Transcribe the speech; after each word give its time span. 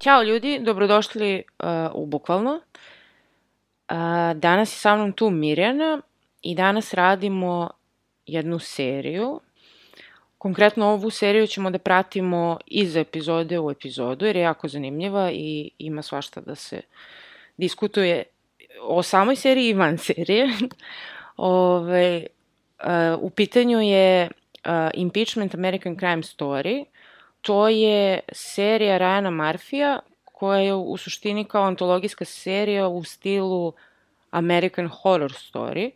Ćao 0.00 0.22
ljudi, 0.22 0.58
dobrodošli 0.62 1.42
uh, 1.58 1.68
u 1.94 2.06
Bukvalno. 2.06 2.50
Uh, 2.52 3.96
danas 4.34 4.72
je 4.72 4.78
sa 4.78 4.96
mnom 4.96 5.12
tu 5.12 5.30
Mirjana 5.30 6.00
i 6.42 6.54
danas 6.54 6.94
radimo 6.94 7.70
jednu 8.26 8.58
seriju. 8.58 9.40
Konkretno 10.38 10.86
ovu 10.86 11.10
seriju 11.10 11.46
ćemo 11.46 11.70
da 11.70 11.78
pratimo 11.78 12.58
iz 12.66 12.96
epizode 12.96 13.58
u 13.58 13.70
epizodu 13.70 14.26
jer 14.26 14.36
je 14.36 14.42
jako 14.42 14.68
zanimljiva 14.68 15.30
i 15.32 15.70
ima 15.78 16.02
svašta 16.02 16.40
da 16.40 16.54
se 16.54 16.80
diskutuje 17.56 18.22
o 18.82 19.02
samoj 19.02 19.36
seriji 19.36 19.68
i 19.68 19.74
van 19.74 19.98
serije. 19.98 20.48
Ove, 21.36 22.26
uh, 22.84 23.22
u 23.22 23.30
pitanju 23.30 23.80
je 23.80 24.30
uh, 24.66 24.72
Impeachment 24.94 25.54
American 25.54 25.96
Crime 25.96 26.22
Story– 26.22 26.84
to 27.40 27.68
je 27.68 28.20
serija 28.32 28.98
Ryana 28.98 29.30
Marfija 29.30 29.98
koja 30.24 30.60
je 30.60 30.74
u 30.74 30.96
suštini 30.96 31.44
kao 31.44 31.62
antologijska 31.62 32.24
serija 32.24 32.88
u 32.88 33.04
stilu 33.04 33.72
American 34.30 34.88
Horror 34.88 35.30
Story. 35.32 35.90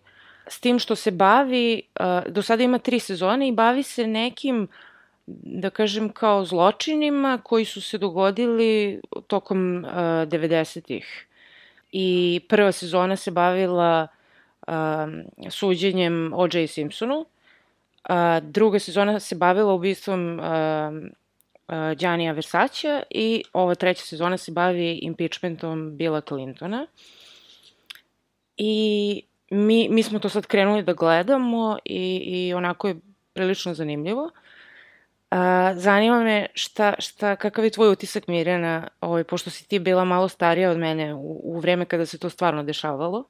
S 0.48 0.60
tim 0.60 0.78
što 0.78 0.96
se 0.96 1.10
bavi, 1.10 1.82
do 2.28 2.42
sada 2.42 2.62
ima 2.62 2.78
tri 2.78 2.98
sezone 3.00 3.48
i 3.48 3.52
bavi 3.52 3.82
se 3.82 4.06
nekim, 4.06 4.68
da 5.26 5.70
kažem, 5.70 6.08
kao 6.08 6.44
zločinima 6.44 7.38
koji 7.42 7.64
su 7.64 7.80
se 7.80 7.98
dogodili 7.98 9.00
tokom 9.26 9.84
90-ih. 9.86 11.26
I 11.92 12.40
prva 12.48 12.72
sezona 12.72 13.16
se 13.16 13.30
bavila 13.30 14.06
suđenjem 15.50 16.32
O.J. 16.34 16.66
Simpsonu, 16.66 17.26
a 18.08 18.40
druga 18.40 18.78
sezona 18.78 19.20
se 19.20 19.34
bavila 19.34 19.72
ubistvom 19.72 20.40
uh, 21.68 21.74
Giannia 21.96 22.32
Versace 22.32 23.02
i 23.10 23.42
ova 23.52 23.74
treća 23.74 24.02
sezona 24.02 24.36
se 24.36 24.52
bavi 24.52 24.98
impeachmentom 25.02 25.96
Billa 25.96 26.20
Clintona. 26.20 26.86
I 28.56 29.22
mi, 29.50 29.88
mi 29.88 30.02
smo 30.02 30.18
to 30.18 30.28
sad 30.28 30.46
krenuli 30.46 30.82
da 30.82 30.92
gledamo 30.92 31.78
i, 31.84 32.16
i 32.16 32.54
onako 32.54 32.88
je 32.88 32.96
prilično 33.32 33.74
zanimljivo. 33.74 34.22
Uh, 35.30 35.38
zanima 35.74 36.22
me 36.22 36.46
šta, 36.54 36.94
šta, 36.98 37.36
kakav 37.36 37.64
je 37.64 37.70
tvoj 37.70 37.92
utisak 37.92 38.28
Mirjana, 38.28 38.88
ovaj, 39.00 39.24
pošto 39.24 39.50
si 39.50 39.68
ti 39.68 39.78
bila 39.78 40.04
malo 40.04 40.28
starija 40.28 40.70
od 40.70 40.78
mene 40.78 41.14
u, 41.14 41.40
u 41.44 41.60
vreme 41.60 41.84
kada 41.84 42.06
se 42.06 42.18
to 42.18 42.30
stvarno 42.30 42.62
dešavalo. 42.62 43.24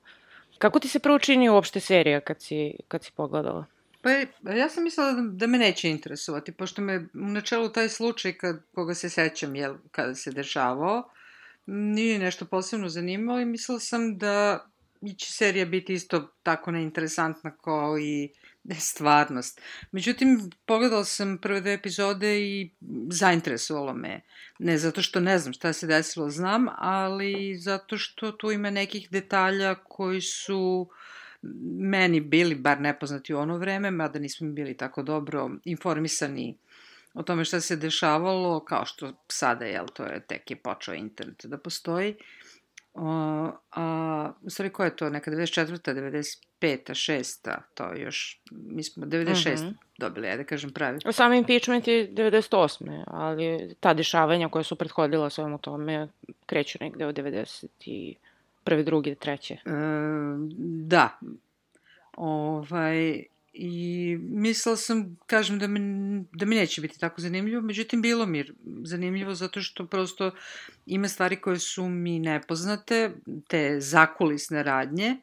Kako 0.59 0.81
ti 0.81 0.89
se 0.89 0.98
prvo 0.98 1.19
čini 1.19 1.48
uopšte 1.48 1.81
serija 1.81 2.21
kad 2.21 2.43
si, 2.43 2.75
kad 2.89 3.05
si 3.05 3.13
pogledala? 3.13 3.65
Pa 4.05 4.53
ja 4.53 4.69
sam 4.69 4.85
mislila 4.85 5.13
da, 5.13 5.23
da 5.23 5.47
me 5.47 5.59
neće 5.59 5.89
interesovati, 5.89 6.53
pošto 6.53 6.83
me 6.83 6.97
u 7.15 7.29
načelu 7.29 7.69
taj 7.69 7.89
slučaj 7.89 8.33
kad, 8.33 8.63
koga 8.75 8.95
se 8.95 9.09
sećam, 9.09 9.57
jel, 9.57 9.77
kada 9.91 10.15
se 10.15 10.33
dešavao, 10.33 11.11
nije 11.67 12.19
nešto 12.19 12.45
posebno 12.45 12.89
zanimalo 12.89 13.41
i 13.41 13.45
mislila 13.45 13.81
sam 13.81 14.19
da 14.19 14.67
će 15.19 15.33
serija 15.33 15.67
biti 15.67 15.93
isto 15.93 16.29
tako 16.43 16.71
neinteresantna 16.71 17.57
kao 17.57 17.99
i 17.99 18.33
stvarnost. 18.79 19.61
Međutim, 19.93 20.51
pogledala 20.67 21.05
sam 21.05 21.39
prve 21.39 21.61
dve 21.61 21.73
epizode 21.73 22.41
i 22.41 22.70
zainteresovalo 23.11 23.95
me. 23.95 24.20
Ne 24.59 24.79
zato 24.79 25.03
što 25.03 25.20
ne 25.20 25.39
znam 25.39 25.53
šta 25.53 25.73
se 25.73 25.87
desilo, 25.87 26.31
znam, 26.31 26.67
ali 26.79 27.57
zato 27.59 27.98
što 27.98 28.33
tu 28.33 28.51
ima 28.51 28.70
nekih 28.70 29.09
detalja 29.11 29.75
koji 29.75 30.20
su 30.20 30.89
uh, 30.91 30.97
meni 31.79 32.21
bili 32.21 32.55
bar 32.55 32.81
nepoznati 32.81 33.35
u 33.35 33.39
ono 33.39 33.59
vreme, 33.59 33.91
mada 33.91 34.19
nismo 34.19 34.51
bili 34.51 34.77
tako 34.77 35.03
dobro 35.03 35.51
informisani 35.65 36.57
o 37.15 37.23
tome 37.23 37.45
šta 37.45 37.61
se 37.61 37.77
dešavalo, 37.77 38.61
kao 38.61 38.87
što 38.87 39.13
sada, 39.29 39.65
jel, 39.65 39.87
to 39.87 40.05
je 40.05 40.21
tek 40.21 40.51
je 40.51 40.57
počeo 40.57 40.95
internet 40.95 41.47
da 41.47 41.59
postoji. 41.59 42.15
O, 42.95 43.51
a, 43.73 44.33
u 44.43 44.51
stvari, 44.51 44.71
koja 44.71 44.85
je 44.85 44.97
to? 44.97 45.11
Neka 45.11 45.31
94. 45.31 46.39
95. 46.61 46.91
6. 46.91 47.57
To 47.75 47.95
još, 47.97 48.41
mi 48.51 48.83
smo 48.83 49.07
96. 49.07 49.63
Mm 49.63 49.67
-hmm. 49.67 49.75
dobili, 49.99 50.29
ajde 50.29 50.43
da 50.43 50.49
kažem 50.49 50.71
pravi. 50.73 50.99
Sam 51.13 51.33
impeachment 51.33 51.89
je 51.89 52.11
98. 52.11 53.05
Ali 53.07 53.75
ta 53.81 53.95
dešavanja 53.95 54.49
koja 54.49 54.63
su 54.63 54.77
prethodila 54.77 55.31
svemu 55.31 55.59
tome 55.59 56.09
kreću 56.47 56.79
negde 56.81 57.07
od 57.07 57.15
90. 57.15 57.67
i 57.85 58.17
prve, 58.64 58.83
druge, 58.83 59.14
treće. 59.14 59.55
E, 59.55 59.58
da. 60.86 61.19
Ovaj, 62.17 63.25
I 63.52 64.17
mislila 64.20 64.77
sam, 64.77 65.17
kažem, 65.27 65.58
da 65.58 65.67
mi, 65.67 65.80
da 66.33 66.47
mi 66.47 66.57
neće 66.57 66.80
biti 66.80 66.98
tako 67.01 67.20
zanimljivo, 67.20 67.63
međutim, 67.63 68.02
bilo 68.02 68.27
mi 68.27 68.45
zanimljivo 68.83 69.35
zato 69.35 69.63
što 69.63 69.86
prosto 69.86 70.30
ima 70.86 71.08
stvari 71.08 71.36
koje 71.36 71.58
su 71.58 71.89
mi 71.89 72.19
nepoznate, 72.19 73.11
te 73.48 73.80
zakulisne 73.80 74.63
radnje, 74.63 75.17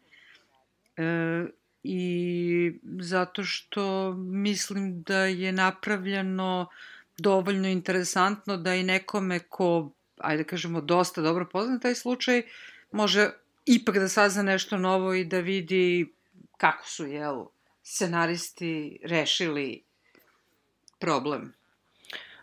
e, 0.97 1.46
i 1.84 2.73
zato 3.00 3.44
što 3.44 4.13
mislim 4.13 5.03
da 5.03 5.18
je 5.18 5.52
napravljeno 5.52 6.69
dovoljno 7.18 7.68
interesantno 7.68 8.58
da 8.58 8.75
i 8.75 8.84
nekome 8.84 9.40
ko, 9.40 9.91
ajde 10.18 10.44
da 10.44 10.50
kažemo, 10.50 10.81
dosta 10.81 11.22
dobro 11.22 11.46
pozna 11.52 11.79
taj 11.79 11.96
slučaj, 11.96 12.41
može 12.91 13.29
ipak 13.66 13.96
da 13.96 14.07
sazna 14.07 14.44
nešto 14.44 14.78
novo 14.78 15.13
i 15.13 15.25
da 15.25 15.40
vidi 15.40 16.13
kako 16.57 16.88
su, 16.88 17.06
jel, 17.06 17.46
scenaristi 17.84 19.00
rešili 19.03 19.84
problem. 21.00 21.53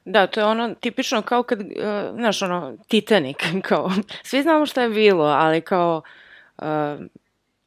Da, 0.04 0.26
to 0.26 0.41
je 0.41 0.47
ono 0.47 0.75
tipično 0.75 1.22
kao 1.22 1.42
kad, 1.42 1.60
uh, 1.60 1.66
znaš, 2.14 2.42
ono, 2.42 2.76
Titanic, 2.88 3.36
kao, 3.69 3.91
svi 4.22 4.42
znamo 4.42 4.66
šta 4.66 4.82
je 4.82 4.88
bilo, 4.88 5.25
ali 5.25 5.60
kao, 5.60 6.03
uh, 6.59 6.65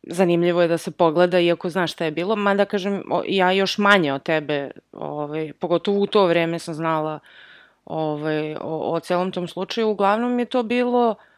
zanimljivo 0.04 0.62
je 0.62 0.68
da 0.68 0.78
se 0.78 0.92
pogleda, 0.92 1.40
iako 1.40 1.70
znaš 1.70 1.92
šta 1.92 2.06
je 2.06 2.12
bilo, 2.12 2.36
mada 2.36 2.66
kažem, 2.66 3.04
ja 3.28 3.52
još 3.52 3.78
manje 3.78 4.14
od 4.14 4.24
tebe, 4.24 4.72
ovaj, 4.92 5.54
pogotovo 5.60 6.00
u 6.00 6.08
to 6.08 6.26
vreme 6.26 6.60
sam 6.60 6.74
znala 6.74 7.20
ovaj, 7.86 8.56
o, 8.56 8.94
o 8.94 9.00
celom 9.00 9.32
tom 9.32 9.48
slučaju, 9.48 9.90
uglavnom 9.90 10.40
je 10.40 10.46
to 10.46 10.64
bilo 10.64 11.10
uh, 11.10 11.31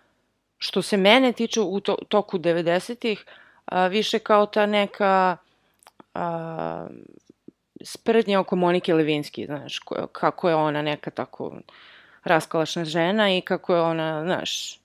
što 0.64 0.82
se 0.82 0.98
mene 0.98 1.32
tiče 1.32 1.62
u 1.62 1.80
to, 1.80 1.96
toku 2.08 2.38
90-ih, 2.38 3.26
više 3.90 4.20
kao 4.20 4.46
ta 4.46 4.66
neka 4.66 5.38
a, 6.14 6.88
sprednja 7.82 8.40
oko 8.40 8.56
Monike 8.56 8.94
Levinski, 8.94 9.46
znaš, 9.46 9.80
ko, 9.80 10.08
kako 10.08 10.50
je 10.50 10.56
ona 10.56 10.82
neka 10.82 11.12
tako 11.12 11.52
raskalašna 12.24 12.86
žena 12.86 13.38
i 13.38 13.42
kako 13.42 13.76
je 13.76 13.82
ona, 13.82 14.24
znaš, 14.24 14.80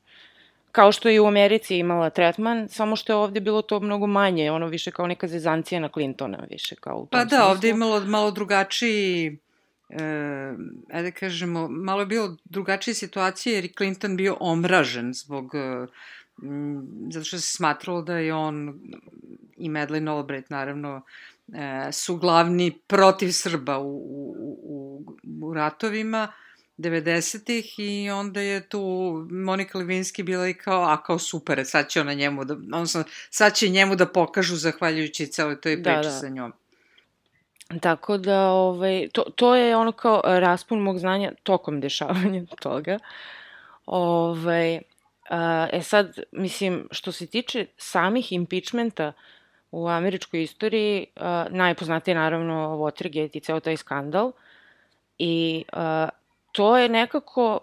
kao 0.73 0.93
što 0.93 1.09
je 1.09 1.15
i 1.15 1.21
u 1.21 1.27
Americi 1.27 1.79
imala 1.79 2.11
tretman, 2.11 2.69
samo 2.69 2.97
što 2.97 3.13
je 3.13 3.17
ovde 3.17 3.41
bilo 3.41 3.63
to 3.63 3.81
mnogo 3.81 4.07
manje, 4.07 4.51
ono 4.51 4.67
više 4.67 4.91
kao 4.91 5.07
neka 5.07 5.29
zezancija 5.29 5.81
na 5.81 5.89
Clintona, 5.89 6.39
više 6.51 6.75
kao 6.75 6.97
u 6.97 7.07
tom 7.07 7.09
Pa 7.11 7.25
da, 7.25 7.29
smislu. 7.29 7.51
ovde 7.51 7.69
je 7.69 7.71
imalo 7.71 8.01
malo 8.01 8.31
drugačiji 8.31 9.39
e, 9.89 10.03
ajde 10.93 11.11
da 11.11 11.17
kažemo, 11.19 11.69
malo 11.69 12.01
je 12.01 12.07
bilo 12.07 12.37
drugačije 12.45 12.95
situacije 12.95 13.55
jer 13.55 13.65
je 13.65 13.73
Clinton 13.77 14.17
bio 14.17 14.37
omražen 14.41 15.13
zbog, 15.15 15.55
e, 15.55 15.87
zato 17.13 17.25
što 17.25 17.39
se 17.39 17.57
smatralo 17.57 18.03
da 18.03 18.19
je 18.19 18.35
on 18.35 18.81
i 19.57 19.69
Madeleine 19.69 20.11
Albright 20.11 20.51
naravno 20.51 21.03
e, 21.49 21.93
su 21.93 22.17
glavni 22.17 22.79
protiv 22.87 23.31
Srba 23.33 23.79
u, 23.79 23.97
u, 23.97 24.59
u, 24.63 25.05
u 25.41 25.55
ratovima 25.55 26.33
90-ih 26.79 27.79
i 27.79 28.11
onda 28.11 28.41
je 28.41 28.69
tu 28.69 28.81
Monika 29.31 29.79
Levinski 29.79 30.23
bila 30.23 30.49
i 30.49 30.55
kao, 30.55 30.83
a 30.83 31.03
kao 31.03 31.19
super, 31.19 31.67
sad 31.67 31.89
će 31.89 32.01
ona 32.01 32.15
njemu 32.15 32.45
da, 32.45 32.55
odnosno, 32.55 33.05
sad 33.31 33.55
će 33.55 33.69
njemu 33.69 33.97
da 33.97 34.07
pokažu 34.07 34.57
zahvaljujući 34.57 35.27
celoj 35.27 35.61
toj 35.61 35.83
priči 35.83 35.97
da, 35.97 36.03
da. 36.03 36.11
sa 36.11 36.29
njom. 36.29 36.53
Tako 37.81 38.17
da, 38.17 38.51
ovaj, 38.51 39.09
to, 39.13 39.23
to 39.23 39.55
je 39.55 39.77
ono 39.77 39.93
kao 39.93 40.21
raspun 40.25 40.81
mog 40.81 40.99
znanja 40.99 41.33
tokom 41.43 41.81
dešavanja 41.85 42.43
toga. 42.61 42.99
Ovaj, 43.87 44.81
a, 45.31 45.67
e 45.73 45.83
sad, 45.83 46.19
mislim, 46.33 46.89
što 46.91 47.13
se 47.13 47.27
tiče 47.27 47.67
samih 47.77 48.33
impeachmenta 48.33 49.13
u 49.71 49.89
američkoj 49.89 50.43
istoriji, 50.43 51.07
a, 51.17 51.47
najpoznatiji 51.51 52.13
je 52.13 52.19
naravno 52.19 52.77
Watergate 52.77 53.37
i 53.37 53.41
ceo 53.41 53.61
taj 53.61 53.77
skandal. 53.77 54.33
I 55.19 55.65
a, 55.73 56.09
to 56.53 56.77
je 56.77 56.89
nekako 56.89 57.61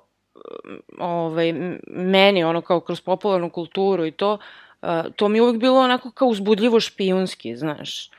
ovaj, 1.00 1.54
meni, 1.88 2.44
ono 2.44 2.62
kao 2.62 2.80
kroz 2.80 3.02
popularnu 3.02 3.50
kulturu 3.50 4.06
i 4.06 4.12
to, 4.12 4.38
uh, 4.82 4.90
to 5.16 5.28
mi 5.28 5.38
je 5.38 5.42
uvek 5.42 5.58
bilo 5.58 5.80
onako 5.80 6.12
kao 6.12 6.28
uzbudljivo 6.28 6.80
špijunski, 6.80 7.56
znaš. 7.56 8.10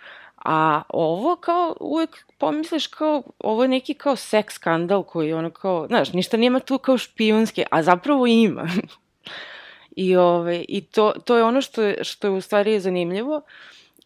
A 0.49 0.83
ovo 0.89 1.37
kao 1.37 1.77
uvek 1.81 2.27
pomisliš 2.39 2.87
kao, 2.87 3.23
ovo 3.39 3.63
je 3.63 3.69
neki 3.69 3.95
kao 3.95 4.17
seks 4.17 4.55
skandal 4.55 5.03
koji 5.03 5.33
ono 5.33 5.51
kao, 5.51 5.87
znaš, 5.87 6.13
ništa 6.13 6.37
nema 6.37 6.61
tu 6.61 6.79
kao 6.79 6.99
špijunski, 6.99 7.65
a 7.71 7.83
zapravo 7.83 8.27
ima. 8.27 8.69
I, 9.97 10.17
ove, 10.17 10.65
i 10.69 10.81
to, 10.81 11.13
to 11.25 11.37
je 11.37 11.45
ono 11.45 11.61
što 11.61 11.83
je, 11.83 12.05
što 12.05 12.27
je 12.27 12.31
u 12.31 12.41
stvari 12.41 12.81
zanimljivo. 12.81 13.41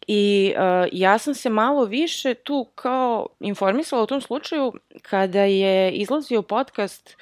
I 0.07 0.53
uh, 0.55 0.87
ja 0.91 1.17
sam 1.17 1.33
se 1.33 1.49
malo 1.49 1.85
više 1.85 2.33
tu 2.33 2.67
kao 2.75 3.27
informisala 3.39 4.03
u 4.03 4.07
tom 4.07 4.21
slučaju 4.21 4.73
kada 5.01 5.41
je 5.41 5.91
izlazio 5.91 6.41
podcast 6.41 7.17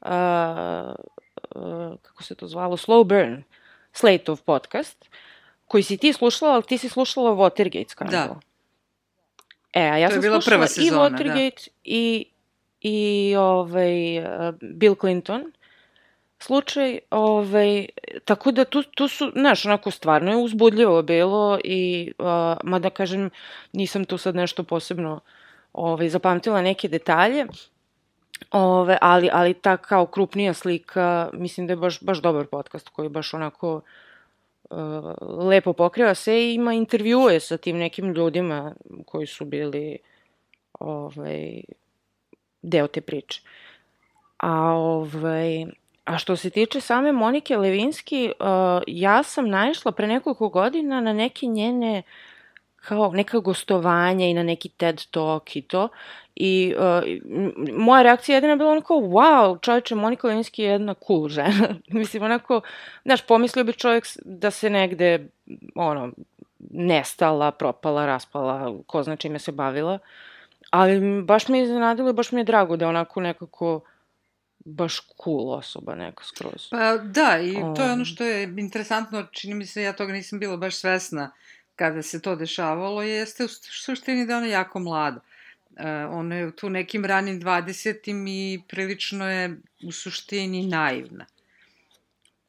uh, 0.00 0.08
uh, 1.54 1.94
kako 2.02 2.22
se 2.22 2.34
to 2.34 2.48
zvalo, 2.48 2.76
Slow 2.76 3.04
Burn, 3.04 3.42
Slateov 3.92 4.42
podcast, 4.42 5.08
koji 5.66 5.82
si 5.82 5.96
ti 5.96 6.12
slušala, 6.12 6.52
ali 6.52 6.62
ti 6.62 6.78
si 6.78 6.88
slušala 6.88 7.30
Watergate 7.30 7.90
skandal. 7.90 8.28
Da. 8.28 8.53
E, 9.74 9.80
a 9.80 9.98
ja 9.98 10.08
to 10.08 10.12
sam 10.12 10.22
slušala 10.22 10.40
prva 10.46 10.66
sezona, 10.66 11.06
i 11.06 11.10
da. 11.10 11.16
Watergate 11.16 11.66
da. 11.66 11.72
i, 11.84 12.24
i 12.80 13.34
ovaj, 13.38 14.18
uh, 14.18 14.54
Bill 14.60 14.94
Clinton 15.00 15.52
slučaj, 16.38 16.98
ovaj, 17.10 17.86
tako 18.24 18.52
da 18.52 18.64
tu, 18.64 18.82
tu 18.82 19.08
su, 19.08 19.32
znaš, 19.36 19.66
onako 19.66 19.90
stvarno 19.90 20.30
je 20.30 20.36
uzbudljivo 20.36 21.02
bilo 21.02 21.58
i, 21.64 22.12
uh, 22.18 22.26
mada 22.64 22.90
kažem, 22.90 23.30
nisam 23.72 24.04
tu 24.04 24.18
sad 24.18 24.34
nešto 24.34 24.62
posebno 24.62 25.20
ovaj, 25.72 26.08
zapamtila 26.08 26.62
neke 26.62 26.88
detalje, 26.88 27.46
ove, 28.50 28.98
ali, 29.00 29.30
ali 29.32 29.54
ta 29.54 29.76
kao 29.76 30.06
krupnija 30.06 30.54
slika, 30.54 31.30
mislim 31.32 31.66
da 31.66 31.72
je 31.72 31.76
baš, 31.76 32.00
baš 32.00 32.18
dobar 32.18 32.46
podcast 32.46 32.88
koji 32.88 33.08
baš 33.08 33.34
onako 33.34 33.74
uh, 33.74 33.82
lepo 35.20 35.72
pokriva 35.72 36.14
se 36.14 36.40
i 36.40 36.54
ima 36.54 36.72
intervjue 36.72 37.40
sa 37.40 37.56
tim 37.56 37.78
nekim 37.78 38.12
ljudima 38.12 38.74
koji 39.06 39.26
su 39.26 39.44
bili 39.44 39.98
ovaj, 40.80 41.60
deo 42.62 42.86
te 42.86 43.00
priče. 43.00 43.40
A 44.36 44.72
ovaj, 44.72 45.66
A 46.04 46.18
što 46.18 46.36
se 46.36 46.50
tiče 46.50 46.80
same 46.80 47.12
Monike 47.12 47.56
Levinski, 47.56 48.32
uh, 48.40 48.46
ja 48.86 49.22
sam 49.22 49.48
naišla 49.48 49.92
pre 49.92 50.06
nekoliko 50.06 50.48
godina 50.48 51.00
na 51.00 51.12
neke 51.12 51.46
njene 51.46 52.02
kao 52.88 53.12
neka 53.12 53.38
gostovanja 53.38 54.26
i 54.26 54.34
na 54.34 54.42
neki 54.42 54.68
TED 54.68 55.06
Talk 55.10 55.56
i 55.56 55.62
to. 55.62 55.88
I 56.36 56.74
uh, 56.78 57.02
moja 57.76 58.02
reakcija 58.02 58.34
jedina 58.34 58.56
bila 58.56 58.70
onako, 58.70 58.94
wow, 58.94 59.60
čovječe, 59.60 59.94
Monika 59.94 60.28
Levinski 60.28 60.62
je 60.62 60.70
jedna 60.70 60.94
cool 61.06 61.28
žena. 61.28 61.74
Mislim, 61.88 62.22
onako, 62.22 62.60
znaš, 63.04 63.26
pomislio 63.26 63.64
bi 63.64 63.72
čovjek 63.72 64.04
da 64.24 64.50
se 64.50 64.70
negde, 64.70 65.26
ono, 65.74 66.12
nestala, 66.70 67.50
propala, 67.50 68.06
raspala, 68.06 68.74
ko 68.86 69.02
zna 69.02 69.16
čime 69.16 69.38
se 69.38 69.52
bavila. 69.52 69.98
Ali 70.70 71.22
baš 71.22 71.48
me 71.48 71.62
iznenadilo 71.62 72.10
i 72.10 72.12
baš 72.12 72.32
mi 72.32 72.40
je 72.40 72.44
drago 72.44 72.76
da 72.76 72.88
onako 72.88 73.20
nekako 73.20 73.80
baš 74.64 75.00
cool 75.24 75.52
osoba 75.52 75.94
neka 75.94 76.24
skroz. 76.24 76.68
Pa 76.70 76.96
da, 76.96 77.38
i 77.42 77.52
to 77.52 77.82
je 77.82 77.92
ono 77.92 77.94
um. 77.94 78.04
što 78.04 78.24
je 78.24 78.42
interesantno, 78.42 79.26
čini 79.32 79.54
mi 79.54 79.66
se, 79.66 79.82
ja 79.82 79.92
toga 79.92 80.12
nisam 80.12 80.38
bila 80.38 80.56
baš 80.56 80.76
svesna 80.76 81.30
kada 81.76 82.02
se 82.02 82.22
to 82.22 82.36
dešavalo, 82.36 83.02
jeste 83.02 83.44
u 83.44 83.48
suštini 83.48 84.26
da 84.26 84.36
ona 84.36 84.46
je 84.46 84.52
jako 84.52 84.78
mlada. 84.78 85.20
Uh, 85.70 85.84
ona 86.10 86.34
je 86.34 86.56
tu 86.56 86.70
nekim 86.70 87.04
ranim 87.04 87.40
20. 87.40 88.26
i 88.28 88.60
prilično 88.68 89.30
je 89.30 89.56
u 89.84 89.92
suštini 89.92 90.66
naivna. 90.66 91.26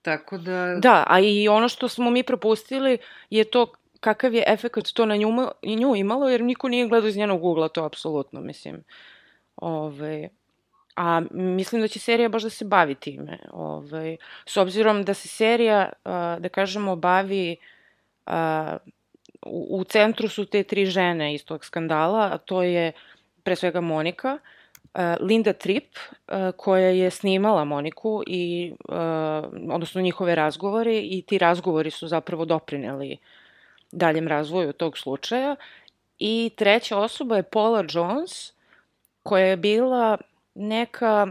Tako 0.01 0.37
da... 0.37 0.75
Da, 0.81 1.03
a 1.07 1.19
i 1.19 1.47
ono 1.47 1.69
što 1.69 1.87
smo 1.89 2.09
mi 2.09 2.23
propustili 2.23 2.97
je 3.29 3.43
to 3.43 3.73
kakav 3.99 4.33
je 4.33 4.43
efekt 4.47 4.93
to 4.93 5.05
na 5.05 5.15
nju, 5.15 5.29
nju 5.63 5.95
imalo, 5.95 6.29
jer 6.29 6.41
niko 6.41 6.67
nije 6.67 6.87
gledao 6.87 7.07
iz 7.07 7.17
njenog 7.17 7.43
ugla, 7.43 7.67
to 7.67 7.83
apsolutno, 7.83 8.41
mislim. 8.41 8.83
Ove, 9.55 10.29
A 10.95 11.21
mislim 11.31 11.81
da 11.81 11.87
će 11.87 11.99
serija 11.99 12.29
baš 12.29 12.43
da 12.43 12.49
se 12.49 12.65
bavi 12.65 12.95
time. 12.95 13.39
Ovaj, 13.51 14.17
s 14.45 14.57
obzirom 14.57 15.03
da 15.03 15.13
se 15.13 15.27
serija, 15.27 15.89
da 16.39 16.49
kažemo, 16.51 16.95
bavi 16.95 17.57
u, 19.45 19.83
centru 19.83 20.27
su 20.29 20.45
te 20.45 20.63
tri 20.63 20.85
žene 20.85 21.33
iz 21.33 21.45
tog 21.45 21.65
skandala, 21.65 22.29
a 22.33 22.37
to 22.37 22.63
je 22.63 22.91
pre 23.43 23.55
svega 23.55 23.81
Monika, 23.81 24.37
Linda 25.19 25.53
Tripp, 25.53 25.97
koja 26.57 26.89
je 26.89 27.09
snimala 27.09 27.63
Moniku 27.63 28.23
i, 28.27 28.73
odnosno 29.71 30.01
njihove 30.01 30.35
razgovore 30.35 30.99
i 30.99 31.23
ti 31.27 31.37
razgovori 31.37 31.91
su 31.91 32.07
zapravo 32.07 32.45
doprineli 32.45 33.17
daljem 33.91 34.27
razvoju 34.27 34.73
tog 34.73 34.97
slučaja. 34.97 35.55
I 36.19 36.51
treća 36.55 36.97
osoba 36.97 37.35
je 37.35 37.43
Paula 37.43 37.83
Jones, 37.89 38.53
koja 39.23 39.45
je 39.45 39.57
bila 39.57 40.17
neka 40.55 41.27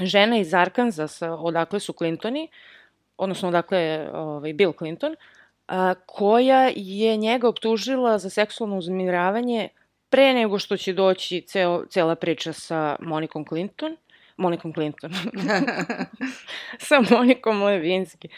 žena 0.00 0.38
iz 0.38 0.54
Arkansasa, 0.54 1.34
odakle 1.34 1.80
su 1.80 1.92
Clintoni, 1.92 2.48
odnosno 3.16 3.48
odakle 3.48 3.78
je 3.78 4.10
ovaj, 4.14 4.52
Bill 4.52 4.72
Clinton, 4.78 5.16
a, 5.68 5.94
koja 6.06 6.70
je 6.76 7.16
njega 7.16 7.48
optužila 7.48 8.18
za 8.18 8.30
seksualno 8.30 8.76
uznemiravanje 8.76 9.68
pre 10.10 10.34
nego 10.34 10.58
što 10.58 10.76
će 10.76 10.92
doći 10.92 11.40
ceo, 11.40 11.86
cela 11.86 12.14
priča 12.14 12.52
sa 12.52 12.96
Monikom 13.00 13.44
Clinton, 13.48 13.96
Monikom 14.36 14.72
Clinton, 14.72 15.10
sa 16.88 17.00
Monikom 17.10 17.62
Levinski. 17.62 18.28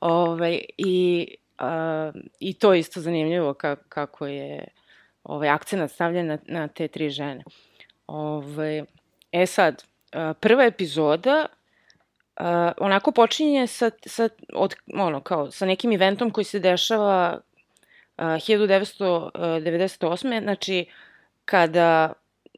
Ovaj, 0.00 0.60
i, 0.76 1.26
a, 1.58 2.12
I 2.40 2.54
to 2.54 2.74
je 2.74 2.80
isto 2.80 3.00
zanimljivo 3.00 3.54
ka, 3.54 3.76
kako 3.88 4.26
je 4.26 4.64
ovaj, 5.24 5.48
akcenat 5.48 5.90
stavljen 5.90 6.26
na, 6.26 6.38
na 6.46 6.68
te 6.68 6.88
tri 6.88 7.10
žene. 7.10 7.44
Ovaj, 8.06 8.82
E 9.32 9.46
sad, 9.46 9.84
prva 10.40 10.64
epizoda 10.64 11.46
uh, 12.40 12.46
onako 12.78 13.12
počinje 13.12 13.66
sa, 13.66 13.90
sa, 14.06 14.28
od, 14.52 14.74
ono, 14.94 15.20
kao, 15.20 15.50
sa 15.50 15.66
nekim 15.66 15.92
eventom 15.92 16.30
koji 16.30 16.44
se 16.44 16.58
dešava 16.58 17.40
uh, 18.18 18.24
1998. 18.24 20.42
Znači, 20.42 20.86
kada 21.44 22.12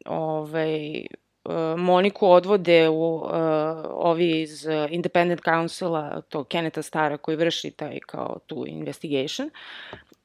ovaj, 0.07 1.07
uh, 1.45 1.55
Moniku 1.77 2.31
odvode 2.31 2.89
u 2.89 3.15
uh, 3.15 3.31
ovi 3.89 4.41
iz 4.41 4.67
Independent 4.91 5.41
Councila, 5.45 6.23
to 6.29 6.45
Keneta 6.45 6.83
Stara 6.83 7.17
koji 7.17 7.37
vrši 7.37 7.71
taj 7.71 7.99
kao 8.07 8.39
tu 8.47 8.65
investigation, 8.67 9.51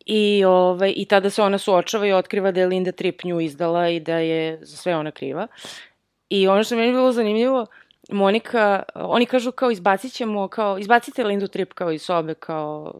I, 0.05 0.43
ovaj, 0.45 0.93
I 0.95 1.05
tada 1.05 1.29
se 1.29 1.41
ona 1.41 1.57
suočava 1.57 2.07
i 2.07 2.13
otkriva 2.13 2.51
da 2.51 2.59
je 2.59 2.67
Linda 2.67 2.91
Tripp 2.91 3.23
nju 3.23 3.41
izdala 3.41 3.89
i 3.89 3.99
da 3.99 4.17
je 4.17 4.59
za 4.61 4.77
sve 4.77 4.95
ona 4.95 5.11
kriva. 5.11 5.47
I 6.29 6.47
ono 6.47 6.63
što 6.63 6.75
meni 6.75 6.91
bilo 6.91 7.11
zanimljivo, 7.11 7.65
Monika, 8.09 8.83
oni 8.95 9.25
kažu 9.25 9.51
kao 9.51 9.71
izbacit 9.71 10.13
ćemo, 10.13 10.47
kao 10.47 10.77
izbacite 10.79 11.23
Lindu 11.23 11.47
Trip 11.47 11.73
kao 11.73 11.91
iz 11.91 12.01
sobe, 12.01 12.33
kao 12.33 12.93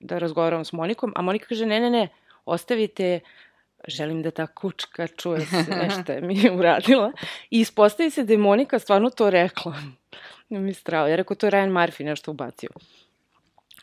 da 0.00 0.18
razgovaram 0.18 0.64
s 0.64 0.72
Monikom, 0.72 1.12
a 1.16 1.22
Monika 1.22 1.46
kaže 1.46 1.66
ne, 1.66 1.80
ne, 1.80 1.90
ne, 1.90 2.08
ostavite 2.44 3.20
želim 3.88 4.22
da 4.22 4.30
ta 4.30 4.46
kučka 4.46 5.06
čuje 5.06 5.46
sve 5.46 5.90
što 6.02 6.12
je 6.12 6.20
mi 6.20 6.50
uradila. 6.50 7.12
I 7.50 7.60
ispostavi 7.60 8.10
se 8.10 8.24
da 8.24 8.32
je 8.32 8.38
Monika 8.38 8.78
stvarno 8.78 9.10
to 9.10 9.30
rekla. 9.30 9.74
mi 10.48 10.74
strao. 10.74 11.08
Ja 11.08 11.16
rekao, 11.16 11.36
to 11.36 11.46
je 11.46 11.52
Ryan 11.52 11.72
Murphy 11.72 12.04
nešto 12.04 12.30
ubacio. 12.30 12.70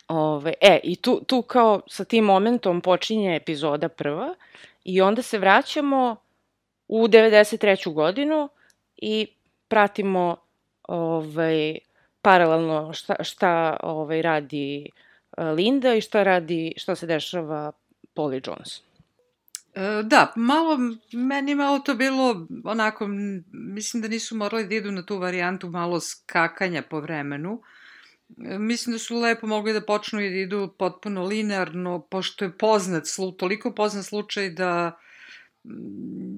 Ove, 0.07 0.53
e, 0.61 0.79
i 0.83 0.95
tu, 0.95 1.21
tu 1.27 1.41
kao 1.41 1.81
sa 1.87 2.03
tim 2.05 2.25
momentom 2.25 2.81
počinje 2.81 3.35
epizoda 3.35 3.89
prva 3.89 4.35
i 4.83 5.01
onda 5.01 5.21
se 5.21 5.37
vraćamo 5.37 6.15
u 6.87 7.07
93. 7.07 7.93
godinu 7.93 8.49
i 8.97 9.27
pratimo 9.67 10.35
ovaj, 10.83 11.77
paralelno 12.21 12.93
šta, 12.93 13.15
šta 13.23 13.77
ovaj, 13.83 14.21
radi 14.21 14.89
e, 15.37 15.43
Linda 15.43 15.93
i 15.93 16.01
šta 16.01 16.23
radi, 16.23 16.73
šta 16.77 16.95
se 16.95 17.07
dešava 17.07 17.71
Polly 18.15 18.47
Jones. 18.47 18.81
E, 19.75 20.03
da, 20.03 20.33
malo, 20.35 20.77
meni 21.13 21.55
malo 21.55 21.79
to 21.79 21.95
bilo 21.95 22.47
onako, 22.63 23.07
mislim 23.51 24.01
da 24.01 24.07
nisu 24.07 24.35
morali 24.35 24.67
da 24.67 24.75
idu 24.75 24.91
na 24.91 25.05
tu 25.05 25.17
varijantu 25.17 25.69
malo 25.69 25.99
skakanja 25.99 26.81
po 26.89 26.99
vremenu. 26.99 27.61
E, 28.37 28.57
mislim 28.59 28.93
da 28.93 28.99
su 28.99 29.19
lepo 29.19 29.47
mogli 29.47 29.73
da 29.73 29.81
počnu 29.81 30.21
i 30.21 30.29
da 30.29 30.35
idu 30.35 30.73
potpuno 30.77 31.23
linearno, 31.23 31.99
pošto 31.99 32.45
je 32.45 32.57
poznat, 32.57 33.03
toliko 33.37 33.71
poznat 33.71 34.05
slučaj 34.05 34.49
da 34.49 34.97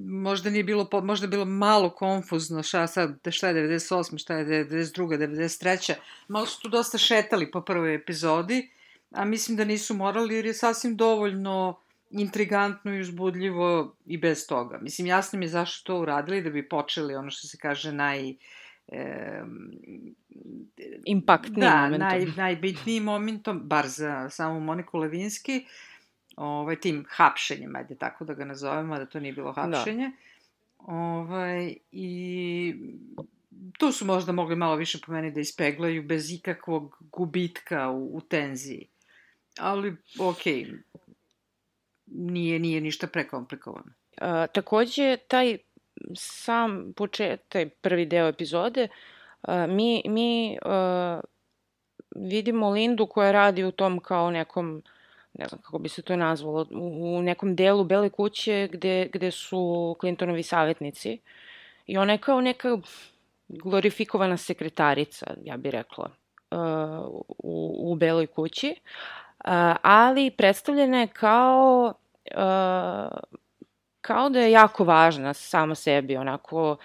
možda 0.08 0.50
nije 0.50 0.64
bilo, 0.64 0.90
možda 1.04 1.26
je 1.26 1.30
bilo 1.30 1.46
malo 1.46 1.90
konfuzno 1.90 2.64
šta, 2.64 2.88
sad, 2.88 3.20
šta 3.32 3.50
je 3.50 3.68
98, 3.68 4.18
šta 4.22 4.38
je 4.38 4.46
92, 4.46 5.18
93. 5.18 5.94
Malo 6.28 6.46
su 6.46 6.62
tu 6.62 6.70
dosta 6.70 6.98
šetali 6.98 7.52
po 7.52 7.62
prvoj 7.62 7.96
epizodi, 7.96 8.70
a 9.12 9.26
mislim 9.26 9.58
da 9.58 9.66
nisu 9.66 9.94
morali 9.94 10.36
jer 10.36 10.46
je 10.46 10.54
sasvim 10.54 10.96
dovoljno 10.98 11.80
intrigantno 12.10 12.96
i 12.96 13.00
uzbudljivo 13.00 13.96
i 14.06 14.18
bez 14.18 14.48
toga. 14.48 14.78
Mislim, 14.82 15.08
jasno 15.08 15.40
mi 15.40 15.46
je 15.46 15.50
zašto 15.50 15.94
to 15.94 16.00
uradili, 16.00 16.42
da 16.42 16.50
bi 16.50 16.70
počeli 16.70 17.16
ono 17.16 17.32
što 17.32 17.48
se 17.48 17.58
kaže 17.58 17.92
naj, 17.92 18.30
e, 18.88 19.44
Impaktnim 21.06 21.60
da, 21.60 21.76
momentom. 21.76 22.00
naj, 22.00 22.26
najbitnijim 22.38 23.04
momentom, 23.04 23.62
bar 23.64 23.88
za 23.88 24.30
samu 24.30 24.60
Moniku 24.60 24.98
Levinski, 24.98 25.66
ovaj, 26.36 26.80
tim 26.80 27.06
hapšenjem, 27.10 27.76
ajde 27.76 27.96
tako 27.96 28.26
da 28.26 28.34
ga 28.34 28.46
nazovemo, 28.46 28.98
da 28.98 29.06
to 29.06 29.20
nije 29.20 29.34
bilo 29.34 29.52
hapšenje. 29.52 30.12
Da. 30.12 30.94
Ovaj, 30.94 31.76
I 31.92 32.76
tu 33.78 33.92
su 33.92 34.06
možda 34.06 34.32
mogli 34.32 34.56
malo 34.56 34.76
više 34.76 35.00
po 35.06 35.12
meni 35.12 35.32
da 35.32 35.40
ispeglaju 35.40 36.04
bez 36.04 36.32
ikakvog 36.32 36.98
gubitka 37.12 37.90
u, 37.90 38.18
u 38.18 38.22
tenziji. 38.22 38.88
Ali, 39.60 39.96
okej, 40.20 40.66
okay, 40.66 40.78
nije, 42.06 42.60
nije 42.60 42.82
ništa 42.82 43.08
prekomplikovano. 43.08 43.92
A, 44.18 44.48
takođe, 44.48 45.18
taj 45.28 45.58
sam 46.16 46.94
počet, 46.96 47.42
taj 47.50 47.70
prvi 47.70 48.06
deo 48.06 48.28
epizode, 48.28 48.88
a, 49.42 49.68
mi, 49.68 50.04
mi 50.06 50.58
a, 50.62 51.20
vidimo 52.16 52.70
Lindu 52.70 53.08
koja 53.08 53.32
radi 53.32 53.64
u 53.64 53.72
tom 53.72 54.00
kao 54.00 54.32
nekom 54.32 54.84
ne 55.40 55.46
znam 55.48 55.62
kako 55.62 55.78
bi 55.78 55.90
se 55.90 56.02
to 56.02 56.16
nazvalo, 56.16 56.66
u, 56.72 57.22
nekom 57.22 57.56
delu 57.56 57.84
Bele 57.84 58.10
kuće 58.10 58.70
gde, 58.72 59.10
gde 59.14 59.32
su 59.32 59.96
Clintonovi 60.00 60.44
savjetnici. 60.44 61.20
I 61.88 61.98
ona 61.98 62.12
je 62.12 62.18
kao 62.18 62.42
neka 62.42 62.78
glorifikovana 63.48 64.38
sekretarica, 64.38 65.26
ja 65.44 65.58
bih 65.58 65.72
rekla, 65.72 66.10
u, 67.28 67.92
u 67.92 67.96
Beloj 67.96 68.28
kući, 68.28 68.76
ali 69.82 70.32
predstavljena 70.32 71.00
je 71.00 71.08
kao 71.08 71.94
kao 74.02 74.30
da 74.30 74.40
je 74.40 74.52
jako 74.52 74.84
važna 74.84 75.34
sama 75.34 75.76
sebi, 75.76 76.18
onako 76.18 76.78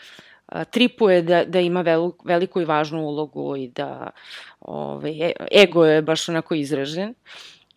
tripuje 0.70 1.22
da, 1.22 1.44
da 1.44 1.60
ima 1.60 1.84
veliku 2.24 2.60
i 2.60 2.64
važnu 2.64 3.02
ulogu 3.02 3.56
i 3.56 3.68
da 3.68 4.10
ove, 4.60 5.10
e, 5.10 5.32
ego 5.62 5.84
je 5.84 6.02
baš 6.02 6.28
onako 6.28 6.54
izražen. 6.54 7.14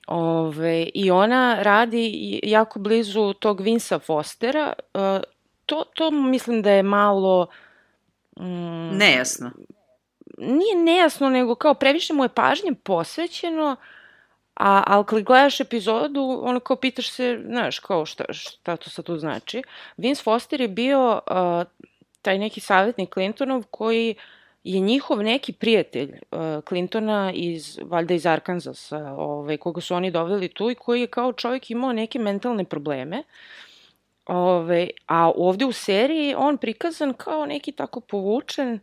Ove, 0.07 0.89
I 0.93 1.11
ona 1.11 1.57
radi 1.61 2.39
jako 2.43 2.79
blizu 2.79 3.33
tog 3.33 3.61
Vinsa 3.61 3.99
Fostera. 3.99 4.73
To, 5.65 5.83
to 5.93 6.11
mislim 6.11 6.61
da 6.61 6.71
je 6.71 6.83
malo... 6.83 7.47
Mm, 8.39 8.97
nejasno. 8.97 9.51
Nije 10.37 10.75
nejasno, 10.75 11.29
nego 11.29 11.55
kao 11.55 11.73
previše 11.73 12.13
mu 12.13 12.23
je 12.23 12.29
pažnje 12.29 12.73
posvećeno, 12.83 13.75
A, 14.55 14.83
ali 14.87 15.05
kad 15.05 15.23
gledaš 15.23 15.59
epizodu, 15.59 16.41
ono 16.43 16.59
kao 16.59 16.75
pitaš 16.75 17.11
se, 17.11 17.39
znaš, 17.45 17.79
kao 17.79 18.05
šta, 18.05 18.23
šta 18.33 18.77
to 18.77 18.89
sad 18.89 19.05
tu 19.05 19.17
znači. 19.17 19.63
Vince 19.97 20.23
Foster 20.23 20.61
je 20.61 20.67
bio 20.67 21.21
uh, 21.31 21.67
taj 22.21 22.37
neki 22.37 22.59
savjetnik 22.59 23.13
Clintonov 23.13 23.63
koji 23.71 24.15
je 24.63 24.79
njihov 24.79 25.23
neki 25.23 25.53
prijatelj 25.53 26.11
uh, 26.11 26.39
Clintona 26.67 27.31
iz, 27.35 27.79
valjda 27.83 28.13
iz 28.13 28.25
Arkansasa, 28.25 29.15
ovaj, 29.17 29.57
koga 29.57 29.81
su 29.81 29.95
oni 29.95 30.11
doveli 30.11 30.47
tu 30.47 30.71
i 30.71 30.75
koji 30.75 31.01
je 31.01 31.07
kao 31.07 31.33
čovjek 31.33 31.71
imao 31.71 31.93
neke 31.93 32.19
mentalne 32.19 32.63
probleme. 32.63 33.23
Ove, 34.25 34.89
a 35.07 35.31
ovde 35.35 35.65
u 35.65 35.71
seriji 35.71 36.35
on 36.37 36.57
prikazan 36.57 37.13
kao 37.13 37.45
neki 37.45 37.71
tako 37.71 37.99
povučen, 37.99 38.79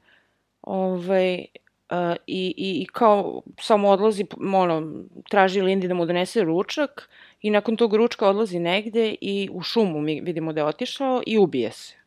ovaj, 0.62 1.44
Uh, 1.90 2.16
i, 2.26 2.54
i, 2.56 2.82
i 2.82 2.86
kao 2.86 3.42
samo 3.60 3.88
odlazi, 3.88 4.26
ono, 4.54 5.04
traži 5.30 5.60
Lindy 5.60 5.88
da 5.88 5.94
mu 5.94 6.06
donese 6.06 6.44
ručak 6.44 7.10
i 7.42 7.50
nakon 7.50 7.76
tog 7.76 7.94
ručka 7.94 8.28
odlazi 8.28 8.58
negde 8.58 9.14
i 9.20 9.48
u 9.52 9.62
šumu 9.62 10.00
mi 10.00 10.20
vidimo 10.20 10.52
da 10.52 10.60
je 10.60 10.64
otišao 10.64 11.22
i 11.26 11.38
ubije 11.38 11.70
se. 11.72 11.99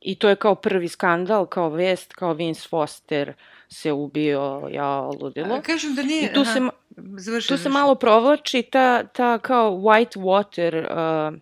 I 0.00 0.14
to 0.18 0.28
je 0.28 0.36
kao 0.36 0.54
prvi 0.54 0.88
skandal, 0.88 1.46
kao 1.46 1.68
vest, 1.68 2.12
kao 2.12 2.32
Vince 2.32 2.68
Foster 2.68 3.34
se 3.68 3.92
ubio, 3.92 4.68
ja 4.72 5.00
ludilo. 5.00 5.54
A, 5.54 5.60
kažem 5.60 5.94
da 5.94 6.02
nije... 6.02 6.30
I 6.30 6.32
tu, 6.32 6.40
aha, 6.40 6.52
se, 6.52 6.60
završi, 7.16 7.48
tu 7.48 7.58
se 7.58 7.68
malo 7.68 7.94
provlači 7.94 8.62
ta, 8.62 9.04
ta 9.04 9.38
kao 9.38 9.70
white 9.70 10.20
water 10.20 10.86
uh, 11.30 11.38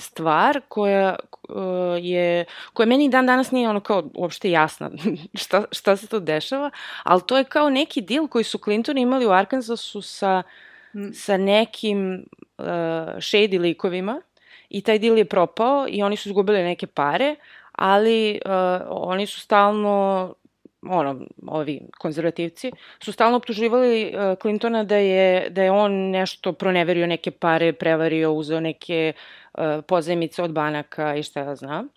stvar 0.00 0.60
koja 0.68 1.16
uh, 1.48 1.56
je, 2.00 2.44
koja 2.72 2.86
meni 2.86 3.08
dan 3.08 3.26
danas 3.26 3.50
nije 3.50 3.68
ono 3.68 3.80
kao 3.80 4.10
uopšte 4.14 4.50
jasna 4.50 4.90
šta, 5.34 5.64
šta 5.72 5.96
se 5.96 6.06
to 6.06 6.20
dešava, 6.20 6.70
ali 7.02 7.22
to 7.26 7.38
je 7.38 7.44
kao 7.44 7.70
neki 7.70 8.00
deal 8.00 8.28
koji 8.28 8.44
su 8.44 8.58
Clinton 8.58 8.98
imali 8.98 9.26
u 9.26 9.30
Arkansasu 9.30 10.02
sa, 10.02 10.42
mm. 10.94 11.12
sa 11.12 11.36
nekim 11.36 12.24
uh, 12.58 12.64
shady 13.16 13.60
likovima 13.60 14.20
i 14.76 14.80
taj 14.80 14.98
deal 14.98 15.18
je 15.18 15.24
propao 15.24 15.86
i 15.88 16.02
oni 16.02 16.16
su 16.16 16.28
izgubili 16.28 16.62
neke 16.62 16.86
pare, 16.86 17.36
ali 17.72 18.40
uh, 18.44 18.52
oni 18.90 19.26
su 19.26 19.40
stalno 19.40 20.34
ono, 20.82 21.20
ovi 21.46 21.80
konzervativci, 21.98 22.72
su 23.00 23.12
stalno 23.12 23.36
optuživali 23.36 24.14
uh, 24.14 24.38
Clintona 24.42 24.84
da 24.84 24.96
je, 24.96 25.50
da 25.50 25.62
je 25.62 25.70
on 25.70 25.92
nešto 25.92 26.52
proneverio 26.52 27.06
neke 27.06 27.30
pare, 27.30 27.72
prevario, 27.72 28.32
uzeo 28.32 28.60
neke 28.60 29.12
uh, 29.12 29.64
pozajmice 29.88 30.42
od 30.42 30.52
banaka 30.52 31.14
i 31.16 31.22
šta 31.22 31.40
ja 31.40 31.56
znam. 31.56 31.88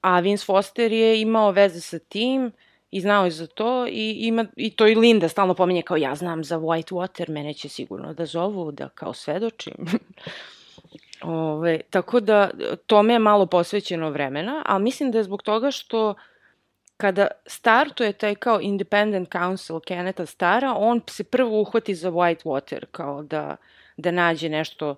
A 0.00 0.20
Vince 0.20 0.44
Foster 0.44 0.92
je 0.92 1.20
imao 1.20 1.50
veze 1.50 1.80
sa 1.80 1.98
tim 1.98 2.52
i 2.90 3.00
znao 3.00 3.24
je 3.24 3.30
za 3.30 3.46
to 3.46 3.86
i, 3.86 4.10
ima, 4.20 4.46
i 4.56 4.70
to 4.70 4.86
i 4.86 4.94
Linda 4.94 5.28
stalno 5.28 5.54
pominje 5.54 5.82
kao 5.82 5.96
ja 5.96 6.14
znam 6.14 6.44
za 6.44 6.58
Whitewater, 6.58 7.30
mene 7.30 7.54
će 7.54 7.68
sigurno 7.68 8.14
da 8.14 8.26
zovu, 8.26 8.72
da 8.72 8.88
kao 8.88 9.14
svedočim. 9.14 9.74
Ove, 11.24 11.80
tako 11.90 12.20
da 12.20 12.50
tome 12.86 13.12
je 13.12 13.18
malo 13.18 13.46
posvećeno 13.46 14.10
vremena, 14.10 14.62
ali 14.66 14.82
mislim 14.82 15.10
da 15.10 15.18
je 15.18 15.24
zbog 15.24 15.42
toga 15.42 15.70
što 15.70 16.14
kada 16.96 17.26
startuje 17.46 18.12
taj 18.12 18.34
kao 18.34 18.60
independent 18.60 19.32
council 19.32 19.80
Keneta 19.80 20.26
Stara, 20.26 20.74
on 20.76 21.00
se 21.10 21.24
prvo 21.24 21.60
uhvati 21.60 21.94
za 21.94 22.10
Whitewater, 22.10 22.84
kao 22.90 23.22
da, 23.22 23.56
da 23.96 24.10
nađe 24.10 24.48
nešto 24.48 24.96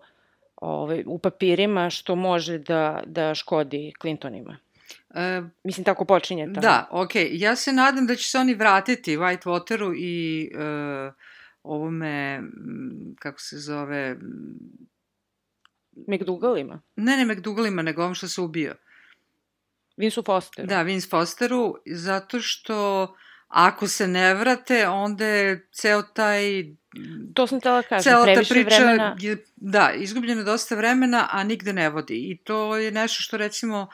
ovaj, 0.56 1.02
u 1.06 1.18
papirima 1.18 1.90
što 1.90 2.14
može 2.14 2.58
da, 2.58 3.02
da 3.06 3.34
škodi 3.34 3.92
Clintonima. 4.00 4.56
E, 5.14 5.42
Mislim, 5.64 5.84
tako 5.84 6.04
počinje 6.04 6.52
to. 6.54 6.60
Da, 6.60 6.88
okej. 6.90 7.24
Okay. 7.24 7.42
Ja 7.42 7.56
se 7.56 7.72
nadam 7.72 8.06
da 8.06 8.16
će 8.16 8.30
se 8.30 8.38
oni 8.38 8.54
vratiti 8.54 9.16
Whitewateru 9.16 9.94
i 9.98 10.50
uh, 10.54 11.14
ovome, 11.62 12.42
kako 13.18 13.40
se 13.40 13.58
zove... 13.58 14.16
McDougalima? 16.08 16.82
Ne, 16.96 17.16
ne 17.16 17.34
McDougalima, 17.34 17.82
nego 17.82 18.02
ovom 18.02 18.14
što 18.14 18.28
se 18.28 18.40
ubio. 18.40 18.74
Vince 19.96 20.22
Fosteru. 20.26 20.68
Da, 20.68 20.82
Vince 20.82 21.08
Fosteru, 21.08 21.74
zato 21.86 22.40
što 22.40 23.08
ako 23.48 23.88
se 23.88 24.08
ne 24.08 24.34
vrate, 24.34 24.88
onda 24.88 25.26
je 25.26 25.68
ceo 25.72 26.02
taj... 26.02 26.64
To 27.34 27.46
sam 27.46 27.60
tela 27.60 27.82
kažem, 27.82 28.12
cela 28.12 28.24
previše 28.24 28.48
ta 28.48 28.54
priča 28.54 28.76
vremena... 28.76 29.16
Je, 29.20 29.44
da, 29.56 29.92
izgubljeno 29.96 30.42
dosta 30.42 30.74
vremena, 30.74 31.28
a 31.30 31.44
nigde 31.44 31.72
ne 31.72 31.90
vodi. 31.90 32.30
I 32.30 32.36
to 32.36 32.76
je 32.76 32.90
nešto 32.90 33.22
što 33.22 33.36
recimo 33.36 33.88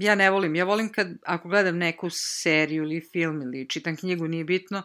ja 0.00 0.14
ne 0.14 0.30
volim. 0.30 0.54
Ja 0.54 0.64
volim 0.64 0.92
kad, 0.92 1.08
ako 1.22 1.48
gledam 1.48 1.78
neku 1.78 2.08
seriju 2.10 2.82
ili 2.82 3.08
film 3.12 3.42
ili 3.42 3.68
čitam 3.68 3.96
knjigu, 3.96 4.28
nije 4.28 4.44
bitno, 4.44 4.78
e, 4.78 4.82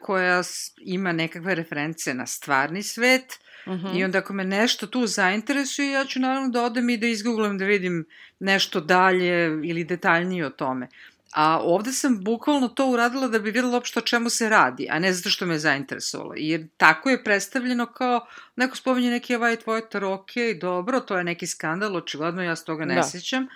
koja 0.00 0.42
ima 0.78 1.12
nekakve 1.12 1.54
reference 1.54 2.14
na 2.14 2.26
stvarni 2.26 2.82
svet, 2.82 3.38
Uh 3.66 3.72
-huh. 3.72 3.98
I 3.98 4.04
onda 4.04 4.18
ako 4.18 4.32
me 4.32 4.44
nešto 4.44 4.86
tu 4.86 5.06
zainteresuje, 5.06 5.90
ja 5.90 6.04
ću 6.04 6.20
naravno 6.20 6.48
da 6.48 6.62
odem 6.62 6.90
i 6.90 6.96
da 6.96 7.06
izgooglam 7.06 7.58
da 7.58 7.64
vidim 7.64 8.04
nešto 8.38 8.80
dalje 8.80 9.46
ili 9.64 9.84
detaljnije 9.84 10.46
o 10.46 10.50
tome. 10.50 10.88
A 11.34 11.60
ovde 11.62 11.92
sam 11.92 12.24
bukvalno 12.24 12.68
to 12.68 12.86
uradila 12.86 13.28
da 13.28 13.38
bi 13.38 13.50
videla 13.50 13.74
uopšte 13.74 13.98
o 13.98 14.02
čemu 14.02 14.30
se 14.30 14.48
radi, 14.48 14.86
a 14.90 14.98
ne 14.98 15.12
zato 15.12 15.30
što 15.30 15.46
me 15.46 15.54
je 15.54 15.58
zainteresovalo. 15.58 16.34
Jer 16.36 16.66
tako 16.76 17.10
je 17.10 17.24
predstavljeno 17.24 17.86
kao, 17.86 18.26
neko 18.56 18.76
spominje 18.76 19.10
neki 19.10 19.36
White 19.36 19.64
Water, 19.64 20.14
ok, 20.14 20.60
dobro, 20.60 21.00
to 21.00 21.18
je 21.18 21.24
neki 21.24 21.46
skandal, 21.46 21.96
očigledno 21.96 22.42
ja 22.42 22.56
s 22.56 22.64
toga 22.64 22.84
ne 22.84 22.94
da. 22.94 23.02
sećam. 23.02 23.46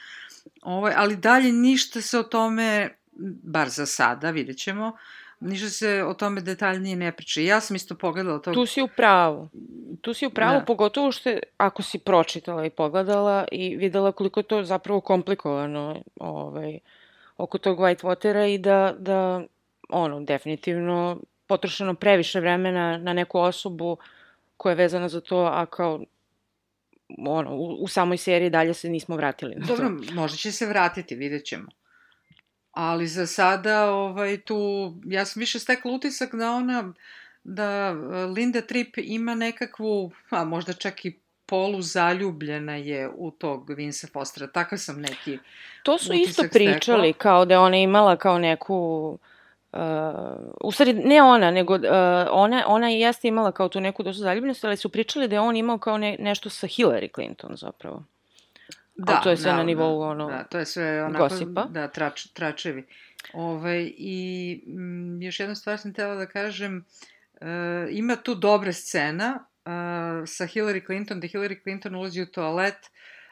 Ovaj, 0.62 0.92
ali 0.96 1.16
dalje 1.16 1.52
ništa 1.52 2.00
se 2.00 2.18
o 2.18 2.22
tome, 2.22 2.96
bar 3.42 3.68
za 3.68 3.86
sada, 3.86 4.30
vidjet 4.30 4.58
ćemo, 4.58 4.88
uh, 4.88 4.98
ništa 5.40 5.68
se 5.68 6.04
o 6.04 6.14
tome 6.14 6.40
detaljnije 6.40 6.96
ne 6.96 7.12
priča. 7.12 7.40
Ja 7.40 7.60
sam 7.60 7.76
isto 7.76 7.94
pogledala 7.94 8.38
to. 8.38 8.52
Tu 8.52 8.66
si 8.66 8.82
u 8.82 8.88
pravu. 8.96 9.48
Tu 10.00 10.14
si 10.14 10.26
u 10.26 10.30
pravu, 10.30 10.58
da. 10.58 10.64
pogotovo 10.64 11.12
što 11.12 11.30
ako 11.56 11.82
si 11.82 11.98
pročitala 11.98 12.66
i 12.66 12.70
pogledala 12.70 13.44
i 13.52 13.76
videla 13.76 14.12
koliko 14.12 14.40
je 14.40 14.44
to 14.44 14.64
zapravo 14.64 15.00
komplikovano 15.00 16.02
ovaj, 16.20 16.78
oko 17.36 17.58
tog 17.58 17.78
Whitewatera 17.78 18.54
i 18.54 18.58
da, 18.58 18.94
da 18.98 19.44
ono, 19.88 20.20
definitivno 20.20 21.20
potrošeno 21.46 21.94
previše 21.94 22.40
vremena 22.40 22.98
na 22.98 23.12
neku 23.12 23.38
osobu 23.38 23.96
koja 24.56 24.70
je 24.70 24.76
vezana 24.76 25.08
za 25.08 25.20
to, 25.20 25.38
a 25.38 25.66
kao 25.66 26.00
ono, 27.18 27.56
u, 27.56 27.84
u 27.84 27.88
samoj 27.88 28.16
seriji 28.16 28.50
dalje 28.50 28.74
se 28.74 28.88
nismo 28.88 29.16
vratili 29.16 29.54
na 29.54 29.66
Dobro, 29.66 29.88
to. 29.88 29.94
Dobro, 29.94 30.14
možda 30.14 30.36
će 30.36 30.52
se 30.52 30.66
vratiti, 30.66 31.14
vidjet 31.14 31.44
ćemo. 31.44 31.68
Ali 32.76 33.06
za 33.06 33.26
sada, 33.26 33.90
ovaj, 33.90 34.40
tu, 34.40 34.92
ja 35.04 35.24
sam 35.24 35.40
više 35.40 35.58
stekla 35.58 35.92
utisak 35.92 36.34
da 36.34 36.50
ona, 36.50 36.92
da 37.44 37.64
e, 37.64 37.92
Linda 38.24 38.60
Tripp 38.60 38.98
ima 38.98 39.34
nekakvu, 39.34 40.12
a 40.30 40.44
možda 40.44 40.72
čak 40.72 41.04
i 41.04 41.18
polu 41.46 41.82
zaljubljena 41.82 42.76
je 42.76 43.08
u 43.16 43.30
tog 43.30 43.70
Vince 43.70 44.06
Fostera. 44.06 44.46
Takav 44.46 44.78
sam 44.78 45.00
neki 45.00 45.38
To 45.82 45.98
su 45.98 46.12
isto 46.12 46.42
stekla. 46.42 46.72
pričali, 46.72 47.12
kao 47.12 47.44
da 47.44 47.54
je 47.54 47.58
ona 47.58 47.76
imala 47.76 48.16
kao 48.16 48.38
neku... 48.38 49.18
Uh, 49.72 49.80
u 50.60 50.72
stvari, 50.72 50.92
ne 50.92 51.22
ona, 51.22 51.50
nego 51.50 51.74
uh, 51.74 51.80
ona, 52.30 52.64
ona 52.66 52.88
jeste 52.88 53.28
imala 53.28 53.52
kao 53.52 53.68
tu 53.68 53.80
neku 53.80 54.02
došlu 54.02 54.20
zaljubljenost, 54.20 54.64
ali 54.64 54.76
su 54.76 54.88
pričali 54.88 55.28
da 55.28 55.36
je 55.36 55.40
on 55.40 55.56
imao 55.56 55.78
kao 55.78 55.98
ne, 55.98 56.16
nešto 56.18 56.50
sa 56.50 56.66
Hillary 56.66 57.14
Clinton 57.14 57.56
zapravo. 57.56 58.02
Ali 59.06 59.18
to 59.22 59.30
je 59.30 59.36
sve 59.36 59.52
na 59.52 59.62
nivou, 59.62 60.00
ono, 60.00 60.26
Da, 60.26 60.44
to 60.44 60.58
je 60.58 60.66
sve 60.66 61.04
onako, 61.04 61.28
gosipa. 61.28 61.66
da, 61.70 61.88
trač, 61.88 62.26
tračevi. 62.26 62.86
Ovaj, 63.32 63.92
I 63.96 64.62
mm, 64.66 65.22
još 65.22 65.40
jednu 65.40 65.54
stvar 65.54 65.78
sam 65.78 65.92
htjela 65.92 66.14
da 66.14 66.26
kažem, 66.26 66.84
e, 67.40 67.46
ima 67.90 68.16
tu 68.16 68.34
dobra 68.34 68.72
scena 68.72 69.46
e, 69.64 69.70
sa 70.26 70.44
Hillary 70.44 70.86
Clinton, 70.86 71.20
da 71.20 71.26
Hillary 71.26 71.62
Clinton 71.62 71.94
ulazi 71.94 72.22
u 72.22 72.26
toalet, 72.26 72.90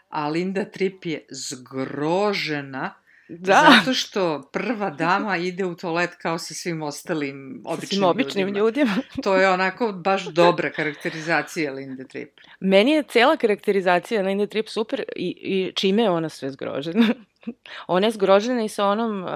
a 0.08 0.28
Linda 0.28 0.64
Tripp 0.64 1.06
je 1.06 1.26
zgrožena, 1.30 2.94
Da, 3.28 3.76
zato 3.78 3.94
što 3.94 4.50
prva 4.52 4.90
dama 4.90 5.36
ide 5.36 5.64
u 5.64 5.74
toalet 5.74 6.10
kao 6.14 6.38
sa 6.38 6.54
svim 6.54 6.82
ostalim 6.82 7.60
sa 7.64 7.70
običnim, 7.72 7.88
svim 7.88 8.04
običnim 8.04 8.48
ljudima. 8.48 8.64
ljudima. 8.64 8.96
To 9.22 9.36
je 9.36 9.50
onako 9.50 9.92
baš 9.92 10.24
dobra 10.24 10.70
karakterizacija 10.70 11.72
Linde 11.72 12.04
Tripp. 12.04 12.40
Meni 12.60 12.90
je 12.90 13.02
cela 13.02 13.36
karakterizacija 13.36 14.22
Linda 14.22 14.46
Tripp 14.46 14.68
super 14.68 15.02
i, 15.16 15.36
i 15.42 15.72
čime 15.74 16.02
je 16.02 16.10
ona 16.10 16.28
sve 16.28 16.50
zgrožena. 16.50 17.06
ona 17.86 18.06
je 18.06 18.10
zgrožena 18.10 18.64
i 18.64 18.68
sa 18.68 18.86
onom 18.86 19.22
uh, 19.22 19.30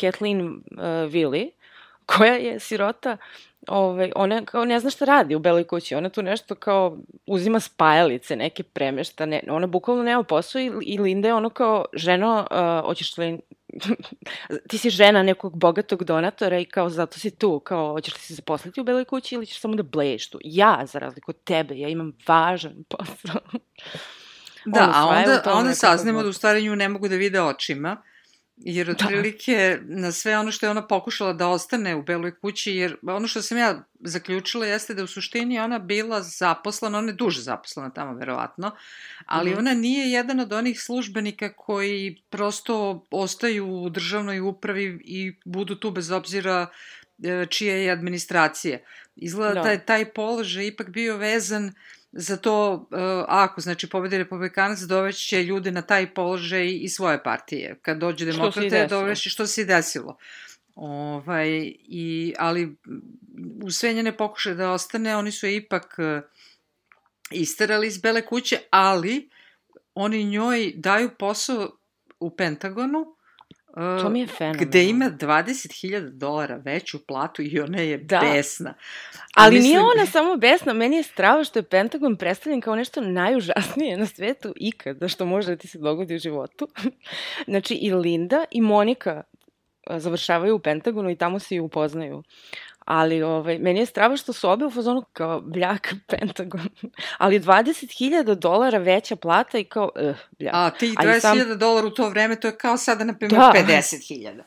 Kathleen 0.00 0.46
uh, 0.46 0.58
Willy, 0.86 1.50
koja 2.06 2.34
je 2.34 2.60
sirota, 2.60 3.16
ovaj, 3.68 4.12
ona 4.16 4.44
kao 4.44 4.64
ne 4.64 4.80
zna 4.80 4.90
šta 4.90 5.04
radi 5.04 5.34
u 5.34 5.38
Beloj 5.38 5.64
kući, 5.64 5.94
ona 5.94 6.08
tu 6.08 6.22
nešto 6.22 6.54
kao 6.54 6.98
uzima 7.26 7.60
spajalice, 7.60 8.36
neke 8.36 8.62
premešta, 8.62 9.26
ne, 9.26 9.42
ona 9.48 9.66
bukvalno 9.66 10.02
nema 10.02 10.22
posao 10.22 10.60
i, 10.60 10.72
i 10.82 10.98
Linda 10.98 11.28
je 11.28 11.34
ono 11.34 11.50
kao, 11.50 11.84
ženo, 11.92 12.46
uh, 12.50 12.86
hoćeš 12.86 13.18
li 13.18 13.40
ti 14.68 14.78
si 14.78 14.90
žena 14.90 15.22
nekog 15.22 15.56
bogatog 15.56 16.04
donatora 16.04 16.58
i 16.58 16.64
kao 16.64 16.88
zato 16.88 17.18
si 17.18 17.30
tu, 17.30 17.60
kao 17.60 17.92
hoćeš 17.92 18.14
li 18.14 18.20
se 18.20 18.34
zaposliti 18.34 18.80
u 18.80 18.84
beloj 18.84 19.04
kući 19.04 19.34
ili 19.34 19.46
ćeš 19.46 19.60
samo 19.60 19.74
da 19.74 19.82
bleješ 19.82 20.30
tu. 20.30 20.38
Ja, 20.44 20.82
za 20.86 20.98
razliku 20.98 21.30
od 21.30 21.44
tebe, 21.44 21.78
ja 21.78 21.88
imam 21.88 22.12
važan 22.28 22.84
posao. 22.90 23.40
Da, 24.66 24.92
a 24.94 25.06
onda, 25.06 25.42
a 25.44 25.52
onda 25.52 25.74
saznamo 25.74 26.22
da 26.22 26.28
u 26.28 26.32
stvari 26.32 26.62
nju 26.62 26.76
ne 26.76 26.88
mogu 26.88 27.08
da 27.08 27.16
vide 27.16 27.42
očima, 27.42 28.02
jer 28.56 28.90
otprilike 28.90 29.78
na 29.82 30.12
sve 30.12 30.38
ono 30.38 30.52
što 30.52 30.66
je 30.66 30.70
ona 30.70 30.86
pokušala 30.86 31.32
da 31.32 31.48
ostane 31.48 31.96
u 31.96 32.02
Beloj 32.02 32.38
kući, 32.40 32.72
jer 32.72 32.96
ono 33.02 33.28
što 33.28 33.42
sam 33.42 33.58
ja 33.58 33.84
zaključila 34.00 34.66
jeste 34.66 34.94
da 34.94 35.04
u 35.04 35.06
suštini 35.06 35.58
ona 35.60 35.78
bila 35.78 36.22
zaposlena, 36.22 36.98
ona 36.98 37.08
je 37.08 37.12
duže 37.14 37.42
zaposlena 37.42 37.90
tamo 37.90 38.14
verovatno, 38.14 38.70
ali 39.26 39.50
Mhm. 39.50 39.58
ona 39.58 39.74
nije 39.74 40.10
jedan 40.12 40.40
od 40.40 40.52
onih 40.52 40.80
službenika 40.80 41.52
koji 41.52 42.22
prosto 42.30 43.04
ostaju 43.10 43.66
u 43.82 43.90
državnoj 43.90 44.40
upravi 44.40 45.00
i 45.04 45.36
budu 45.44 45.74
tu 45.74 45.90
bez 45.90 46.10
obzira 46.10 46.66
e, 47.24 47.46
čija 47.50 47.76
je 47.76 47.90
administracija. 47.90 48.78
Izgleda 49.16 49.54
Da. 49.54 49.62
da 49.62 49.70
je 49.70 49.86
taj 49.86 50.04
položaj 50.12 50.66
ipak 50.66 50.88
bio 50.90 51.16
vezan 51.16 51.72
za 52.16 52.36
to, 52.36 52.72
uh, 52.72 52.98
ako, 53.28 53.60
znači, 53.60 53.88
pobedi 53.88 54.18
republikanac, 54.18 54.80
doveće 54.80 55.42
ljude 55.42 55.70
na 55.70 55.82
taj 55.82 56.14
položaj 56.14 56.78
i 56.80 56.88
svoje 56.88 57.22
partije. 57.22 57.78
Kad 57.82 57.98
dođe 57.98 58.24
demokrate, 58.24 58.86
dovešće 58.90 59.30
što 59.30 59.46
se 59.46 59.62
i 59.62 59.64
desilo. 59.64 60.16
Ovaj, 60.74 61.48
i, 61.78 62.34
ali 62.38 62.76
u 63.62 63.70
sve 63.70 63.92
njene 63.92 64.16
pokušaje 64.16 64.56
da 64.56 64.70
ostane, 64.70 65.16
oni 65.16 65.32
su 65.32 65.46
je 65.46 65.56
ipak 65.56 65.96
uh, 65.98 66.22
isterali 67.30 67.86
iz 67.86 67.98
Bele 67.98 68.26
kuće, 68.26 68.58
ali 68.70 69.28
oni 69.94 70.24
njoj 70.24 70.72
daju 70.76 71.10
posao 71.18 71.70
u 72.20 72.30
Pentagonu, 72.30 73.00
uh, 73.00 73.23
To 73.74 74.08
mi 74.08 74.20
je 74.20 74.26
fenomenalno. 74.26 74.66
gde 74.68 74.84
ima 74.84 75.04
20.000 75.10 76.10
dolara 76.10 76.56
veću 76.56 77.06
platu 77.06 77.42
i 77.42 77.60
ona 77.60 77.78
je 77.78 77.98
Da. 77.98 78.20
besna. 78.20 78.74
Ali 79.34 79.54
Mislim- 79.54 79.68
nije 79.70 79.80
ona 79.80 80.06
samo 80.06 80.36
besna, 80.36 80.72
meni 80.72 80.96
je 80.96 81.02
strava 81.02 81.44
što 81.44 81.58
je 81.58 81.62
Pentagon 81.62 82.16
predstavljen 82.16 82.60
kao 82.60 82.76
nešto 82.76 83.00
najužasnije 83.00 83.96
na 83.96 84.06
svetu 84.06 84.52
ikada 84.56 85.08
što 85.08 85.26
može 85.26 85.50
da 85.50 85.56
ti 85.56 85.68
se 85.68 85.78
dogodi 85.78 86.14
u 86.14 86.18
životu. 86.18 86.68
znači 87.48 87.74
i 87.74 87.92
Linda 87.92 88.44
i 88.50 88.60
Monika 88.60 89.22
završavaju 89.90 90.56
u 90.56 90.58
Pentagonu 90.58 91.10
i 91.10 91.16
tamo 91.16 91.38
se 91.38 91.54
i 91.54 91.60
upoznaju. 91.60 92.22
Ali 92.84 93.22
ovaj, 93.22 93.58
meni 93.58 93.80
je 93.80 93.86
strava 93.86 94.16
što 94.16 94.32
su 94.32 94.50
obe 94.50 94.64
u 94.64 94.70
fazonu 94.70 95.04
kao 95.12 95.40
bljak 95.40 95.94
Pentagon. 96.10 96.68
Ali 97.18 97.40
20.000 97.40 98.34
dolara 98.34 98.78
veća 98.78 99.16
plata 99.16 99.58
i 99.58 99.64
kao, 99.64 99.90
uh, 100.10 100.16
bljak. 100.38 100.54
A 100.54 100.70
ti 100.70 100.94
A 100.98 101.16
i 101.16 101.20
sam- 101.20 101.38
20.000 101.38 101.56
dolara 101.56 101.86
u 101.86 101.90
to 101.90 102.08
vreme, 102.08 102.40
to 102.40 102.48
je 102.48 102.56
kao 102.56 102.76
sada, 102.76 103.04
na 103.04 103.18
primjer, 103.18 103.40
Da. 103.40 103.52
50.000 103.54 104.42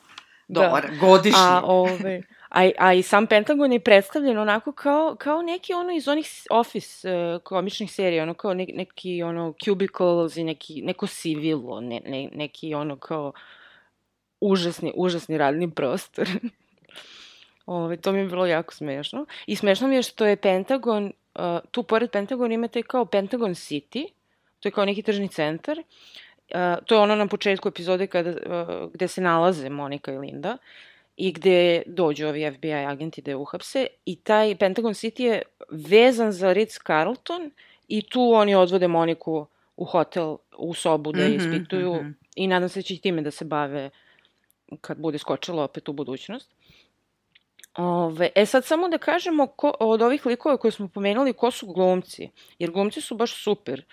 dolara 0.48 0.90
godišnje. 1.00 1.40
A, 1.42 1.62
ove, 1.64 2.22
a, 2.50 2.72
a 2.78 2.94
i 2.94 3.04
sam 3.04 3.28
Pentagon 3.28 3.72
je 3.74 3.80
predstavljen 3.80 4.38
onako 4.38 4.72
kao, 4.72 5.16
kao 5.20 5.42
neki 5.42 5.74
ono 5.74 5.92
iz 5.92 6.08
onih 6.08 6.28
Office 6.50 7.10
uh, 7.12 7.42
komičnih 7.44 7.92
serija, 7.94 8.24
ono 8.24 8.34
kao 8.34 8.54
ne, 8.54 8.66
neki 8.74 9.24
ono 9.24 9.54
cubicles 9.64 10.38
i 10.38 10.44
neki, 10.44 10.82
neko 10.82 11.08
sivilo, 11.08 11.82
ne, 11.82 12.02
ne, 12.06 12.30
neki 12.34 12.74
ono 12.74 12.96
kao 12.96 13.34
užasni, 14.42 14.94
užasni 14.96 15.38
radni 15.38 15.72
prostor. 15.72 16.28
Ove, 17.68 17.98
to 17.98 18.12
mi 18.12 18.20
je 18.20 18.26
bilo 18.26 18.46
jako 18.46 18.74
smešno. 18.74 19.26
I 19.48 19.56
smešno 19.56 19.88
mi 19.88 19.96
je 19.96 20.04
što 20.04 20.26
je 20.26 20.36
Pentagon, 20.36 21.06
uh, 21.06 21.42
tu 21.72 21.84
pored 21.84 22.12
Pentagona 22.12 22.54
imate 22.54 22.84
kao 22.84 23.06
Pentagon 23.06 23.52
City, 23.52 24.08
to 24.60 24.68
je 24.68 24.72
kao 24.72 24.86
neki 24.86 25.02
tržni 25.02 25.28
centar. 25.28 25.78
Uh, 25.80 26.86
to 26.86 26.96
je 26.96 27.02
ono 27.02 27.16
na 27.16 27.28
početku 27.28 27.70
epizode 27.70 28.08
kada, 28.08 28.30
uh, 28.30 28.94
gde 28.94 29.08
se 29.08 29.22
nalaze 29.22 29.70
Monika 29.70 30.14
i 30.14 30.18
Linda 30.18 30.58
i 31.18 31.32
gde 31.32 31.84
dođu 31.86 32.28
ovi 32.28 32.52
FBI 32.52 32.74
agenti 32.74 33.22
da 33.22 33.32
je 33.32 33.36
uhapse 33.36 33.88
i 34.06 34.16
taj 34.16 34.56
Pentagon 34.56 34.94
City 34.94 35.22
je 35.22 35.42
vezan 35.70 36.32
za 36.32 36.54
Ritz-Carlton 36.54 37.50
i 37.88 38.02
tu 38.02 38.32
oni 38.34 38.56
odvode 38.56 38.88
Moniku 38.88 39.46
u 39.78 39.86
hotel, 39.86 40.38
u 40.58 40.74
sobu 40.74 41.12
da 41.12 41.22
je 41.22 41.30
Mhm, 41.30 41.38
ispituju 41.38 41.96
mhm. 41.96 42.10
i 42.36 42.48
nadam 42.48 42.70
se 42.70 42.80
da 42.80 42.84
će 42.84 42.94
i 42.94 42.98
time 42.98 43.22
da 43.22 43.32
se 43.32 43.46
bave 43.46 43.90
kad 44.82 44.98
bude 44.98 45.18
skočilo 45.18 45.64
opet 45.64 45.90
u 45.90 45.94
budućnost. 45.94 46.57
Ove, 47.78 48.30
e 48.36 48.46
sad 48.46 48.66
samo 48.66 48.90
da 48.90 48.98
kažemo 48.98 49.48
ko, 49.48 49.74
od 49.80 50.02
ovih 50.02 50.26
likova 50.26 50.58
koje 50.58 50.72
smo 50.72 50.88
pomenuli 50.88 51.34
ko 51.34 51.52
su 51.52 51.68
glumci, 51.74 52.30
jer 52.60 52.72
glumci 52.72 53.02
su 53.02 53.16
baš 53.16 53.44
super. 53.44 53.86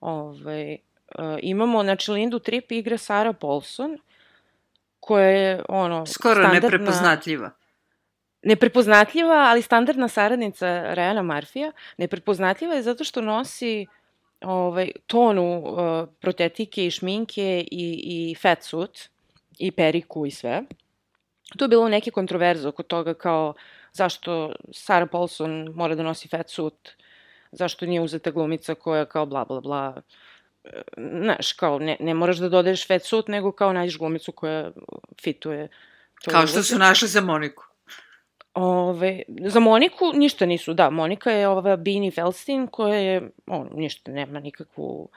Ove, 0.00 0.76
uh, 1.18 1.38
imamo, 1.42 1.82
znači 1.82 2.10
Lindu 2.10 2.38
Tripp 2.38 2.72
igra 2.72 2.98
Sara 2.98 3.32
Paulson, 3.32 3.98
koja 5.00 5.26
je 5.26 5.62
ono... 5.68 6.06
Skoro 6.06 6.42
standardna- 6.42 6.52
neprepoznatljiva. 6.62 7.50
neprepoznatljiva, 8.42 9.46
ali 9.48 9.62
standardna 9.62 10.08
saradnica 10.08 10.66
Ryana 10.66 11.22
Marfija. 11.22 11.72
Neprepoznatljiva 11.96 12.74
je 12.74 12.82
zato 12.82 13.04
što 13.04 13.20
nosi 13.20 13.86
ovaj, 14.40 14.90
tonu 15.06 15.58
uh, 15.58 16.08
protetike 16.20 16.86
i 16.86 16.90
šminke 16.90 17.64
i, 17.70 18.00
i 18.04 18.34
fatsuit 18.34 19.10
i 19.58 19.70
periku 19.70 20.26
i 20.26 20.30
sve. 20.30 20.62
Tu 21.56 21.64
je 21.64 21.68
bilo 21.68 21.88
neke 21.88 22.10
kontroverze 22.10 22.68
oko 22.68 22.82
toga 22.82 23.14
kao 23.14 23.54
zašto 23.92 24.52
Sarah 24.72 25.08
Paulson 25.12 25.72
mora 25.74 25.94
da 25.94 26.02
nosi 26.02 26.28
fatsuit, 26.28 26.90
zašto 27.52 27.86
nije 27.86 28.00
uzeta 28.00 28.30
glumica 28.30 28.74
koja 28.74 29.04
kao 29.04 29.26
bla 29.26 29.44
bla 29.44 29.60
bla. 29.60 30.02
E, 30.64 30.82
Znaš, 30.96 31.52
kao 31.52 31.78
ne, 31.78 31.96
ne 32.00 32.14
moraš 32.14 32.36
da 32.36 32.48
dodaješ 32.48 32.86
fatsuit, 32.86 33.28
nego 33.28 33.52
kao 33.52 33.72
nađeš 33.72 33.98
glumicu 33.98 34.32
koja 34.32 34.70
fituje. 35.22 35.68
Kao 36.30 36.46
što 36.46 36.62
su 36.62 36.78
našli 36.78 37.08
za 37.08 37.20
Moniku. 37.20 37.64
Ove, 38.54 39.22
za 39.28 39.60
Moniku 39.60 40.12
ništa 40.14 40.46
nisu, 40.46 40.74
da, 40.74 40.90
Monika 40.90 41.30
je 41.30 41.48
ova 41.48 41.76
Bini 41.76 42.10
Feldstein 42.10 42.66
koja 42.66 42.98
je, 42.98 43.30
on, 43.46 43.68
ništa, 43.74 44.12
nema 44.12 44.40
nikakvu 44.40 45.08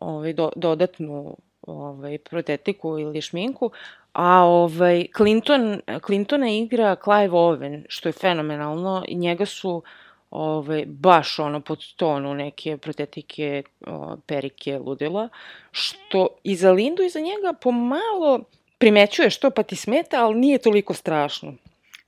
ovaj, 0.00 0.32
do, 0.32 0.50
dodatnu 0.56 1.36
ovaj, 1.62 2.18
protetiku 2.18 2.98
ili 2.98 3.20
šminku, 3.20 3.70
a 4.14 4.44
ovaj, 4.44 5.06
Clinton, 5.16 5.80
Clintona 6.06 6.48
igra 6.48 6.96
Clive 7.04 7.30
Owen, 7.30 7.84
što 7.88 8.08
je 8.08 8.12
fenomenalno, 8.12 9.04
i 9.08 9.14
njega 9.14 9.46
su 9.46 9.82
ovaj, 10.30 10.84
baš 10.86 11.38
ono 11.38 11.60
pod 11.60 11.94
tonu 11.96 12.34
neke 12.34 12.76
protetike, 12.76 13.62
o, 13.86 14.16
perike, 14.26 14.78
ludila, 14.78 15.28
što 15.70 16.28
i 16.44 16.56
za 16.56 16.72
Lindu 16.72 17.02
i 17.02 17.08
za 17.08 17.20
njega 17.20 17.52
pomalo 17.60 18.40
primećuješ 18.78 19.38
to 19.38 19.50
pa 19.50 19.62
ti 19.62 19.76
smeta, 19.76 20.24
ali 20.24 20.34
nije 20.34 20.58
toliko 20.58 20.94
strašno. 20.94 21.54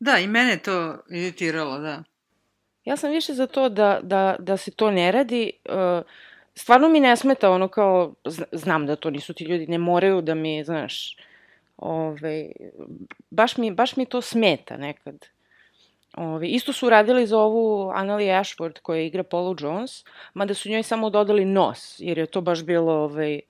Da, 0.00 0.18
i 0.18 0.26
mene 0.26 0.58
to 0.58 0.96
iritiralo, 1.10 1.78
da. 1.78 2.02
Ja 2.84 2.96
sam 2.96 3.10
više 3.10 3.34
za 3.34 3.46
to 3.46 3.68
da, 3.68 4.00
da, 4.02 4.36
da 4.38 4.56
se 4.56 4.70
to 4.70 4.90
ne 4.90 5.12
radi. 5.12 5.52
Uh, 5.64 6.04
stvarno 6.54 6.88
mi 6.88 7.00
ne 7.00 7.16
smeta 7.16 7.50
ono 7.50 7.68
kao, 7.68 8.14
zna- 8.24 8.46
znam 8.52 8.86
da 8.86 8.96
to 8.96 9.10
nisu 9.10 9.34
ti 9.34 9.44
ljudi, 9.44 9.66
ne 9.66 9.78
moraju 9.78 10.20
da 10.20 10.34
mi, 10.34 10.64
znaš, 10.64 11.16
ovaj, 11.76 12.52
baš, 13.30 13.56
mi, 13.56 13.70
baš 13.70 13.96
mi 13.96 14.06
to 14.06 14.20
smeta 14.20 14.76
nekad. 14.76 15.26
Ove, 16.16 16.48
isto 16.48 16.72
su 16.72 16.90
radili 16.90 17.26
za 17.26 17.38
ovu 17.38 17.90
Annalie 17.94 18.38
Ashford 18.38 18.78
koja 18.82 19.02
igra 19.02 19.22
Paulu 19.22 19.56
Jones, 19.58 20.04
mada 20.34 20.54
su 20.54 20.70
njoj 20.70 20.82
samo 20.82 21.10
dodali 21.10 21.44
nos, 21.44 21.94
jer 21.98 22.18
je 22.18 22.26
to 22.26 22.40
baš 22.40 22.64
bilo 22.64 22.92
ovaj, 22.92 23.40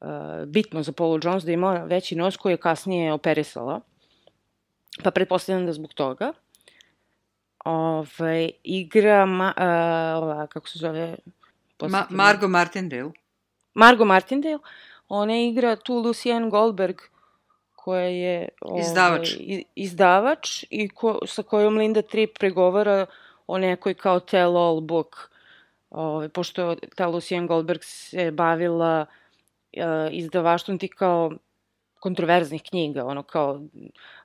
uh, 0.00 0.08
bitno 0.46 0.82
za 0.82 0.92
Paulu 0.92 1.20
Jones 1.22 1.44
da 1.44 1.52
ima 1.52 1.72
veći 1.72 2.16
nos 2.16 2.36
koji 2.36 2.52
je 2.52 2.56
kasnije 2.56 3.12
operisala. 3.12 3.80
Pa 5.02 5.10
pretpostavljam 5.10 5.66
da 5.66 5.72
zbog 5.72 5.94
toga. 5.94 6.32
Ove, 7.64 8.50
igra, 8.62 9.26
ma, 9.26 9.54
uh, 9.56 10.22
ova, 10.22 10.46
kako 10.46 10.68
se 10.68 10.78
zove? 10.78 11.16
Ma, 11.82 12.06
Margo 12.10 12.48
Martindale. 12.48 13.12
Margo 13.74 14.04
Martindale. 14.04 14.58
Ona 15.08 15.40
igra 15.40 15.76
tu 15.76 15.94
Lucienne 15.94 16.50
Goldberg, 16.50 16.96
koja 17.84 18.08
je 18.08 18.48
ovaj, 18.60 18.80
izdavač, 18.80 19.32
izdavač 19.74 20.64
i 20.70 20.88
ko, 20.88 21.18
sa 21.28 21.42
kojom 21.42 21.76
Linda 21.76 22.02
Tripp 22.02 22.38
pregovara 22.38 23.06
o 23.46 23.58
nekoj 23.58 23.94
kao 23.94 24.20
tell 24.20 24.56
all 24.56 24.80
book. 24.80 25.28
Ovaj, 25.90 26.28
pošto 26.28 26.76
ta 26.96 27.06
Lucienne 27.06 27.48
Goldberg 27.48 27.84
se 27.84 28.30
bavila 28.30 29.04
uh, 29.04 30.08
izdavaštvom 30.10 30.78
ti 30.78 30.88
kao 30.88 31.32
kontroverznih 32.00 32.62
knjiga, 32.62 33.04
ono 33.04 33.22
kao 33.22 33.60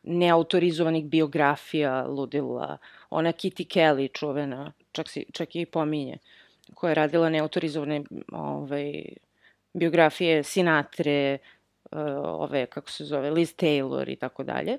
neautorizovanih 0.04 1.06
biografija 1.06 2.08
ludila, 2.08 2.78
ona 3.10 3.32
Kitty 3.32 3.68
Kelly 3.68 4.08
čuvena, 4.14 4.72
čak, 4.92 5.10
si, 5.10 5.26
čak 5.32 5.56
i 5.56 5.66
pominje, 5.66 6.18
koja 6.74 6.92
je 6.92 6.96
radila 6.96 7.30
neautorizovane 7.30 8.04
ovaj, 8.32 9.04
biografije 9.74 10.44
Sinatre, 10.44 11.38
ove, 12.24 12.66
kako 12.66 12.92
se 12.92 13.06
zove, 13.06 13.30
Liz 13.30 13.56
Taylor 13.56 14.10
i 14.10 14.16
tako 14.16 14.44
dalje. 14.44 14.78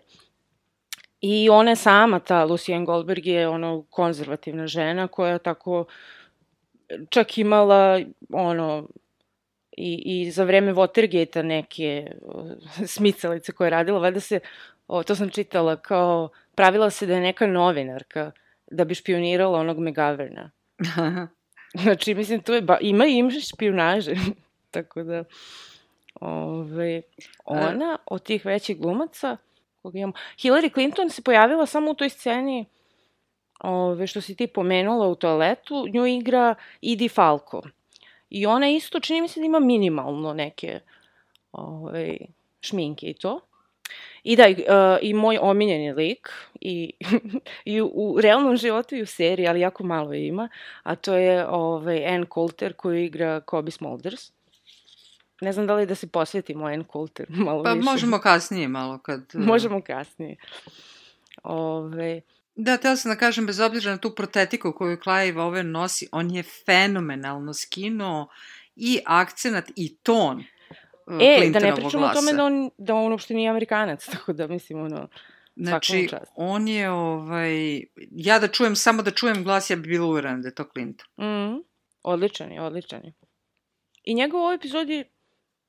I 1.20 1.48
ona 1.50 1.76
sama, 1.76 2.20
ta 2.20 2.44
Lucienne 2.44 2.86
Goldberg, 2.86 3.26
je 3.26 3.48
ono 3.48 3.82
konzervativna 3.90 4.66
žena 4.66 5.08
koja 5.08 5.38
tako 5.38 5.84
čak 7.10 7.38
imala 7.38 8.00
ono 8.32 8.88
i, 9.76 10.02
i 10.04 10.30
za 10.30 10.44
vreme 10.44 10.72
Watergate-a 10.72 11.42
neke 11.42 12.12
uh, 12.22 12.50
smicalice 12.86 13.52
koje 13.52 13.66
je 13.66 13.70
radila, 13.70 13.98
valjda 13.98 14.20
se, 14.20 14.40
o, 14.88 15.02
to 15.02 15.14
sam 15.14 15.30
čitala, 15.30 15.76
kao 15.76 16.28
pravila 16.54 16.90
se 16.90 17.06
da 17.06 17.14
je 17.14 17.20
neka 17.20 17.46
novinarka 17.46 18.32
da 18.70 18.84
bi 18.84 18.94
špionirala 18.94 19.58
onog 19.58 19.78
Megaverna. 19.78 20.50
znači, 21.82 22.14
mislim, 22.14 22.40
to 22.40 22.54
je, 22.54 22.62
ba, 22.62 22.78
ima 22.80 23.06
i 23.06 23.16
ima 23.16 23.30
špionaže. 23.30 24.14
Tako 24.70 25.02
da, 25.02 25.24
ove, 26.20 27.02
ona 27.44 27.98
od 28.06 28.22
tih 28.22 28.44
većih 28.44 28.80
glumaca, 28.80 29.36
koga 29.82 29.98
imamo, 29.98 30.12
Hillary 30.38 30.72
Clinton 30.72 31.10
se 31.10 31.22
pojavila 31.22 31.66
samo 31.66 31.90
u 31.90 31.94
toj 31.94 32.08
sceni 32.08 32.64
ove, 33.60 34.06
što 34.06 34.20
si 34.20 34.36
ti 34.36 34.46
pomenula 34.46 35.08
u 35.08 35.14
toaletu, 35.14 35.86
nju 35.92 36.06
igra 36.06 36.54
Idi 36.80 37.08
Falco. 37.08 37.62
I 38.30 38.46
ona 38.46 38.68
isto, 38.68 39.00
čini 39.00 39.20
mi 39.20 39.28
se 39.28 39.40
da 39.40 39.46
ima 39.46 39.60
minimalno 39.60 40.34
neke 40.34 40.80
ove, 41.52 42.16
šminke 42.60 43.06
i 43.06 43.14
to. 43.14 43.40
I 44.22 44.36
da, 44.36 44.48
uh, 44.48 44.98
i 45.02 45.14
moj 45.14 45.38
omiljeni 45.40 45.92
lik, 45.92 46.28
i, 46.60 46.92
i 47.64 47.80
u, 47.80 47.86
u 47.86 48.20
realnom 48.20 48.56
životu 48.56 48.94
i 48.94 49.02
u 49.02 49.06
seriji, 49.06 49.48
ali 49.48 49.60
jako 49.60 49.84
malo 49.84 50.14
ima, 50.14 50.48
a 50.82 50.94
to 50.96 51.14
je 51.14 51.46
ovaj, 51.48 52.06
Ann 52.06 52.26
Coulter 52.34 52.72
koju 52.72 53.04
igra 53.04 53.40
Kobe 53.40 53.70
Smulders. 53.70 54.32
Ne 55.40 55.52
znam 55.52 55.66
da 55.66 55.74
li 55.74 55.86
da 55.86 55.94
se 55.94 56.06
posvetimo 56.06 56.66
Ann 56.66 56.84
Coulter 56.92 57.26
malo 57.46 57.62
pa, 57.62 57.72
više. 57.72 57.84
Pa 57.84 57.90
možemo 57.90 58.18
kasnije 58.18 58.68
malo 58.68 58.98
kad... 58.98 59.20
Uh... 59.34 59.46
Možemo 59.52 59.80
kasnije. 59.80 60.36
Ove, 61.42 62.20
Da, 62.54 62.76
tela 62.76 62.96
sam 62.96 63.12
da 63.12 63.18
kažem, 63.18 63.46
bez 63.46 63.60
obzira 63.60 63.90
na 63.90 63.98
tu 63.98 64.14
protetiku 64.14 64.72
koju 64.72 64.98
Clive 65.02 65.42
ove 65.42 65.62
nosi, 65.62 66.08
on 66.12 66.30
je 66.30 66.42
fenomenalno 66.42 67.54
skinuo 67.54 68.28
i 68.76 69.00
akcenat 69.06 69.70
i 69.76 69.96
ton 69.96 70.44
E, 71.20 71.50
da 71.50 71.58
ne 71.58 71.74
pričamo 71.74 72.06
o 72.06 72.14
tome 72.14 72.32
da 72.32 72.44
on, 72.44 72.70
da 72.78 72.94
on 72.94 73.12
uopšte 73.12 73.34
nije 73.34 73.50
Amerikanac, 73.50 74.06
tako 74.12 74.32
da 74.32 74.46
mislim, 74.46 74.82
ono, 74.82 75.08
Znači, 75.56 76.08
on 76.34 76.68
je, 76.68 76.90
ovaj, 76.90 77.82
ja 78.10 78.38
da 78.38 78.48
čujem, 78.48 78.76
samo 78.76 79.02
da 79.02 79.10
čujem 79.10 79.44
glas, 79.44 79.70
ja 79.70 79.76
bi 79.76 79.88
bila 79.88 80.06
uverena 80.06 80.38
da 80.38 80.48
je 80.48 80.54
to 80.54 80.64
Clinton. 80.72 81.06
Mm, 81.16 81.62
odličan 82.02 82.52
je, 82.52 82.62
odličan 82.62 83.04
je. 83.04 83.12
I 84.04 84.14
njegov 84.14 84.40
ovoj 84.40 84.58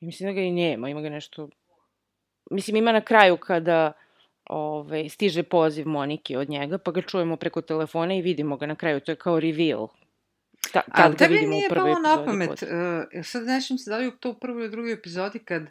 epizodi, 0.02 0.06
mislim 0.06 0.30
da 0.30 0.34
ga 0.34 0.42
i 0.42 0.52
nema, 0.52 0.90
ima 0.90 1.02
ga 1.02 1.10
nešto, 1.10 1.50
mislim 2.52 2.76
ima 2.76 2.92
na 2.92 3.02
kraju 3.02 3.38
kada 3.38 3.94
ovaj, 4.46 5.10
stiže 5.10 5.44
poziv 5.44 5.88
Monike 5.88 6.38
od 6.38 6.50
njega, 6.50 6.78
pa 6.78 6.92
ga 6.92 7.02
čujemo 7.02 7.36
preko 7.36 7.62
telefona 7.62 8.14
i 8.14 8.22
vidimo 8.22 8.58
ga 8.58 8.66
na 8.66 8.76
kraju, 8.76 9.00
to 9.00 9.12
je 9.12 9.16
kao 9.16 9.40
reveal 9.40 9.88
Ta, 10.72 10.82
kad 10.96 11.14
A 11.14 11.16
tebi 11.16 11.42
nije 11.42 11.70
palo 11.70 12.00
na 12.00 12.26
pamet, 12.26 12.50
uh, 12.50 12.68
sad 13.24 13.46
nešam 13.46 13.78
se 13.78 13.90
da 13.90 13.98
li 13.98 14.12
to 14.20 14.30
u 14.30 14.40
prvoj 14.40 14.62
ili 14.62 14.72
drugoj 14.72 14.94
epizodi 14.94 15.40
kad 15.40 15.64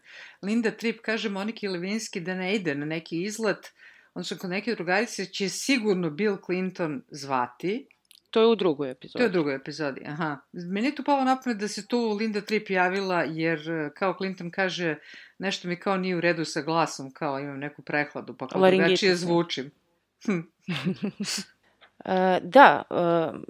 Linda 0.42 0.70
Tripp 0.70 1.00
kaže 1.02 1.28
Moniki 1.28 1.68
Levinski 1.68 2.20
da 2.20 2.34
ne 2.34 2.54
ide 2.54 2.74
na 2.74 2.86
neki 2.86 3.22
izlet, 3.22 3.72
odnosno 4.14 4.36
kod 4.36 4.50
neke 4.50 4.74
drugarice 4.74 5.26
će 5.26 5.48
sigurno 5.48 6.10
Bill 6.10 6.36
Clinton 6.46 7.02
zvati. 7.10 7.86
To 8.30 8.40
je 8.40 8.46
u 8.46 8.54
drugoj 8.54 8.90
epizodi. 8.90 9.18
To 9.18 9.22
je 9.22 9.28
u 9.28 9.32
drugoj 9.32 9.54
epizodi, 9.54 10.00
aha. 10.06 10.36
Meni 10.52 10.86
je 10.86 10.94
tu 10.94 11.04
palo 11.04 11.24
na 11.24 11.40
pamet 11.44 11.58
da 11.58 11.68
se 11.68 11.86
tu 11.86 12.12
Linda 12.12 12.40
Tripp 12.40 12.70
javila, 12.70 13.22
jer 13.22 13.70
e, 13.70 13.90
kao 13.94 14.14
Clinton 14.18 14.50
kaže, 14.50 14.96
nešto 15.38 15.68
mi 15.68 15.76
kao 15.76 15.96
nije 15.96 16.16
u 16.16 16.20
redu 16.20 16.44
sa 16.44 16.62
glasom, 16.62 17.10
kao 17.10 17.40
imam 17.40 17.58
neku 17.58 17.82
prehladu, 17.82 18.36
pa 18.36 18.46
kao 18.46 18.70
drugačije 18.70 19.16
zvučim. 19.16 19.70
uh, 20.28 20.44
da, 22.56 22.82
uh, 22.90 23.40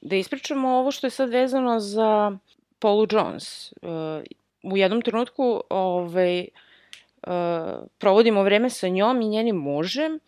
da 0.00 0.16
ispričamo 0.16 0.68
ovo 0.68 0.90
što 0.90 1.06
je 1.06 1.10
sad 1.10 1.30
vezano 1.30 1.80
za 1.80 2.38
Paulu 2.78 3.06
Jones. 3.10 3.72
Uh, 3.72 3.88
u 4.62 4.76
jednom 4.76 5.02
trenutku 5.02 5.62
ovaj, 5.70 6.48
uh, 7.26 7.32
provodimo 7.98 8.42
vreme 8.42 8.70
sa 8.70 8.88
njom 8.88 9.20
i 9.20 9.28
njenim 9.28 9.56
mužem, 9.56 10.14
uh, 10.14 10.20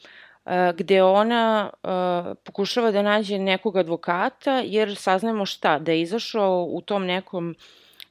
gde 0.74 1.02
ona 1.02 1.70
uh, 1.82 2.37
pokušava 2.44 2.90
da 2.90 3.02
nađe 3.02 3.38
nekog 3.38 3.76
advokata, 3.76 4.62
jer 4.64 4.96
saznamo 4.96 5.46
šta, 5.46 5.78
da 5.78 5.92
je 5.92 6.00
izašao 6.00 6.66
u 6.70 6.80
tom 6.80 7.06
nekom 7.06 7.56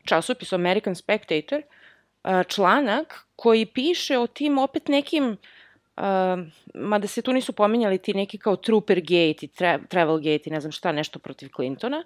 časopisu 0.06 0.56
American 0.56 0.96
Spectator 0.96 1.62
uh, 1.62 2.32
članak 2.48 3.26
koji 3.36 3.66
piše 3.66 4.18
o 4.18 4.28
tim 4.28 4.58
opet 4.58 4.88
nekim 4.88 5.38
Uh, 5.98 6.04
mada 6.74 7.08
se 7.08 7.22
tu 7.22 7.34
nisu 7.34 7.54
pominjali 7.54 7.98
ti 7.98 8.14
neki 8.14 8.38
kao 8.38 8.56
Trooper 8.56 9.00
Gate 9.02 9.46
i 9.46 9.48
tra 9.48 9.80
Travel 9.90 10.18
Gate 10.18 10.42
i 10.46 10.50
ne 10.50 10.60
znam 10.62 10.72
šta, 10.72 10.92
nešto 10.92 11.20
protiv 11.20 11.50
Clintona. 11.56 12.04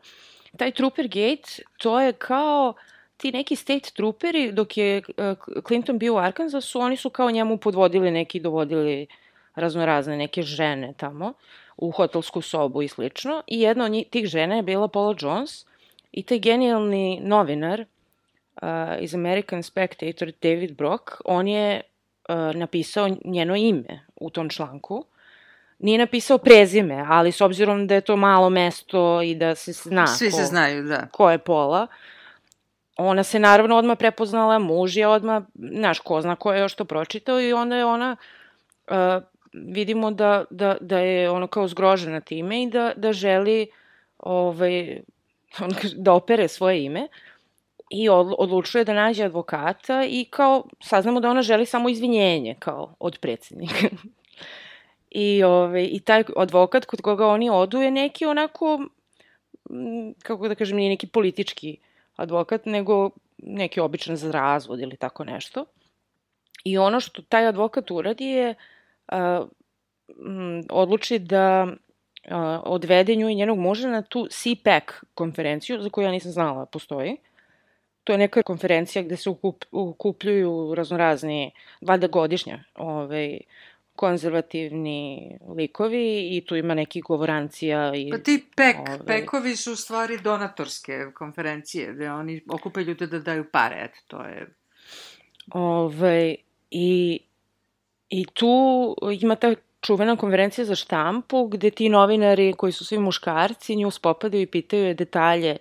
Taj 0.58 0.72
Trooper 0.72 1.08
Gate, 1.08 1.64
to 1.78 2.00
je 2.02 2.14
kao 2.14 2.74
ti 3.18 3.32
neki 3.32 3.56
state 3.56 3.92
trooperi, 3.94 4.52
dok 4.52 4.78
je 4.78 5.02
uh, 5.08 5.64
Clinton 5.68 6.00
bio 6.00 6.14
u 6.14 6.18
Arkansasu, 6.18 6.80
oni 6.80 6.98
su 6.98 7.10
kao 7.10 7.32
njemu 7.32 7.58
podvodili 7.58 8.12
neki, 8.12 8.40
dovodili 8.40 9.08
raznorazne 9.56 10.18
neke 10.18 10.42
žene 10.42 10.94
tamo 10.98 11.34
u 11.78 11.92
hotelsku 11.92 12.42
sobu 12.42 12.82
i 12.82 12.88
slično. 12.88 13.44
I 13.48 13.62
jedna 13.62 13.86
od 13.86 13.92
njih, 13.92 14.08
tih 14.10 14.26
žena 14.26 14.56
je 14.56 14.62
bila 14.62 14.88
Paula 14.88 15.16
Jones 15.20 15.66
i 16.12 16.24
taj 16.24 16.40
genijalni 16.40 17.20
novinar 17.24 17.82
uh, 17.82 18.68
iz 19.00 19.16
American 19.16 19.64
Spectator, 19.64 20.32
David 20.42 20.78
Brock, 20.78 21.04
on 21.26 21.48
je 21.48 21.82
uh, 22.30 22.56
napisao 22.56 23.10
njeno 23.26 23.56
ime 23.56 24.06
u 24.16 24.30
tom 24.30 24.50
članku. 24.50 25.06
Nije 25.80 25.98
napisao 25.98 26.38
prezime, 26.38 27.06
ali 27.10 27.32
s 27.32 27.42
obzirom 27.42 27.88
da 27.88 27.96
je 27.96 28.02
to 28.02 28.16
malo 28.16 28.50
mesto 28.50 29.22
i 29.22 29.36
da 29.36 29.56
se 29.56 29.72
zna 29.72 30.08
Svi 30.08 30.32
ko, 30.32 30.38
se 30.38 30.44
znaju, 30.44 30.84
da. 30.84 31.08
ko 31.12 31.32
je 31.32 31.38
Pola, 31.38 31.88
ona 32.98 33.24
se 33.24 33.40
naravno 33.40 33.78
odmah 33.78 33.98
prepoznala, 33.98 34.60
muž 34.60 34.98
je 34.98 35.08
odmah, 35.08 35.44
znaš, 35.56 36.00
ko 36.00 36.22
zna 36.22 36.36
ko 36.36 36.54
je 36.54 36.60
još 36.60 36.76
to 36.76 36.86
pročitao 36.86 37.42
i 37.42 37.54
onda 37.54 37.76
je 37.76 37.86
ona, 37.86 38.16
uh, 38.88 39.24
vidimo 39.54 40.12
da, 40.12 40.46
da, 40.50 40.78
da 40.82 41.00
je 41.00 41.30
ono 41.30 41.48
kao 41.48 41.68
zgrožena 41.68 42.22
time 42.22 42.64
i 42.64 42.70
da, 42.70 42.94
da 42.96 43.14
želi 43.14 43.68
ovaj, 44.18 45.02
on, 45.64 45.72
da 45.96 46.14
opere 46.14 46.48
svoje 46.48 46.86
ime. 46.86 47.02
Uh, 47.02 47.10
i 47.92 48.10
odlučuje 48.38 48.84
da 48.84 48.94
nađe 48.94 49.24
advokata 49.24 50.04
i 50.10 50.26
kao 50.30 50.64
saznamo 50.84 51.20
da 51.20 51.30
ona 51.30 51.42
želi 51.42 51.66
samo 51.66 51.90
izvinjenje 51.90 52.56
kao 52.60 52.96
od 53.00 53.20
predsednika. 53.20 53.88
I, 55.12 55.44
ove, 55.44 55.86
I 55.86 56.00
taj 56.00 56.24
advokat 56.38 56.86
kod 56.86 57.02
koga 57.02 57.28
oni 57.28 57.50
odu 57.50 57.82
je 57.82 57.92
neki 57.92 58.26
onako, 58.26 58.80
kako 60.24 60.48
da 60.48 60.56
kažem, 60.56 60.78
nije 60.78 60.90
neki 60.90 61.08
politički 61.08 61.78
advokat, 62.16 62.66
nego 62.66 63.10
neki 63.38 63.80
običan 63.80 64.16
za 64.16 64.32
razvod 64.32 64.80
ili 64.80 64.98
tako 64.98 65.24
nešto. 65.24 65.66
I 66.64 66.78
ono 66.78 67.00
što 67.00 67.22
taj 67.22 67.48
advokat 67.48 67.92
uradi 67.92 68.26
je 68.26 68.50
m, 68.50 68.56
odluči 70.70 71.20
da 71.20 71.68
odvede 72.64 73.16
nju 73.16 73.30
i 73.30 73.36
njenog 73.36 73.58
muža 73.58 73.90
na 73.90 74.02
tu 74.02 74.28
CPAC 74.32 74.84
konferenciju, 75.14 75.82
za 75.82 75.90
koju 75.90 76.06
ja 76.06 76.12
nisam 76.12 76.32
znala 76.32 76.60
da 76.60 76.66
postoji. 76.66 77.18
To 78.04 78.14
je 78.14 78.18
neka 78.18 78.44
konferencija 78.44 79.04
gde 79.04 79.18
se 79.18 79.30
ukup, 79.30 79.66
ukupljuju 79.72 80.76
raznorazni, 80.76 81.52
valjda 81.82 82.08
godišnja, 82.08 82.64
ovaj, 82.76 83.40
konzervativni 83.96 85.38
likovi 85.56 86.38
i 86.38 86.46
tu 86.46 86.56
ima 86.56 86.74
neki 86.74 87.02
govorancija 87.02 87.96
i... 87.96 88.10
Pa 88.12 88.18
ti 88.18 88.46
pek, 88.56 88.76
Ovaj. 88.80 89.00
pekovi 89.08 89.56
su 89.56 89.74
u 89.74 89.76
stvari 89.76 90.18
donatorske 90.24 91.06
konferencije, 91.14 91.94
gde 91.94 92.12
oni 92.12 92.42
okupe 92.50 92.84
ljude 92.84 93.08
da 93.08 93.20
daju 93.20 93.46
pare, 93.52 93.76
eto, 93.80 94.00
to 94.08 94.24
je... 94.24 94.48
Ove, 95.54 96.36
i, 96.72 97.20
I 98.12 98.26
tu 98.26 98.96
ima 99.22 99.36
ta 99.36 99.54
čuvena 99.82 100.16
konferencija 100.16 100.66
za 100.66 100.76
štampu 100.76 101.48
gde 101.48 101.72
ti 101.72 101.90
novinari 101.90 102.54
koji 102.54 102.72
su 102.72 102.86
svi 102.86 103.00
muškarci 103.00 103.76
nju 103.76 103.92
spopadaju 103.92 104.44
i 104.44 104.52
pitaju 104.52 104.86
je 104.86 104.94
detalje, 104.94 105.58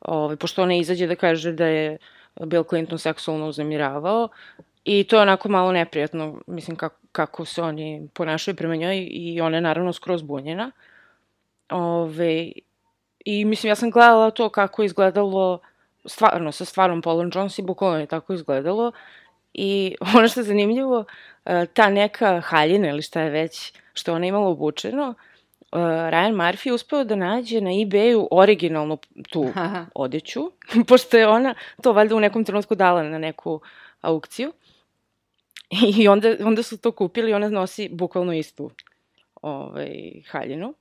ove, 0.00 0.36
pošto 0.36 0.62
ona 0.62 0.76
izađe 0.76 1.06
da 1.06 1.16
kaže 1.16 1.52
da 1.52 1.66
je 1.66 1.98
Bill 2.46 2.64
Clinton 2.64 2.98
seksualno 2.98 3.48
uznemiravao 3.48 4.28
i 4.84 5.04
to 5.04 5.16
je 5.16 5.22
onako 5.22 5.48
malo 5.48 5.72
neprijatno, 5.72 6.40
mislim 6.46 6.76
kako, 6.76 6.96
kako 7.12 7.44
se 7.44 7.62
oni 7.62 8.08
ponašaju 8.14 8.56
prema 8.56 8.76
njoj 8.76 9.08
i 9.10 9.40
ona 9.40 9.56
je 9.56 9.60
naravno 9.60 9.92
skroz 9.92 10.22
bunjena. 10.22 10.70
Ove, 11.70 12.52
I 13.24 13.44
mislim, 13.44 13.68
ja 13.68 13.74
sam 13.74 13.90
gledala 13.90 14.30
to 14.30 14.48
kako 14.48 14.82
je 14.82 14.86
izgledalo 14.86 15.58
stvarno, 16.04 16.52
sa 16.52 16.64
stvarnom 16.64 17.02
Paulom 17.02 17.30
Jones 17.34 17.58
i 17.58 17.62
bukvalno 17.62 17.98
je 17.98 18.06
tako 18.06 18.32
izgledalo. 18.32 18.92
I 19.54 19.94
ono 20.16 20.28
što 20.28 20.40
je 20.40 20.44
zanimljivo, 20.44 21.04
e, 21.44 21.66
ta 21.66 21.90
neka 21.90 22.40
haljina 22.40 22.88
ili 22.88 23.02
šta 23.02 23.20
je 23.20 23.30
već, 23.30 23.72
što 23.92 24.14
ona 24.14 24.26
imala 24.26 24.48
obučeno, 24.48 25.14
e, 25.72 25.76
Ryan 26.10 26.34
Murphy 26.34 26.66
je 26.66 26.72
uspeo 26.72 27.04
da 27.04 27.16
nađe 27.16 27.60
na 27.60 27.70
eBayu 27.70 28.26
originalnu 28.30 28.98
tu 29.30 29.52
odeću, 29.94 30.50
pošto 30.88 31.16
je 31.16 31.28
ona 31.28 31.54
to 31.82 31.92
valjda 31.92 32.16
u 32.16 32.20
nekom 32.20 32.44
trenutku 32.44 32.74
dala 32.74 33.02
na 33.02 33.18
neku 33.18 33.60
aukciju. 34.00 34.52
I 35.96 36.08
onda, 36.08 36.36
onda 36.44 36.62
su 36.62 36.78
to 36.78 36.92
kupili 36.92 37.30
i 37.30 37.34
ona 37.34 37.48
nosi 37.48 37.88
bukvalno 37.92 38.32
istu 38.32 38.70
ovaj, 39.42 40.12
haljinu. 40.30 40.74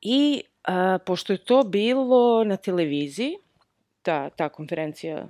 I 0.00 0.42
a, 0.64 0.98
pošto 1.06 1.32
je 1.32 1.36
to 1.36 1.62
bilo 1.62 2.44
na 2.44 2.56
televiziji, 2.56 3.36
ta, 4.02 4.30
ta 4.30 4.48
konferencija 4.48 5.26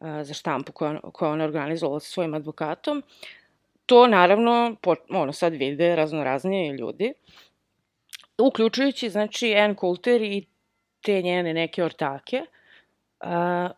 za 0.00 0.34
štampu 0.34 0.72
koja, 0.72 1.00
koja 1.12 1.30
ona 1.30 1.44
organizovala 1.44 2.00
sa 2.00 2.10
svojim 2.10 2.34
advokatom, 2.34 3.02
to 3.86 4.06
naravno, 4.06 4.76
po, 4.82 4.94
ono, 5.10 5.32
sad 5.32 5.52
vide 5.52 5.96
raznorazni 5.96 6.68
ljudi, 6.68 7.12
uključujući, 8.38 9.10
znači, 9.10 9.54
Ann 9.54 9.76
Coulter 9.80 10.22
i 10.22 10.46
te 11.02 11.22
njene 11.22 11.54
neke 11.54 11.84
ortake, 11.84 12.42
a, 13.20 13.70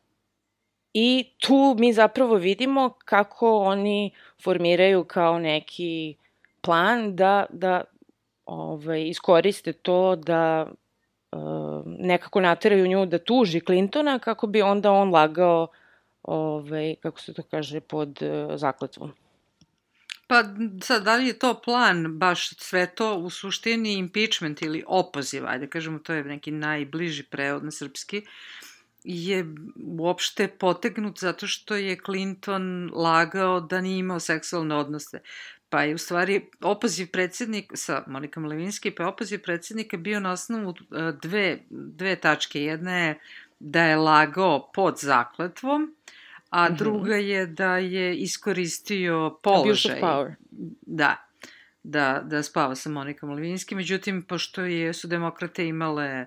I 0.95 1.25
tu 1.39 1.77
mi 1.79 1.93
zapravo 1.93 2.35
vidimo 2.37 2.91
kako 3.05 3.59
oni 3.59 4.11
formiraju 4.43 5.05
kao 5.05 5.39
neki 5.39 6.17
plan 6.61 7.17
da, 7.17 7.47
da 7.51 7.85
ovaj, 8.47 9.09
iskoriste 9.09 9.73
to 9.73 10.17
da 10.17 10.67
uh, 11.33 11.83
nekako 11.87 12.41
nateraju 12.41 12.87
nju 12.87 13.07
da 13.07 13.19
tuži 13.19 13.61
Clintona 13.61 14.19
kako 14.19 14.47
bi 14.47 14.63
onda 14.63 14.93
on 14.93 15.11
lagao 15.11 15.69
ovaj, 16.23 16.95
kako 17.03 17.21
se 17.21 17.35
to 17.35 17.43
kaže, 17.43 17.81
pod 17.81 18.23
uh, 18.23 18.57
zakletvom. 18.57 19.13
Pa 20.27 20.45
sad, 20.83 21.05
da 21.05 21.17
li 21.17 21.27
je 21.27 21.39
to 21.39 21.61
plan, 21.65 22.19
baš 22.19 22.57
sve 22.59 22.95
to 22.95 23.17
u 23.17 23.31
suštini 23.31 23.93
impeachment 23.93 24.63
ili 24.63 24.85
opoziv, 24.87 25.47
ajde 25.47 25.67
kažemo, 25.67 25.99
to 25.99 26.13
je 26.13 26.25
neki 26.25 26.51
najbliži 26.51 27.23
prevod 27.23 27.65
na 27.65 27.71
srpski, 27.71 28.23
je 29.05 29.47
uopšte 29.99 30.49
potegnut 30.49 31.19
zato 31.19 31.47
što 31.47 31.77
je 31.77 31.99
Clinton 32.07 32.91
lagao 32.95 33.61
da 33.61 33.81
nije 33.81 33.99
imao 33.99 34.21
seksualne 34.21 34.75
odnose. 34.75 35.21
Pa 35.69 35.83
je 35.83 35.95
u 35.95 35.99
stvari 35.99 36.51
opoziv 36.61 37.11
predsednik 37.11 37.73
sa 37.75 38.05
Monikom 38.07 38.45
Levinski, 38.45 38.91
pa 38.91 39.03
je 39.03 39.09
opoziv 39.09 39.43
predsednika 39.43 39.97
bio 39.97 40.21
na 40.21 40.33
osnovu 40.33 40.71
e, 40.71 41.13
dve, 41.23 41.59
dve 41.71 42.17
tačke. 42.17 42.63
Jedna 42.63 42.99
je 42.99 43.19
da 43.59 43.83
je 43.83 43.97
lagao 43.97 44.71
pod 44.75 44.99
zakletvom, 44.99 45.95
a 46.53 46.65
Mhm. 46.65 46.75
druga 46.75 47.17
je 47.17 47.47
da 47.47 47.77
je 47.77 48.17
iskoristio 48.17 49.27
Abuse 49.27 49.41
položaj. 49.43 50.01
power. 50.01 50.35
Da, 50.83 51.17
da, 51.85 52.23
da 52.25 52.43
spava 52.43 52.75
sa 52.75 52.91
Monikom 52.91 53.31
Levinski. 53.31 53.75
Međutim, 53.75 54.23
pošto 54.23 54.63
je, 54.63 54.93
su 54.93 55.09
demokrate 55.09 55.67
imale 55.67 56.27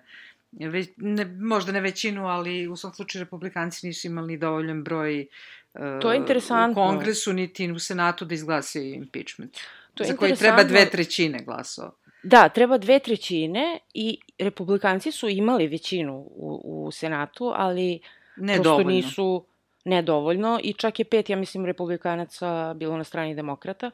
već, 0.53 0.89
ne, 0.97 1.25
možda 1.25 1.71
ne 1.71 1.81
većinu, 1.81 2.27
ali 2.27 2.67
u 2.67 2.75
svom 2.75 2.93
slučaju 2.93 3.23
republikanci 3.23 3.87
nisu 3.87 4.07
imali 4.07 4.37
dovoljan 4.37 4.83
broj 4.83 5.27
uh, 5.73 5.81
To 6.01 6.11
je 6.11 6.17
interesantno. 6.17 6.83
u 6.83 6.87
kongresu 6.87 7.33
niti 7.33 7.71
u 7.71 7.79
senatu 7.79 8.25
da 8.25 8.33
izglasaju 8.33 8.93
impeachment. 8.93 9.57
To 9.93 10.03
je 10.03 10.07
za 10.07 10.15
koji 10.15 10.35
treba 10.35 10.63
dve 10.63 10.89
trećine 10.89 11.39
glasova. 11.39 11.91
Da, 12.23 12.49
treba 12.49 12.77
dve 12.77 12.99
trećine 12.99 13.79
i 13.93 14.07
republikanci 14.39 15.11
su 15.11 15.29
imali 15.29 15.67
većinu 15.67 16.13
u, 16.17 16.61
u 16.85 16.91
Senatu, 16.91 17.51
ali 17.55 17.99
Ne 18.37 18.53
prosto 18.53 18.69
dovoljno. 18.69 18.89
nisu 18.91 19.45
nedovoljno 19.85 20.59
i 20.63 20.73
čak 20.73 20.99
je 20.99 21.05
pet, 21.05 21.29
ja 21.29 21.35
mislim, 21.35 21.65
republikanaca 21.65 22.73
bilo 22.73 22.97
na 22.97 23.03
strani 23.03 23.35
demokrata. 23.35 23.91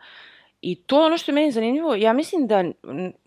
I 0.62 0.76
to 0.76 1.06
ono 1.06 1.18
što 1.18 1.32
je 1.32 1.36
meni 1.36 1.52
zanimljivo. 1.52 1.96
Ja 1.96 2.14
mislim 2.14 2.48
da, 2.48 2.64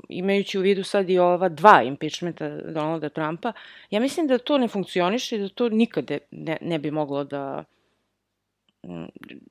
imajući 0.09 0.59
u 0.59 0.63
vidu 0.63 0.83
sad 0.83 1.11
i 1.11 1.19
ova 1.19 1.49
dva 1.49 1.83
impeachmenta 1.83 2.49
Donalda 2.49 3.09
Trumpa, 3.09 3.53
ja 3.91 4.01
mislim 4.01 4.27
da 4.27 4.39
to 4.39 4.59
ne 4.59 4.69
funkcioniše 4.69 5.37
i 5.37 5.39
da 5.39 5.49
to 5.49 5.69
nikada 5.69 6.19
ne, 6.31 6.59
ne 6.61 6.79
bi 6.79 6.91
moglo 6.91 7.25
da... 7.25 7.65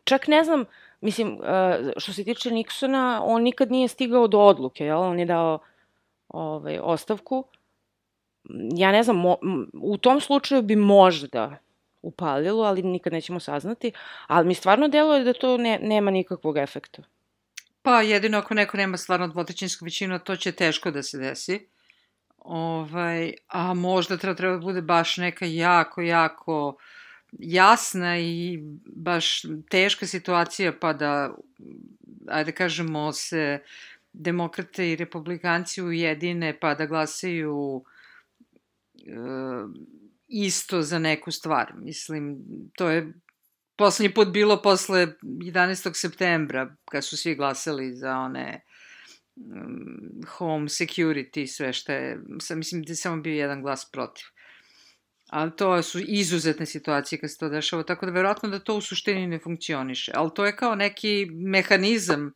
Čak 0.03 0.27
ne 0.27 0.43
znam, 0.43 0.65
mislim, 1.01 1.33
uh, 1.33 1.91
što 1.97 2.13
se 2.13 2.23
tiče 2.23 2.49
Nixona, 2.49 3.19
on 3.23 3.43
nikad 3.43 3.71
nije 3.71 3.87
stigao 3.87 4.27
do 4.27 4.39
odluke, 4.39 4.85
jel? 4.85 5.01
On 5.01 5.19
je 5.19 5.25
dao 5.25 5.59
ovaj, 6.29 6.79
ostavku. 6.81 7.43
Ja 8.75 8.91
ne 8.91 9.03
znam, 9.03 9.17
mo, 9.17 9.37
u 9.73 9.97
tom 9.97 10.21
slučaju 10.21 10.61
bi 10.61 10.75
možda 10.75 11.57
upalilo, 12.03 12.63
ali 12.63 12.81
nikad 12.81 13.13
nećemo 13.13 13.39
saznati. 13.39 13.91
Ali 14.27 14.47
mi 14.47 14.55
stvarno 14.55 14.87
deluje 14.87 15.23
da 15.23 15.33
to 15.33 15.57
ne, 15.57 15.79
nema 15.81 16.11
nikakvog 16.11 16.57
efekta. 16.57 17.03
Pa 17.81 18.01
jedino 18.01 18.37
ako 18.37 18.53
neko 18.53 18.77
nema 18.77 18.97
stvarno 18.97 19.27
dvotrećinsku 19.27 19.85
većinu, 19.85 20.19
to 20.19 20.35
će 20.35 20.51
teško 20.51 20.91
da 20.91 21.03
se 21.03 21.17
desi. 21.17 21.67
Ovaj, 22.37 23.33
a 23.47 23.73
možda 23.73 24.17
treba, 24.17 24.35
treba 24.35 24.53
da 24.53 24.59
bude 24.59 24.81
baš 24.81 25.17
neka 25.17 25.45
jako, 25.45 26.01
jako 26.01 26.75
jasna 27.31 28.19
i 28.19 28.59
baš 28.85 29.41
teška 29.69 30.07
situacija 30.07 30.73
pa 30.79 30.93
da, 30.93 31.35
ajde 32.27 32.51
kažemo, 32.51 33.13
se 33.13 33.59
demokrate 34.13 34.91
i 34.91 34.95
republikanci 34.95 35.81
ujedine 35.81 36.59
pa 36.59 36.75
da 36.75 36.85
glasaju 36.85 37.83
e, 38.97 39.11
isto 40.33 40.81
za 40.81 40.99
neku 40.99 41.31
stvar. 41.31 41.73
Mislim, 41.75 42.37
to 42.77 42.89
je 42.89 43.13
poslednji 43.75 44.13
put 44.13 44.27
bilo 44.27 44.61
posle 44.61 45.07
11. 45.21 45.93
septembra, 45.93 46.75
kad 46.91 47.05
su 47.05 47.17
svi 47.17 47.35
glasali 47.35 47.95
za 47.95 48.17
one 48.17 48.61
um, 49.35 50.21
home 50.27 50.65
security, 50.65 51.47
sve 51.47 51.73
što 51.73 51.91
je, 51.91 52.19
sam, 52.39 52.57
mislim 52.57 52.83
da 52.83 52.91
je 52.91 52.95
samo 52.95 53.21
bio 53.21 53.35
jedan 53.35 53.61
glas 53.61 53.91
protiv. 53.91 54.25
Ali 55.27 55.55
to 55.55 55.83
su 55.83 55.99
izuzetne 55.99 56.65
situacije 56.65 57.19
kad 57.19 57.31
se 57.31 57.37
to 57.37 57.49
dešava, 57.49 57.83
tako 57.83 58.05
da 58.05 58.11
verovatno 58.11 58.49
da 58.49 58.59
to 58.59 58.75
u 58.75 58.81
suštini 58.81 59.27
ne 59.27 59.39
funkcioniše. 59.39 60.11
Ali 60.15 60.31
to 60.35 60.45
je 60.45 60.55
kao 60.55 60.75
neki 60.75 61.27
mehanizam 61.31 62.33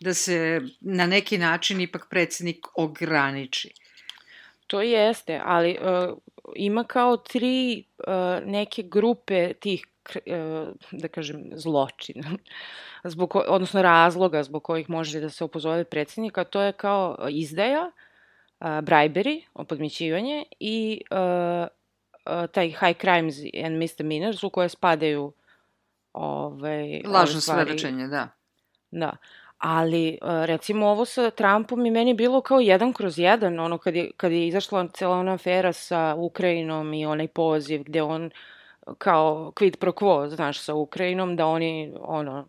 da 0.00 0.14
se 0.14 0.60
na 0.80 1.06
neki 1.06 1.38
način 1.38 1.80
ipak 1.80 2.06
predsednik 2.10 2.66
ograniči. 2.74 3.70
To 4.66 4.82
jeste, 4.82 5.40
ali 5.44 5.78
uh, 5.80 6.18
ima 6.56 6.84
kao 6.84 7.16
tri 7.16 7.84
uh, 7.98 8.46
neke 8.46 8.82
grupe 8.82 9.52
tih, 9.54 9.86
uh, 10.14 10.68
da 10.90 11.08
kažem, 11.08 11.44
zločina, 11.52 12.30
zbog 13.04 13.36
odnosno 13.48 13.82
razloga 13.82 14.42
zbog 14.42 14.64
kojih 14.64 14.90
može 14.90 15.20
da 15.20 15.30
se 15.30 15.44
opozove 15.44 15.84
predsednika, 15.84 16.44
to 16.44 16.60
je 16.60 16.72
kao 16.72 17.16
izdaja, 17.30 17.90
uh, 18.60 18.66
bribery, 18.66 19.42
opodmićivanje 19.54 20.44
i 20.60 21.00
uh, 21.10 21.66
uh, 22.26 22.50
taj 22.50 22.68
high 22.68 23.00
crimes 23.00 23.36
and 23.64 23.78
misdemeanors 23.78 24.42
u 24.42 24.50
koje 24.50 24.68
spadaju 24.68 25.32
ovaj, 26.12 27.02
Lažno 27.04 27.34
ove 27.34 27.40
svedočenje, 27.40 28.06
da. 28.08 28.28
Da. 28.90 29.16
Ali, 29.60 30.18
uh, 30.22 30.28
recimo, 30.44 30.86
ovo 30.86 31.04
sa 31.04 31.30
Trumpom 31.30 31.86
i 31.86 31.90
meni 31.90 32.14
bilo 32.14 32.40
kao 32.40 32.60
jedan 32.60 32.92
kroz 32.92 33.18
jedan, 33.18 33.58
ono, 33.60 33.78
kad 33.78 33.94
je, 33.96 34.10
kad 34.16 34.32
je 34.32 34.46
izašla 34.48 34.88
cela 34.88 35.16
ona 35.16 35.32
afera 35.32 35.72
sa 35.72 36.14
Ukrajinom 36.18 36.94
i 36.94 37.06
onaj 37.06 37.28
poziv 37.28 37.82
gde 37.82 38.02
on 38.02 38.30
kao 38.98 39.52
quid 39.56 39.76
pro 39.76 39.92
quo, 39.92 40.28
znaš, 40.28 40.60
sa 40.60 40.74
Ukrajinom, 40.74 41.36
da 41.36 41.46
oni, 41.46 41.94
ono, 42.00 42.48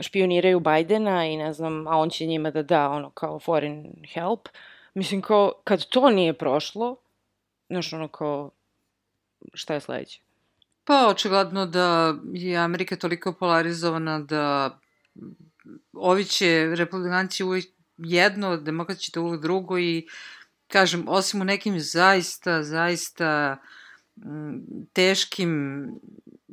špioniraju 0.00 0.60
Bajdena 0.60 1.26
i 1.26 1.36
ne 1.36 1.52
znam, 1.52 1.86
a 1.86 1.96
on 1.98 2.10
će 2.10 2.26
njima 2.26 2.50
da 2.50 2.62
da, 2.62 2.88
ono, 2.88 3.10
kao 3.10 3.40
foreign 3.40 3.92
help. 4.14 4.48
Mislim, 4.94 5.22
kao, 5.22 5.52
kad 5.64 5.84
to 5.84 6.10
nije 6.10 6.32
prošlo, 6.32 6.96
znaš, 7.68 7.92
ono, 7.92 8.08
kao, 8.08 8.50
šta 9.54 9.74
je 9.74 9.80
sledeće? 9.80 10.20
Pa, 10.84 11.08
očigledno 11.08 11.66
da 11.66 12.14
je 12.32 12.56
Amerika 12.56 12.96
toliko 12.96 13.32
polarizovana 13.32 14.18
da 14.18 14.70
ovi 15.92 16.24
će 16.24 16.72
republikanci 16.76 17.44
uvijek 17.44 17.66
jedno, 17.96 18.56
demokrati 18.56 19.00
će 19.00 19.20
uvijek 19.20 19.42
drugo 19.42 19.78
i 19.78 20.06
kažem, 20.68 21.04
osim 21.08 21.40
u 21.40 21.44
nekim 21.44 21.80
zaista, 21.80 22.62
zaista 22.62 23.56
m, 24.16 24.62
teškim 24.92 25.86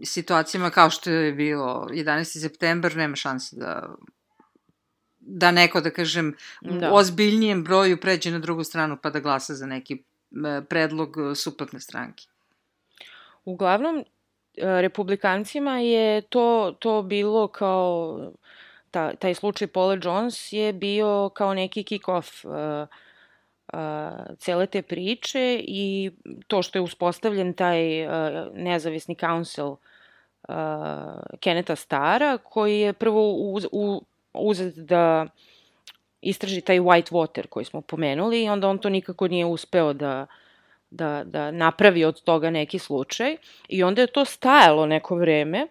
situacijama 0.03 0.69
kao 0.69 0.89
što 0.89 1.09
je 1.09 1.33
bilo 1.33 1.87
11. 1.91 2.41
september, 2.41 2.95
nema 2.95 3.15
šanse 3.15 3.55
da 3.55 3.95
da 5.19 5.51
neko, 5.51 5.81
da 5.81 5.89
kažem, 5.89 6.35
da. 6.61 6.91
ozbiljnijem 6.93 7.63
broju 7.63 7.99
pređe 7.99 8.31
na 8.31 8.39
drugu 8.39 8.63
stranu 8.63 8.97
pa 9.01 9.09
da 9.09 9.19
glasa 9.19 9.53
za 9.53 9.65
neki 9.65 10.03
predlog 10.69 11.15
suprotne 11.35 11.79
stranke. 11.79 12.23
Uglavnom, 13.45 14.03
republikancima 14.57 15.79
je 15.79 16.21
to, 16.21 16.75
to 16.79 17.01
bilo 17.03 17.47
kao, 17.47 18.31
ta, 18.91 19.15
taj 19.15 19.33
slučaj 19.33 19.67
Paula 19.67 19.97
Jones 20.03 20.53
je 20.53 20.73
bio 20.73 21.29
kao 21.33 21.53
neki 21.53 21.83
kick-off 21.83 22.45
uh, 22.45 22.87
uh, 23.73 24.37
cele 24.37 24.65
te 24.65 24.81
priče 24.81 25.61
i 25.67 26.11
to 26.47 26.61
što 26.61 26.77
je 26.77 26.81
uspostavljen 26.81 27.53
taj 27.53 28.05
uh, 28.05 28.11
nezavisni 28.53 29.15
council 29.15 29.67
uh, 29.67 29.77
Keneta 31.39 31.75
Stara, 31.75 32.37
koji 32.37 32.79
je 32.79 32.93
prvo 32.93 33.33
uz, 33.33 33.67
u, 33.71 34.01
uzet 34.33 34.75
da 34.75 35.27
istraži 36.21 36.61
taj 36.61 36.79
white 36.79 37.11
water 37.11 37.47
koji 37.47 37.65
smo 37.65 37.81
pomenuli 37.81 38.43
i 38.43 38.49
onda 38.49 38.67
on 38.67 38.77
to 38.77 38.89
nikako 38.89 39.27
nije 39.27 39.45
uspeo 39.45 39.93
da, 39.93 40.25
da, 40.89 41.23
da 41.25 41.51
napravi 41.51 42.05
od 42.05 42.21
toga 42.23 42.49
neki 42.49 42.79
slučaj 42.79 43.37
i 43.67 43.83
onda 43.83 44.01
je 44.01 44.07
to 44.07 44.25
stajalo 44.25 44.85
neko 44.85 45.15
vreme 45.15 45.67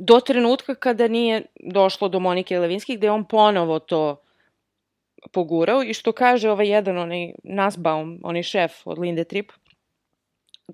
do 0.00 0.20
trenutka 0.20 0.74
kada 0.74 1.08
nije 1.08 1.42
došlo 1.60 2.08
do 2.08 2.20
Monike 2.20 2.58
Levinski 2.58 2.96
gde 2.96 3.10
on 3.10 3.24
ponovo 3.24 3.78
to 3.78 4.22
pogurao 5.32 5.82
i 5.82 5.94
što 5.94 6.12
kaže 6.12 6.50
ovaj 6.50 6.68
jedan, 6.68 6.98
onaj 6.98 7.32
Nasbaum, 7.44 8.20
onaj 8.22 8.42
šef 8.42 8.86
od 8.86 8.98
Linde 8.98 9.24
Trip, 9.24 9.52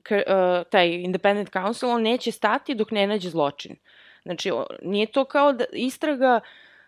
k, 0.03 0.11
uh, 0.11 0.67
taj 0.71 0.89
Independent 0.89 1.51
Council, 1.53 1.91
on 1.91 2.03
neće 2.03 2.33
stati 2.33 2.75
dok 2.75 2.91
ne 2.91 3.07
nađe 3.07 3.31
zločin. 3.31 3.77
Znači, 4.23 4.53
nije 4.83 5.07
to 5.07 5.25
kao 5.25 5.53
da 5.53 5.65
istraga 5.73 6.41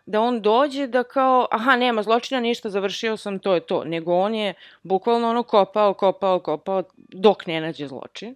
da 0.06 0.20
on 0.20 0.40
dođe 0.40 0.86
da 0.86 1.02
kao, 1.02 1.46
aha, 1.50 1.76
nema 1.76 2.02
zločina, 2.02 2.40
ništa, 2.40 2.70
završio 2.70 3.16
sam, 3.16 3.38
to 3.38 3.54
je 3.54 3.60
to. 3.60 3.84
Nego 3.84 4.14
on 4.14 4.34
je 4.34 4.54
bukvalno 4.82 5.30
ono 5.30 5.42
kopao, 5.42 5.94
kopao, 5.94 6.40
kopao, 6.40 6.82
dok 6.96 7.46
ne 7.46 7.60
nađe 7.60 7.86
zločin. 7.86 8.34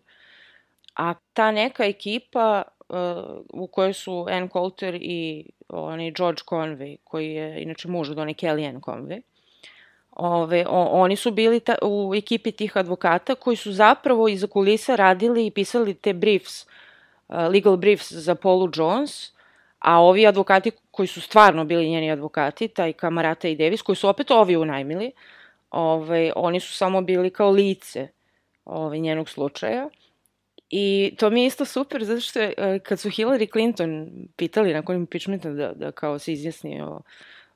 A 0.97 1.15
ta 1.33 1.51
neka 1.51 1.85
ekipa 1.85 2.63
u 3.53 3.67
kojoj 3.67 3.93
su 3.93 4.27
Ann 4.31 4.49
Coulter 4.49 4.95
i 4.95 5.45
onaj 5.69 6.11
George 6.11 6.43
Conway, 6.47 6.97
koji 7.05 7.33
je 7.33 7.63
inače 7.63 7.89
muž 7.89 8.11
od 8.11 8.19
one 8.19 8.35
Kellyanne 8.35 8.81
Conway, 8.81 9.23
Ove, 10.17 10.67
o, 10.69 10.85
oni 10.85 11.17
su 11.17 11.31
bili 11.31 11.61
ta, 11.61 11.75
u 11.83 12.15
ekipi 12.15 12.53
tih 12.53 12.77
advokata 12.77 13.35
koji 13.35 13.57
su 13.57 13.73
zapravo 13.73 14.29
iza 14.29 14.47
kulisa 14.47 14.97
radili 14.97 15.47
i 15.47 15.51
pisali 15.51 15.95
te 15.95 16.13
briefs, 16.13 16.67
uh, 17.29 17.37
legal 17.37 17.77
briefs 17.77 18.13
za 18.13 18.35
Paulu 18.35 18.71
Jones, 18.75 19.33
a 19.79 20.01
ovi 20.01 20.27
advokati 20.27 20.71
koji 20.91 21.07
su 21.07 21.21
stvarno 21.21 21.65
bili 21.65 21.91
njeni 21.91 22.11
advokati, 22.11 22.69
taj 22.69 22.93
Kamarata 22.93 23.49
i 23.49 23.57
Davis, 23.57 23.83
koji 23.83 23.97
su 23.97 24.09
opet 24.09 24.31
ovi 24.31 24.57
unajmili, 24.57 25.13
ove, 25.71 26.33
oni 26.37 26.61
su 26.61 26.75
samo 26.75 27.01
bili 27.01 27.31
kao 27.31 27.51
lice 27.51 28.09
ove, 28.65 28.99
njenog 28.99 29.29
slučaja. 29.29 29.89
I 30.75 31.15
to 31.19 31.31
mi 31.31 31.41
je 31.41 31.47
isto 31.47 31.65
super, 31.65 32.05
zato 32.05 32.21
što 32.21 32.41
je, 32.41 32.55
e, 32.57 32.79
kad 32.79 33.01
su 33.01 33.09
Hillary 33.09 33.53
Clinton 33.53 34.11
pitali 34.37 34.75
nakon 34.75 34.97
impeachmenta 34.97 35.51
da, 35.51 35.73
da 35.73 35.93
kao 35.93 36.19
se 36.19 36.33
izjasni 36.33 36.83
o 36.83 37.01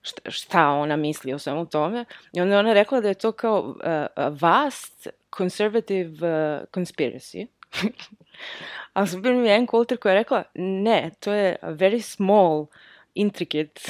šta, 0.03 0.31
šta 0.31 0.69
ona 0.69 0.97
misli 0.97 1.35
o 1.35 1.39
svemu 1.39 1.67
tome, 1.67 2.05
i 2.33 2.41
onda 2.41 2.59
ona 2.59 2.73
rekla 2.73 3.01
da 3.01 3.09
je 3.09 3.15
to 3.15 3.33
kao 3.33 3.61
uh, 3.61 4.39
vast 4.41 5.07
conservative 5.37 6.11
uh, 6.11 6.65
conspiracy. 6.73 7.47
A 8.93 9.07
super 9.07 9.33
mi 9.33 9.49
je 9.49 9.55
Ann 9.55 9.67
Coulter 9.67 9.99
koja 9.99 10.13
je 10.13 10.19
rekla, 10.19 10.43
ne, 10.55 11.11
to 11.21 11.33
je 11.33 11.57
a 11.63 11.71
very 11.71 12.01
small, 12.01 12.67
intricate 13.15 13.81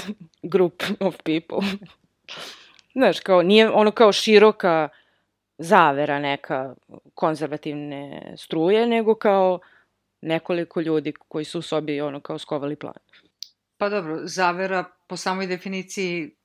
group 0.42 0.82
of 1.00 1.16
people. 1.16 1.68
Znaš, 2.96 3.20
kao, 3.20 3.42
nije 3.42 3.70
ono 3.70 3.90
kao 3.90 4.12
široka 4.12 4.88
zavera 5.58 6.18
neka 6.18 6.74
konzervativne 7.14 8.34
struje, 8.36 8.86
nego 8.86 9.14
kao 9.14 9.58
nekoliko 10.20 10.80
ljudi 10.80 11.12
koji 11.28 11.44
su 11.44 11.58
u 11.58 11.62
sobi 11.62 12.00
ono 12.00 12.20
kao 12.20 12.38
skovali 12.38 12.76
plan. 12.76 12.94
Pa 13.76 13.88
dobro, 13.88 14.20
zavera 14.22 14.84
po 15.06 15.16
samoj 15.16 15.46
definiciji 15.46 16.36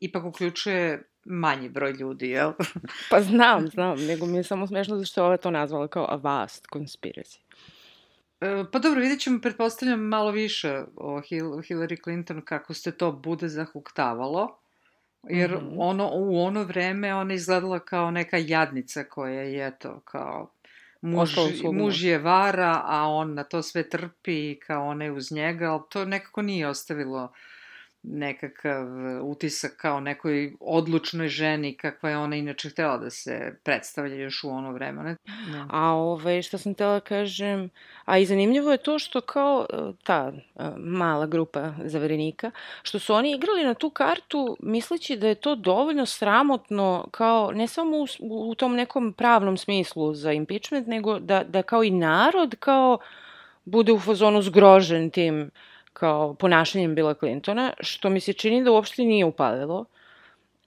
ipak 0.00 0.24
uključuje 0.24 1.02
manji 1.24 1.68
broj 1.68 1.92
ljudi, 1.92 2.28
jel? 2.28 2.52
pa 3.10 3.20
znam, 3.20 3.68
znam, 3.68 4.06
nego 4.06 4.26
mi 4.26 4.36
je 4.36 4.44
samo 4.44 4.66
smešno 4.66 4.96
zašto 4.96 5.20
je 5.20 5.24
ova 5.24 5.36
to 5.36 5.50
nazvala 5.50 5.88
kao 5.88 6.06
a 6.08 6.16
vast 6.16 6.66
conspiracy. 6.74 7.38
E, 8.40 8.64
pa 8.72 8.78
dobro, 8.78 9.00
vidjet 9.00 9.20
ćemo, 9.20 9.40
pretpostavljam, 9.40 10.00
malo 10.00 10.30
više 10.30 10.82
o 10.96 11.20
Hillary 11.20 12.02
Clinton 12.04 12.42
kako 12.44 12.74
ste 12.74 12.92
to 12.92 13.12
bude 13.12 13.48
zahuktavalo. 13.48 14.61
Jer 15.28 15.50
mm 15.50 15.54
-hmm. 15.54 15.74
ono, 15.78 16.10
u 16.12 16.44
ono 16.44 16.64
vreme 16.64 17.14
ona 17.14 17.34
izgledala 17.34 17.78
kao 17.78 18.10
neka 18.10 18.36
jadnica 18.36 19.04
koja 19.04 19.42
je, 19.42 19.66
eto, 19.66 20.00
kao 20.04 20.50
muž, 21.00 21.30
muž 21.72 22.04
je 22.04 22.18
vara, 22.18 22.82
a 22.84 23.08
on 23.08 23.34
na 23.34 23.44
to 23.44 23.62
sve 23.62 23.88
trpi 23.88 24.58
kao 24.58 24.86
ona 24.86 25.04
je 25.04 25.12
uz 25.12 25.32
njega, 25.32 25.72
ali 25.72 25.82
to 25.90 26.04
nekako 26.04 26.42
nije 26.42 26.68
ostavilo 26.68 27.24
uh, 27.24 27.30
nekakav 28.02 28.86
utisak 29.22 29.76
kao 29.76 30.00
nekoj 30.00 30.52
odlučnoj 30.60 31.28
ženi 31.28 31.76
kakva 31.76 32.10
je 32.10 32.18
ona 32.18 32.36
inače 32.36 32.70
htela 32.70 32.98
da 32.98 33.10
se 33.10 33.58
predstavlja 33.64 34.14
još 34.14 34.44
u 34.44 34.50
ono 34.50 34.72
vreme. 34.72 35.02
Ne? 35.02 35.16
A 35.70 35.94
ove, 35.94 36.42
šta 36.42 36.58
sam 36.58 36.74
htela 36.74 36.92
da 36.92 37.00
kažem, 37.00 37.70
a 38.04 38.18
i 38.18 38.26
zanimljivo 38.26 38.72
je 38.72 38.78
to 38.78 38.98
što 38.98 39.20
kao 39.20 39.66
e, 39.70 39.76
ta 40.02 40.32
e, 40.32 40.64
mala 40.76 41.26
grupa 41.26 41.74
zaverenika, 41.84 42.50
što 42.82 42.98
su 42.98 43.14
oni 43.14 43.34
igrali 43.34 43.64
na 43.64 43.74
tu 43.74 43.90
kartu 43.90 44.56
misleći 44.60 45.16
da 45.16 45.28
je 45.28 45.34
to 45.34 45.54
dovoljno 45.54 46.06
sramotno 46.06 47.08
kao 47.10 47.52
ne 47.54 47.66
samo 47.66 47.96
u, 47.96 48.06
u 48.50 48.54
tom 48.54 48.74
nekom 48.74 49.12
pravnom 49.12 49.56
smislu 49.56 50.14
za 50.14 50.32
impeachment, 50.32 50.86
nego 50.86 51.18
da, 51.18 51.44
da 51.44 51.62
kao 51.62 51.84
i 51.84 51.90
narod 51.90 52.56
kao 52.60 52.98
bude 53.64 53.92
u 53.92 53.98
fazonu 53.98 54.42
zgrožen 54.42 55.10
tim 55.10 55.42
uh, 55.42 55.71
kao 55.92 56.34
ponašanjem 56.34 56.94
Bila 56.94 57.14
Clintona, 57.14 57.72
što 57.80 58.10
mi 58.10 58.20
se 58.20 58.32
čini 58.32 58.64
da 58.64 58.72
uopšte 58.72 59.04
nije 59.04 59.24
upalilo, 59.24 59.78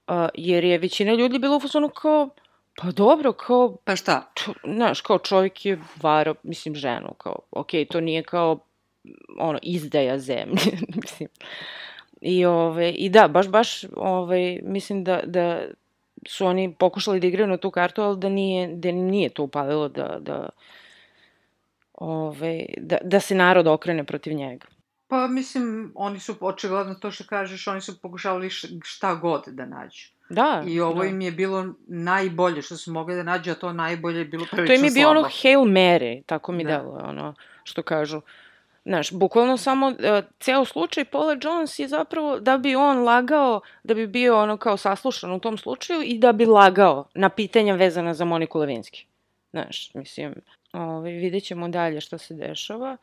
uh, 0.08 0.14
jer 0.34 0.64
je 0.64 0.78
većina 0.78 1.14
ljudi 1.14 1.38
bila 1.38 1.56
u 1.56 1.60
fazonu 1.60 1.88
kao, 1.88 2.28
pa 2.76 2.90
dobro, 2.90 3.32
kao... 3.32 3.76
Pa 3.84 3.96
šta? 3.96 4.30
Čo, 4.34 4.52
znaš, 4.64 5.00
kao 5.00 5.18
čovjek 5.18 5.66
je 5.66 5.78
varo, 6.02 6.34
mislim, 6.42 6.74
ženu, 6.74 7.14
kao, 7.18 7.38
okej, 7.50 7.84
okay, 7.84 7.92
to 7.92 8.00
nije 8.00 8.22
kao, 8.22 8.58
ono, 9.38 9.58
izdaja 9.62 10.18
zemlje, 10.18 10.72
mislim. 11.02 11.28
I, 12.20 12.44
ove, 12.44 12.90
I 12.90 13.08
da, 13.08 13.28
baš, 13.28 13.48
baš, 13.48 13.84
ove, 13.96 14.58
mislim 14.62 15.04
da, 15.04 15.20
da 15.24 15.60
su 16.28 16.46
oni 16.46 16.74
pokušali 16.74 17.20
da 17.20 17.26
igraju 17.26 17.46
na 17.46 17.56
tu 17.56 17.70
kartu, 17.70 18.02
ali 18.02 18.18
da 18.18 18.28
nije, 18.28 18.68
da 18.68 18.92
nije 18.92 19.28
to 19.28 19.42
upalilo 19.42 19.88
da, 19.88 20.16
da, 20.20 20.48
ove, 21.94 22.66
da, 22.76 22.98
da 23.02 23.20
se 23.20 23.34
narod 23.34 23.66
okrene 23.66 24.04
protiv 24.04 24.32
njega. 24.32 24.66
Pa 25.08 25.26
mislim, 25.26 25.92
oni 25.94 26.20
su 26.20 26.34
očigledno 26.40 26.94
to 26.94 27.10
što 27.10 27.24
kažeš, 27.24 27.66
oni 27.66 27.80
su 27.80 28.00
pokušavali 28.00 28.50
šta 28.84 29.14
god 29.14 29.42
da 29.46 29.66
nađu. 29.66 30.08
Da. 30.28 30.64
I 30.66 30.80
ovo 30.80 31.02
da. 31.02 31.08
im 31.08 31.20
je 31.20 31.32
bilo 31.32 31.74
najbolje 31.86 32.62
što 32.62 32.76
su 32.76 32.92
mogli 32.92 33.14
da 33.14 33.22
nađu, 33.22 33.50
a 33.50 33.54
to 33.54 33.72
najbolje 33.72 34.18
je 34.18 34.24
bilo 34.24 34.46
prilično 34.50 34.66
slabo. 34.66 34.80
To 34.80 34.80
im 34.80 34.84
je 34.84 34.90
bio 34.90 35.10
ono 35.10 35.22
Hail 35.42 35.60
Mary, 35.60 36.22
tako 36.26 36.52
mi 36.52 36.64
da. 36.64 36.70
deluje, 36.70 37.02
ono, 37.04 37.34
što 37.64 37.82
kažu. 37.82 38.20
Znaš, 38.84 39.12
bukvalno 39.12 39.56
samo, 39.56 39.86
uh, 39.86 39.94
ceo 40.40 40.64
slučaj 40.64 41.04
Paula 41.04 41.36
Jones 41.42 41.78
je 41.78 41.88
zapravo 41.88 42.40
da 42.40 42.58
bi 42.58 42.74
on 42.76 42.98
lagao, 42.98 43.60
da 43.84 43.94
bi 43.94 44.06
bio 44.06 44.42
ono 44.42 44.56
kao 44.56 44.76
saslušan 44.76 45.32
u 45.32 45.40
tom 45.40 45.58
slučaju 45.58 46.02
i 46.02 46.18
da 46.18 46.32
bi 46.32 46.46
lagao 46.46 47.08
na 47.14 47.28
pitanja 47.28 47.74
vezana 47.74 48.14
za 48.14 48.24
Moniku 48.24 48.58
Levinski. 48.58 49.06
Znaš, 49.50 49.94
mislim, 49.94 50.34
ovaj, 50.72 51.12
vidjet 51.12 51.44
ćemo 51.44 51.68
dalje 51.68 52.00
šta 52.00 52.18
se 52.18 52.34
dešava. 52.34 52.96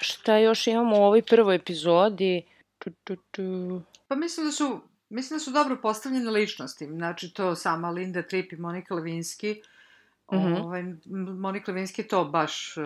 Šta 0.00 0.38
još 0.38 0.66
imamo 0.66 0.96
u 0.96 1.02
ovoj 1.02 1.22
prvoj 1.22 1.54
epizodi? 1.54 2.42
Tu, 2.78 2.90
tu, 3.04 3.16
tu. 3.30 3.82
Pa 4.08 4.14
mislim 4.14 4.46
da 4.46 4.52
su 4.52 4.80
Mislim 5.08 5.36
da 5.36 5.44
su 5.44 5.50
dobro 5.50 5.76
postavljene 5.82 6.30
ličnosti. 6.30 6.86
Znači, 6.86 7.34
to 7.34 7.54
sama 7.54 7.90
Linda 7.90 8.22
Tripp 8.22 8.52
i 8.52 8.56
Monika 8.56 8.94
Levinski. 8.94 9.62
Mm 10.32 10.36
-hmm. 10.36 10.62
ovaj, 10.62 10.84
Monika 11.38 11.72
Levinski 11.72 12.02
je 12.02 12.08
to 12.08 12.24
baš 12.24 12.76
uh, 12.76 12.84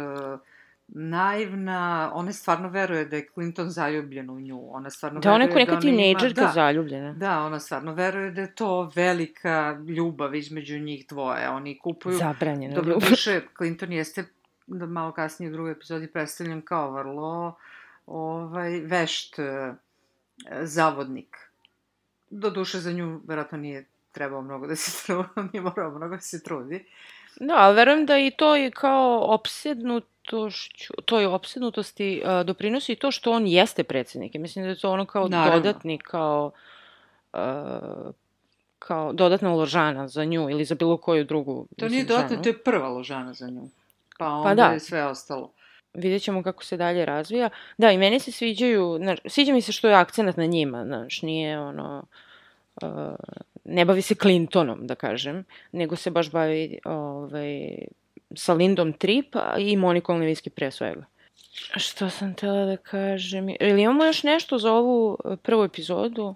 naivna. 0.88 2.11
Ona 2.14 2.32
stvarno 2.32 2.68
veruje 2.68 3.04
da 3.04 3.16
je 3.16 3.26
Clinton 3.34 3.70
zaljubljen 3.70 4.30
u 4.30 4.40
nju. 4.40 4.74
Ona 4.74 4.90
stvarno 4.90 5.20
da, 5.20 5.32
ona 5.32 5.44
je 5.44 5.54
neka 5.54 5.74
da 5.74 5.80
tinejdžerka 5.80 6.40
da, 6.40 6.52
zaljubljena. 6.54 7.12
Da, 7.12 7.40
ona 7.40 7.61
stvarno 7.61 7.94
veruje 7.94 8.30
da 8.30 8.40
je 8.40 8.54
to 8.54 8.92
velika 8.94 9.78
ljubav 9.88 10.34
između 10.34 10.78
njih 10.78 11.06
dvoje. 11.08 11.48
Oni 11.48 11.78
kupuju... 11.78 12.18
Zabranjena 12.18 12.76
ljubav. 12.76 12.92
Dobro, 12.92 13.16
Clinton 13.56 13.92
jeste 13.92 14.24
da 14.78 14.86
malo 14.86 15.12
kasnije 15.12 15.50
u 15.50 15.52
drugoj 15.52 15.72
epizodi 15.72 16.06
predstavljen 16.06 16.62
kao 16.62 16.90
vrlo 16.90 17.56
ovaj, 18.06 18.80
vešt 18.80 19.38
e, 19.38 19.74
zavodnik. 20.62 21.36
Do 22.30 22.50
duše 22.50 22.78
za 22.78 22.92
nju 22.92 23.20
verovatno 23.26 23.58
nije 23.58 23.84
trebao 24.12 24.42
mnogo 24.42 24.66
da 24.66 24.76
se 24.76 24.90
trudi, 25.06 25.28
nije 25.52 25.62
morao 25.62 25.90
mnogo 25.90 26.14
da 26.14 26.20
se 26.20 26.42
trudi. 26.42 26.84
Da, 27.40 27.54
ali 27.56 27.76
verujem 27.76 28.06
da 28.06 28.18
i 28.18 28.30
to 28.30 28.56
je 28.56 28.70
kao 28.70 29.34
opsednutošću, 29.34 30.92
toj 31.04 31.26
opsednutosti 31.26 32.22
uh, 32.24 32.46
doprinosi 32.46 32.96
to 32.96 33.10
što 33.10 33.32
on 33.32 33.46
jeste 33.46 33.84
predsednik. 33.84 34.34
I 34.34 34.38
mislim 34.38 34.64
da 34.64 34.68
je 34.68 34.78
to 34.78 34.90
ono 34.92 35.04
kao 35.06 35.28
Naravno. 35.28 35.60
dodatni, 35.60 35.98
kao, 35.98 36.50
uh, 37.32 37.40
kao 38.78 39.12
dodatna 39.12 39.52
ložana 39.54 40.08
za 40.08 40.24
nju 40.24 40.50
ili 40.50 40.64
za 40.64 40.74
bilo 40.74 40.96
koju 40.96 41.24
drugu 41.24 41.66
To 41.78 41.84
mislim, 41.84 41.90
nije 41.90 42.04
dodatno, 42.04 42.28
ženu. 42.28 42.42
to 42.42 42.48
je 42.48 42.58
prva 42.58 42.88
ložana 42.88 43.32
za 43.34 43.50
nju. 43.50 43.68
Pa 44.20 44.26
onda 44.26 44.48
Pa 44.48 44.54
da. 44.54 44.72
je 44.72 44.80
sve 44.80 45.04
ostalo. 45.04 45.52
Vidjet 45.94 46.22
ćemo 46.22 46.42
kako 46.42 46.64
se 46.64 46.76
dalje 46.76 47.04
razvija. 47.04 47.50
Da, 47.78 47.90
i 47.90 47.98
meni 47.98 48.20
se 48.20 48.32
sviđaju, 48.32 48.98
znaš, 49.02 49.18
sviđa 49.26 49.52
mi 49.52 49.62
se 49.62 49.72
što 49.72 49.88
je 49.88 49.94
akcenat 49.94 50.36
na 50.36 50.46
njima, 50.46 50.84
znaš, 50.84 51.22
nije 51.22 51.60
ono, 51.60 52.06
uh, 52.82 52.88
ne 53.64 53.84
bavi 53.84 54.02
se 54.02 54.14
Clintonom, 54.14 54.86
da 54.86 54.94
kažem, 54.94 55.44
nego 55.72 55.96
se 55.96 56.10
baš 56.10 56.30
bavi 56.30 56.78
ovaj, 56.84 57.78
sa 58.34 58.54
Lindom 58.54 58.92
Tripp 58.92 59.36
a 59.36 59.58
i 59.58 59.76
Monikom 59.76 60.20
Levinsky 60.20 60.48
pre 60.48 60.70
svega. 60.70 61.04
Što 61.76 62.10
sam 62.10 62.34
tela 62.34 62.64
da 62.64 62.76
kažem? 62.76 63.48
Ili 63.60 63.82
imamo 63.82 64.04
još 64.04 64.22
nešto 64.22 64.58
za 64.58 64.72
ovu 64.72 65.18
eh, 65.24 65.36
prvu 65.36 65.64
epizodu? 65.64 66.34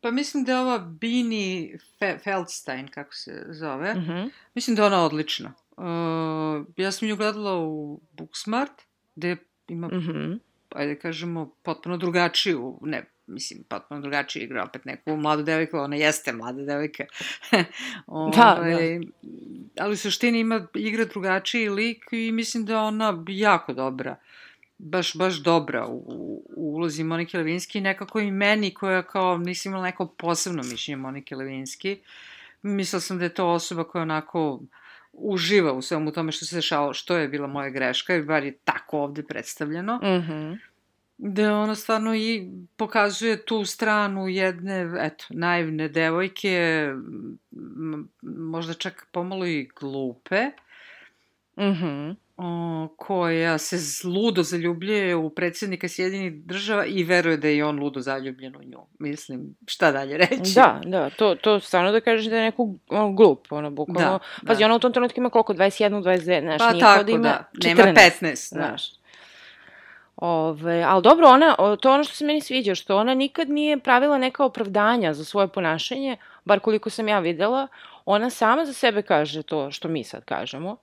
Pa 0.00 0.10
mislim 0.10 0.44
da 0.44 0.52
je 0.52 0.58
ova 0.58 0.78
Bini 0.78 1.78
Fe 1.98 2.18
Feldstein, 2.24 2.88
kako 2.88 3.14
se 3.14 3.46
zove, 3.48 3.90
Uh 3.90 3.96
-huh. 3.96 4.30
mislim 4.54 4.76
da 4.76 4.82
je 4.82 4.86
ona 4.86 5.04
odlična. 5.04 5.52
Uh, 5.76 6.66
ja 6.76 6.92
sam 6.92 7.08
nju 7.08 7.16
gledala 7.16 7.58
u 7.58 8.00
Booksmart, 8.12 8.82
gde 9.16 9.36
ima, 9.68 9.86
Uh 9.86 9.92
-huh. 9.92 10.38
ajde 10.70 10.94
da 10.94 11.00
kažemo, 11.00 11.50
potpuno 11.62 11.96
drugačiju, 11.96 12.78
ne, 12.82 13.04
mislim, 13.26 13.62
potpuno 13.68 14.00
drugačiju 14.00 14.42
igra, 14.42 14.64
opet 14.64 14.84
neku 14.84 15.16
mladu 15.16 15.42
devojku, 15.42 15.78
ona 15.78 15.96
jeste 15.96 16.32
mlada 16.32 16.62
devojka. 16.62 17.04
Da, 18.36 18.54
Ovaj, 18.56 19.00
Ali 19.80 19.92
u 19.92 19.96
suštini 19.96 20.40
ima, 20.40 20.66
igra 20.74 21.04
drugačiji 21.04 21.68
lik 21.68 22.04
i 22.12 22.32
mislim 22.32 22.64
da 22.64 22.72
je 22.72 22.78
ona 22.78 23.24
jako 23.28 23.72
dobra. 23.72 24.16
Baš, 24.78 25.16
baš 25.16 25.34
dobra 25.34 25.86
u, 25.86 25.96
u 26.56 26.74
ulozi 26.74 27.04
Monike 27.04 27.38
Levinski. 27.38 27.80
Nekako 27.80 28.20
i 28.20 28.30
meni 28.30 28.74
koja 28.74 29.02
kao 29.02 29.38
nisam 29.38 29.72
imala 29.72 29.84
neko 29.84 30.06
posebno 30.06 30.62
mišljenje 30.62 30.96
Monike 30.96 31.36
Levinski. 31.36 31.98
Mislila 32.62 33.00
sam 33.00 33.18
da 33.18 33.24
je 33.24 33.34
to 33.34 33.46
osoba 33.46 33.84
koja 33.84 34.02
onako 34.02 34.60
uživa 35.16 35.72
u 35.72 35.82
svemu 35.82 36.12
tome 36.12 36.32
što 36.32 36.44
se 36.44 36.56
dešavalo, 36.56 36.94
što 36.94 37.16
je 37.16 37.28
bila 37.28 37.46
moja 37.46 37.70
greška, 37.70 38.14
i 38.16 38.22
bar 38.22 38.44
je 38.44 38.58
tako 38.64 38.98
ovde 38.98 39.22
predstavljeno 39.22 39.94
Uh 39.94 40.00
-huh. 40.02 40.58
da 41.18 41.56
ona 41.56 41.74
stvarno 41.74 42.14
i 42.14 42.50
pokazuje 42.76 43.44
tu 43.44 43.64
stranu 43.64 44.28
jedne, 44.28 44.90
eto, 45.00 45.24
naivne 45.30 45.88
devojke, 45.88 46.88
možda 48.22 48.74
čak 48.74 49.06
pomalo 49.12 49.46
i 49.46 49.68
glupe, 49.80 50.50
Uh 51.56 51.64
-huh. 51.64 52.16
Koja 52.96 53.58
se 53.58 53.76
ludo 54.08 54.42
zaljubljuje 54.42 55.16
u 55.16 55.30
predsjednika 55.30 55.88
Sjedinih 55.88 56.34
država 56.34 56.86
i 56.86 57.04
veruje 57.04 57.36
da 57.36 57.48
je 57.48 57.64
on 57.64 57.78
ludo 57.78 58.00
zaljubljen 58.00 58.56
u 58.56 58.62
nju. 58.62 58.78
Mislim, 58.98 59.54
šta 59.66 59.92
dalje 59.92 60.16
reći? 60.16 60.54
Da, 60.54 60.80
da, 60.84 61.10
to, 61.10 61.34
to 61.34 61.60
stvarno 61.60 61.92
da 61.92 62.00
kažeš 62.00 62.26
da 62.26 62.36
je 62.36 62.42
neko 62.42 62.74
ono, 62.88 63.12
glup, 63.12 63.52
ono, 63.52 63.70
bukvalno. 63.70 64.18
Da, 64.18 64.46
Pazi, 64.46 64.60
da. 64.60 64.66
ona 64.66 64.76
u 64.76 64.78
tom 64.78 64.92
trenutku 64.92 65.20
ima 65.20 65.30
koliko, 65.30 65.54
21, 65.54 66.02
22, 66.02 66.40
znaš, 66.40 66.58
Pa 66.58 66.72
nije 66.72 66.80
tako, 66.80 67.04
da 67.04 67.12
ima 67.12 67.22
da. 67.22 67.44
14, 67.52 67.76
Nema 67.76 67.92
15, 67.92 68.30
da. 68.30 68.34
znaš. 68.34 68.92
Ove, 70.16 70.82
ali 70.82 71.02
dobro, 71.02 71.28
ona, 71.28 71.54
to 71.76 71.88
je 71.88 71.94
ono 71.94 72.04
što 72.04 72.14
se 72.14 72.24
meni 72.24 72.40
sviđa, 72.40 72.74
što 72.74 72.96
ona 72.96 73.14
nikad 73.14 73.48
nije 73.48 73.78
pravila 73.78 74.18
neka 74.18 74.44
opravdanja 74.44 75.14
za 75.14 75.24
svoje 75.24 75.48
ponašanje, 75.48 76.16
bar 76.44 76.60
koliko 76.60 76.90
sam 76.90 77.08
ja 77.08 77.18
videla, 77.18 77.68
ona 78.04 78.30
sama 78.30 78.64
za 78.64 78.72
sebe 78.72 79.02
kaže 79.02 79.42
to 79.42 79.70
što 79.70 79.88
mi 79.88 80.04
sad 80.04 80.24
kažemo. 80.24 80.76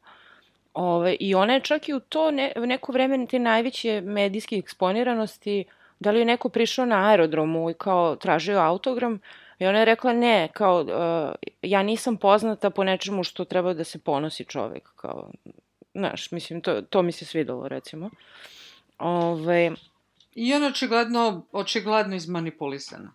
Ove, 0.74 1.16
I 1.20 1.36
ona 1.36 1.54
je 1.54 1.62
čak 1.62 1.90
i 1.90 1.94
u 1.94 2.00
to 2.00 2.32
ne, 2.32 2.52
neko 2.56 2.92
vreme 2.92 3.28
te 3.28 3.40
najveće 3.40 4.02
medijske 4.02 4.56
eksponiranosti, 4.56 5.66
da 6.00 6.12
li 6.12 6.20
je 6.20 6.26
neko 6.26 6.50
prišao 6.50 6.86
na 6.86 7.10
aerodromu 7.10 7.70
i 7.70 7.74
kao 7.74 8.16
tražio 8.16 8.60
autogram, 8.60 9.20
i 9.60 9.66
ona 9.66 9.80
je 9.80 9.86
rekla 9.86 10.14
ne, 10.14 10.50
kao, 10.54 10.82
uh, 10.82 11.36
ja 11.62 11.84
nisam 11.84 12.18
poznata 12.18 12.70
po 12.70 12.84
nečemu 12.84 13.24
što 13.24 13.46
treba 13.46 13.74
da 13.74 13.84
se 13.84 14.00
ponosi 14.00 14.46
čovek, 14.46 14.90
kao, 14.96 15.32
znaš, 15.94 16.32
mislim, 16.32 16.62
to, 16.62 16.82
to 16.82 17.02
mi 17.02 17.12
se 17.12 17.26
svidelo, 17.26 17.68
recimo. 17.68 18.10
Ove, 18.98 19.72
I 20.36 20.54
ona 20.54 20.68
očigledno, 20.68 21.46
očigledno 21.52 22.16
izmanipulisana. 22.16 23.14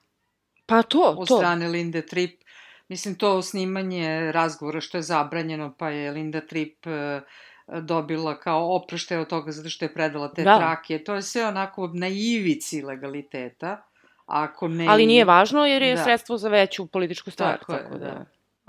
pa 0.66 0.82
to, 0.82 1.14
od 1.18 1.28
to. 1.28 1.36
strane 1.36 1.68
Linde 1.68 2.02
Tripp. 2.02 2.42
Mislim, 2.88 3.14
to 3.14 3.42
snimanje 3.42 4.32
razgovora 4.32 4.80
što 4.80 4.98
je 4.98 5.02
zabranjeno, 5.02 5.74
pa 5.78 5.90
je 5.90 6.10
Linda 6.10 6.40
Tripp 6.40 6.86
e, 6.86 7.20
dobila 7.66 8.40
kao 8.40 8.76
oproštaj 8.76 9.18
od 9.18 9.28
toga 9.28 9.52
zato 9.52 9.68
što 9.68 9.84
je 9.84 9.94
predala 9.94 10.28
te 10.28 10.42
Da. 10.42 10.56
trake. 10.56 10.98
To 11.04 11.14
je 11.14 11.22
sve 11.22 11.46
onako 11.46 11.90
na 11.94 12.08
ivici 12.08 12.82
legaliteta. 12.82 13.82
Ako 14.26 14.68
ne... 14.68 14.86
Ali 14.88 15.06
nije 15.06 15.24
važno 15.24 15.66
jer 15.66 15.82
je 15.82 15.94
Da. 15.94 16.02
sredstvo 16.04 16.36
za 16.36 16.48
veću 16.48 16.86
političku 16.86 17.30
stvar. 17.30 17.58
Tako 17.58 17.72
je, 17.72 17.82
tako 17.82 17.98
da. 17.98 18.04
da. 18.04 18.24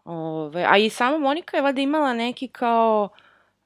Ove, 0.05 0.65
a 0.69 0.77
i 0.77 0.89
sama 0.89 1.17
Monika 1.17 1.57
je 1.57 1.63
valjda 1.63 1.81
imala 1.81 2.13
neki 2.13 2.47
kao 2.47 3.09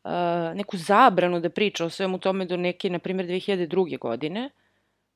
uh, 0.04 0.12
neku 0.56 0.78
zabranu 0.78 1.40
da 1.40 1.50
priča 1.50 1.86
o 1.86 1.90
svemu 1.90 2.18
tome 2.18 2.46
do 2.46 2.58
neke, 2.58 2.90
na 2.90 3.00
primjer, 3.00 3.28
2002. 3.28 4.00
godine, 4.00 4.50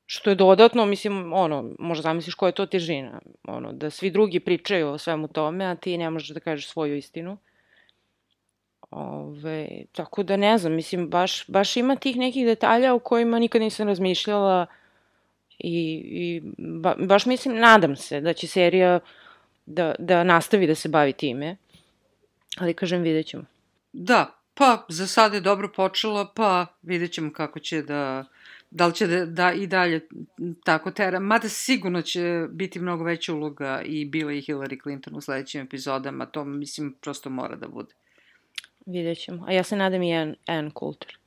što 0.06 0.30
je 0.30 0.36
dodatno, 0.36 0.86
mislim, 0.86 1.34
ono, 1.34 1.74
možda 1.80 2.02
zamisliš 2.02 2.36
koja 2.36 2.48
je 2.48 2.54
to 2.54 2.66
težina, 2.66 3.22
ono, 3.48 3.72
da 3.72 3.90
svi 3.90 4.12
drugi 4.12 4.40
pričaju 4.40 4.90
o 4.90 4.98
svemu 4.98 5.28
tome, 5.28 5.66
a 5.66 5.76
ti 5.76 5.98
ne 5.98 6.10
možeš 6.10 6.30
da 6.30 6.40
kažeš 6.40 6.68
svoju 6.68 6.96
istinu. 6.96 7.38
Ove, 8.92 9.68
tako 9.92 10.24
da 10.24 10.38
ne 10.38 10.58
znam, 10.58 10.74
mislim, 10.74 11.10
baš, 11.10 11.48
baš 11.48 11.78
ima 11.78 11.96
tih 11.96 12.18
nekih 12.18 12.46
detalja 12.46 12.94
o 12.94 13.00
kojima 13.00 13.40
nikad 13.40 13.62
nisam 13.62 13.88
razmišljala 13.88 14.66
i, 15.60 16.02
i 16.06 16.42
ba, 16.58 16.96
baš 17.00 17.26
mislim, 17.26 17.56
nadam 17.56 17.96
se 17.96 18.22
da 18.22 18.34
će 18.34 18.48
serija 18.48 19.00
da, 19.66 19.96
da 20.00 20.24
nastavi 20.24 20.68
da 20.68 20.76
se 20.76 20.90
bavi 20.90 21.14
time, 21.14 21.58
ali 22.58 22.74
kažem, 22.74 23.02
vidjet 23.02 23.26
ćemo. 23.28 23.44
Da, 23.94 24.36
pa 24.54 24.86
za 24.90 25.08
sad 25.08 25.34
je 25.34 25.42
dobro 25.42 25.72
počela, 25.76 26.32
pa 26.36 26.66
vidjet 26.82 27.12
ćemo 27.12 27.34
kako 27.34 27.60
će 27.60 27.82
da... 27.82 28.26
Da 28.72 28.88
li 28.88 28.94
će 28.94 29.08
da, 29.08 29.26
da 29.26 29.54
i 29.54 29.68
dalje 29.68 30.08
tako 30.64 30.92
tera. 30.92 31.20
Mada 31.20 31.50
sigurno 31.50 32.02
će 32.02 32.48
biti 32.50 32.80
mnogo 32.80 33.04
veća 33.04 33.34
uloga 33.34 33.82
i 33.86 34.06
Bila 34.06 34.34
i 34.34 34.42
Hillary 34.42 34.84
Clinton 34.84 35.16
u 35.16 35.22
sledećim 35.22 35.62
epizodama. 35.62 36.26
To, 36.26 36.44
mislim, 36.44 36.96
prosto 37.02 37.30
mora 37.30 37.56
da 37.56 37.68
bude. 37.68 37.94
Vidjet 38.86 39.18
ćemo. 39.18 39.46
A 39.48 39.52
ja 39.52 39.64
se 39.64 39.76
nadam 39.76 40.04
i 40.04 40.16
Ann, 40.16 40.36
Ann 40.46 40.72
Coulter. 40.80 41.18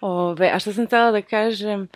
Ove, 0.00 0.50
a 0.54 0.58
što 0.58 0.72
sam 0.72 0.86
htela 0.86 1.10
da 1.10 1.22
kažem... 1.22 1.88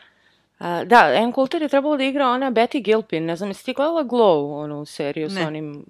A, 0.58 0.84
da, 0.84 1.12
Ann 1.22 1.32
Coulter 1.32 1.62
je 1.62 1.68
trebalo 1.68 1.96
da 1.96 2.04
igra 2.04 2.28
ona 2.28 2.50
Betty 2.50 2.82
Gilpin. 2.82 3.24
Ne 3.24 3.36
znam, 3.36 3.50
jesi 3.50 3.64
ti 3.64 3.72
gledala 3.72 4.04
Glow, 4.04 4.64
onu 4.64 4.84
seriju 4.84 5.28
Ne. 5.28 5.34
sa 5.34 5.46
onim... 5.46 5.84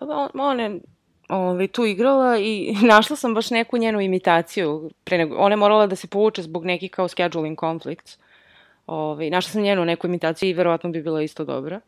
On, 0.00 0.28
ona 0.34 0.62
je 0.62 0.80
ovaj, 1.28 1.68
tu 1.68 1.84
igrala 1.84 2.38
i 2.38 2.74
našla 2.94 3.16
sam 3.16 3.34
baš 3.34 3.50
neku 3.50 3.78
njenu 3.78 4.00
imitaciju. 4.00 4.90
Pre 5.04 5.18
nego, 5.18 5.36
ona 5.36 5.52
je 5.52 5.56
morala 5.56 5.86
da 5.86 5.96
se 5.96 6.06
povuče 6.06 6.42
zbog 6.42 6.64
nekih 6.64 6.90
kao 6.90 7.08
scheduling 7.08 7.60
conflicts. 7.60 8.18
Ovaj, 8.86 9.30
našla 9.30 9.50
sam 9.50 9.62
njenu 9.62 9.84
neku 9.84 10.06
imitaciju 10.06 10.48
i 10.48 10.52
verovatno 10.52 10.90
bi 10.90 11.02
bila 11.02 11.22
isto 11.22 11.44
dobra. 11.44 11.80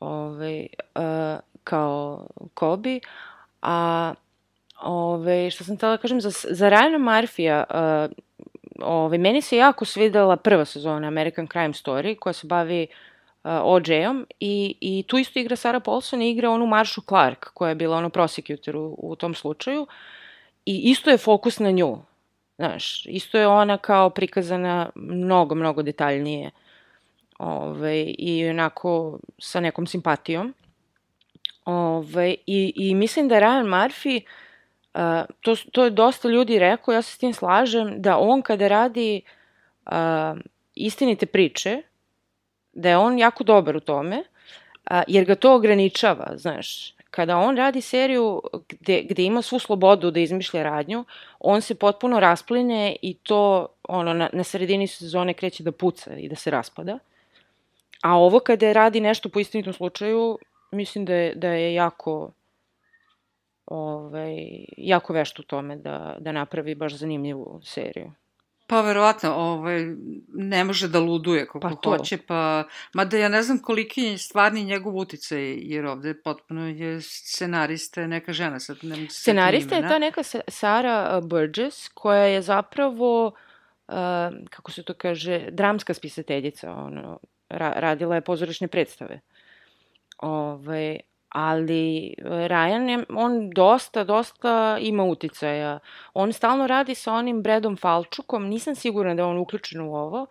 Ovaj, 0.00 0.66
uh, 0.94 1.40
kao 1.64 2.26
Kobe. 2.54 3.00
A 3.62 4.14
ove, 4.82 5.50
što 5.50 5.64
sam 5.64 5.76
htela 5.76 5.96
da 5.96 6.02
kažem, 6.02 6.20
za, 6.20 6.30
za 6.30 6.70
Ryana 6.70 6.98
Murphy-a, 6.98 7.64
uh, 7.70 8.12
ove, 8.80 9.18
meni 9.18 9.42
se 9.42 9.56
jako 9.56 9.84
svidela 9.84 10.36
prva 10.36 10.64
sezona 10.64 11.08
American 11.08 11.46
Crime 11.46 11.72
Story, 11.72 12.18
koja 12.18 12.32
se 12.32 12.46
bavi 12.46 12.86
OJ-om 13.44 14.26
i, 14.40 14.76
i 14.80 15.04
tu 15.06 15.18
isto 15.18 15.38
igra 15.38 15.56
Sarah 15.56 15.82
Paulson 15.84 16.22
i 16.22 16.30
igra 16.30 16.50
onu 16.50 16.66
Marshu 16.66 17.00
Clark, 17.00 17.50
koja 17.54 17.68
je 17.68 17.74
bila 17.74 17.96
ono 17.96 18.10
prosecutor 18.10 18.76
u, 18.76 18.96
u 18.98 19.16
tom 19.16 19.34
slučaju. 19.34 19.86
I 20.66 20.90
isto 20.90 21.10
je 21.10 21.18
fokus 21.18 21.58
na 21.58 21.70
nju. 21.70 21.98
Znaš, 22.56 23.06
isto 23.06 23.38
je 23.38 23.46
ona 23.46 23.78
kao 23.78 24.10
prikazana 24.10 24.90
mnogo, 24.94 25.54
mnogo 25.54 25.82
detaljnije. 25.82 26.50
Ove, 27.38 28.02
I 28.18 28.48
onako 28.50 29.18
sa 29.38 29.60
nekom 29.60 29.86
simpatijom. 29.86 30.54
Ove, 31.64 32.34
i, 32.46 32.72
I 32.76 32.94
mislim 32.94 33.28
da 33.28 33.40
Ryan 33.40 33.66
Murphy, 33.66 34.20
uh, 34.94 35.34
to, 35.40 35.56
to 35.72 35.84
je 35.84 35.90
dosta 35.90 36.28
ljudi 36.28 36.58
rekao, 36.58 36.94
ja 36.94 37.02
se 37.02 37.12
s 37.12 37.18
tim 37.18 37.32
slažem, 37.34 38.02
da 38.02 38.18
on 38.18 38.42
kada 38.42 38.68
radi 38.68 39.22
uh, 39.86 39.92
istinite 40.74 41.26
priče, 41.26 41.82
da 42.72 42.88
je 42.88 42.98
on 42.98 43.18
jako 43.18 43.44
dobar 43.44 43.76
u 43.76 43.80
tome, 43.80 44.18
uh, 44.90 45.00
jer 45.06 45.24
ga 45.24 45.34
to 45.34 45.54
ograničava, 45.54 46.32
znaš. 46.36 46.94
kada 47.12 47.36
on 47.36 47.56
radi 47.56 47.80
seriju 47.80 48.40
gde, 48.68 49.02
gde 49.02 49.22
ima 49.22 49.42
svu 49.42 49.58
slobodu 49.58 50.10
da 50.10 50.20
izmišlja 50.20 50.62
radnju, 50.62 51.04
on 51.40 51.60
se 51.60 51.74
potpuno 51.74 52.20
raspline 52.20 52.96
i 53.02 53.14
to 53.14 53.66
ono, 53.88 54.14
na, 54.14 54.30
na 54.32 54.44
sredini 54.44 54.86
sezone 54.86 55.34
kreće 55.34 55.62
da 55.62 55.72
puca 55.72 56.16
i 56.16 56.28
da 56.28 56.36
se 56.36 56.50
raspada. 56.50 56.98
A 58.02 58.16
ovo 58.16 58.40
kada 58.40 58.72
radi 58.72 59.00
nešto 59.00 59.28
po 59.28 59.40
istinitom 59.40 59.72
slučaju, 59.72 60.38
mislim 60.72 61.04
da 61.04 61.14
je, 61.14 61.34
da 61.34 61.48
je 61.48 61.74
jako 61.74 62.32
ovaj, 63.66 64.36
jako 64.76 65.12
vešt 65.12 65.38
u 65.38 65.42
tome 65.42 65.76
da, 65.76 66.16
da 66.20 66.32
napravi 66.32 66.74
baš 66.74 66.94
zanimljivu 66.94 67.60
seriju. 67.64 68.12
Pa 68.66 68.80
verovatno, 68.80 69.34
ovaj, 69.34 69.86
ne 70.28 70.64
može 70.64 70.88
da 70.88 71.00
luduje 71.00 71.46
koliko 71.46 71.68
Pa 71.68 71.74
to. 71.74 71.90
hoće, 71.90 72.18
pa... 72.18 72.64
Mada 72.94 73.16
ja 73.16 73.28
ne 73.28 73.42
znam 73.42 73.58
koliki 73.58 74.02
je 74.02 74.18
stvarni 74.18 74.64
njegov 74.64 74.96
uticaj, 74.96 75.54
jer 75.54 75.86
ovde 75.86 76.14
potpuno 76.22 76.68
je 76.68 77.00
scenarista 77.00 78.06
neka 78.06 78.32
žena, 78.32 78.60
sad 78.60 78.76
ne 78.82 78.96
mogu 78.96 79.10
Scenarista 79.10 79.74
je 79.74 79.82
ta 79.82 79.98
neka 79.98 80.22
Sa- 80.22 80.40
Sara 80.48 81.18
uh, 81.18 81.28
Burgess, 81.28 81.88
koja 81.88 82.22
je 82.22 82.42
zapravo, 82.42 83.26
uh, 83.26 83.94
kako 84.50 84.70
se 84.70 84.82
to 84.82 84.94
kaže, 84.94 85.46
dramska 85.50 85.94
spisateljica. 85.94 86.72
Ono, 86.72 87.18
ra 87.48 87.72
radila 87.76 88.14
je 88.14 88.20
pozorišne 88.20 88.68
predstave. 88.68 89.20
Ove, 90.22 91.00
ali 91.28 92.14
uh, 92.18 92.30
Ryan 92.30 92.88
je, 92.88 93.04
on 93.08 93.50
dosta, 93.50 94.04
dosta 94.04 94.78
ima 94.80 95.04
uticaja. 95.04 95.78
On 96.14 96.32
stalno 96.32 96.66
radi 96.66 96.94
sa 96.94 97.12
onim 97.12 97.42
Bradom 97.42 97.76
Falčukom, 97.76 98.46
nisam 98.46 98.74
sigurna 98.74 99.14
da 99.14 99.22
je 99.22 99.26
on 99.26 99.38
uključen 99.38 99.80
u 99.80 99.94
ovo. 99.94 100.26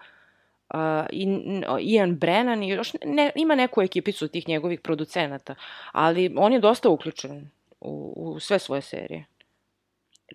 Uh, 0.74 0.80
i, 1.12 1.28
Ian 1.82 2.16
Brennan 2.16 2.64
još 2.64 2.94
ne, 3.06 3.32
ima 3.36 3.56
neku 3.56 3.82
ekipicu 3.82 4.28
tih 4.28 4.48
njegovih 4.48 4.80
producenata, 4.80 5.56
ali 5.92 6.34
on 6.38 6.54
je 6.54 6.60
dosta 6.60 6.90
uključen 6.90 7.50
u, 7.82 8.14
u 8.16 8.40
sve 8.40 8.60
svoje 8.60 8.82
serije. 8.82 9.26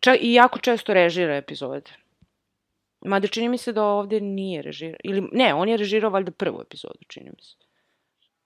Čak 0.01 0.19
i 0.21 0.33
jako 0.33 0.59
često 0.59 0.95
režira 0.95 1.37
epizode. 1.37 1.91
Mada 3.01 3.29
čini 3.29 3.49
mi 3.49 3.59
se 3.59 3.73
da 3.73 3.85
ovde 3.85 4.21
nije 4.21 4.63
režirao. 4.63 4.99
Ili, 5.05 5.29
ne, 5.33 5.55
on 5.55 5.69
je 5.69 5.77
režirao 5.77 6.11
valjda 6.11 6.31
prvu 6.31 6.61
epizodu, 6.61 6.99
čini 7.09 7.31
mi 7.31 7.43
se. 7.43 7.66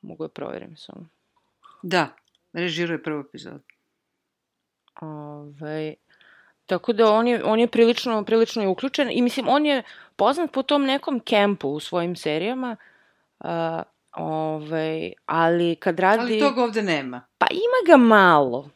Mogu 0.02 0.24
da 0.24 0.28
proverim 0.28 0.76
samo. 0.76 1.06
Da, 1.82 2.08
režirao 2.52 2.94
je 2.94 3.02
prvu 3.02 3.20
epizodu. 3.20 3.60
Ovaj, 5.00 5.94
tako 6.66 6.92
da 6.92 7.12
on 7.12 7.28
je, 7.28 7.44
on 7.44 7.60
je 7.60 7.66
prilično, 7.66 8.24
prilično 8.24 8.62
je 8.62 8.68
uključen 8.68 9.10
i 9.12 9.22
mislim, 9.22 9.48
on 9.48 9.66
je 9.66 9.82
poznat 10.16 10.52
po 10.52 10.62
tom 10.62 10.84
nekom 10.84 11.20
kempu 11.20 11.68
u 11.68 11.80
svojim 11.80 12.16
serijama, 12.16 12.76
uh, 13.38 13.48
ovaj, 14.12 15.12
ali 15.26 15.76
kad 15.76 15.98
radi... 16.00 16.22
Ali 16.22 16.40
toga 16.40 16.62
ovde 16.62 16.82
nema. 16.82 17.22
Pa 17.38 17.46
ima 17.50 17.92
ga 17.92 17.96
malo, 17.96 18.70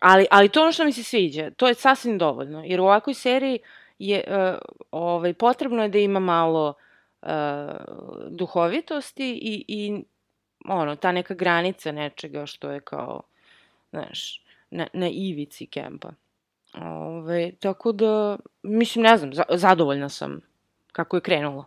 ali, 0.00 0.26
ali 0.30 0.48
to 0.48 0.60
je 0.60 0.62
ono 0.62 0.72
što 0.72 0.84
mi 0.84 0.92
se 0.92 1.02
sviđa. 1.02 1.50
To 1.50 1.68
je 1.68 1.74
sasvim 1.74 2.18
dovoljno, 2.18 2.62
jer 2.64 2.80
u 2.80 2.84
ovakvoj 2.84 3.14
seriji 3.14 3.58
je, 3.98 4.24
uh, 4.26 4.58
ovaj, 4.90 5.34
potrebno 5.34 5.82
je 5.82 5.88
da 5.88 5.98
ima 5.98 6.20
malo 6.20 6.74
uh, 7.22 7.28
duhovitosti 8.28 9.30
i, 9.42 9.64
i 9.68 10.04
ono, 10.64 10.96
ta 10.96 11.12
neka 11.12 11.34
granica 11.34 11.92
nečega 11.92 12.46
što 12.46 12.70
je 12.70 12.80
kao, 12.80 13.22
znaš, 13.90 14.42
na, 14.70 14.86
na 14.92 15.08
ivici 15.08 15.66
kempa. 15.66 16.10
Ove, 16.82 17.52
tako 17.52 17.92
da, 17.92 18.38
mislim, 18.62 19.02
ne 19.02 19.16
znam, 19.16 19.34
za, 19.34 19.42
zadovoljna 19.50 20.08
sam 20.08 20.40
kako 20.92 21.16
je 21.16 21.20
krenulo. 21.20 21.64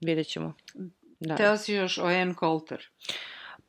Vidjet 0.00 0.26
ćemo. 0.26 0.54
Da. 1.20 1.36
Teo 1.36 1.56
si 1.56 1.74
još 1.74 1.98
o 1.98 2.06
Ann 2.06 2.34
Coulter. 2.40 2.88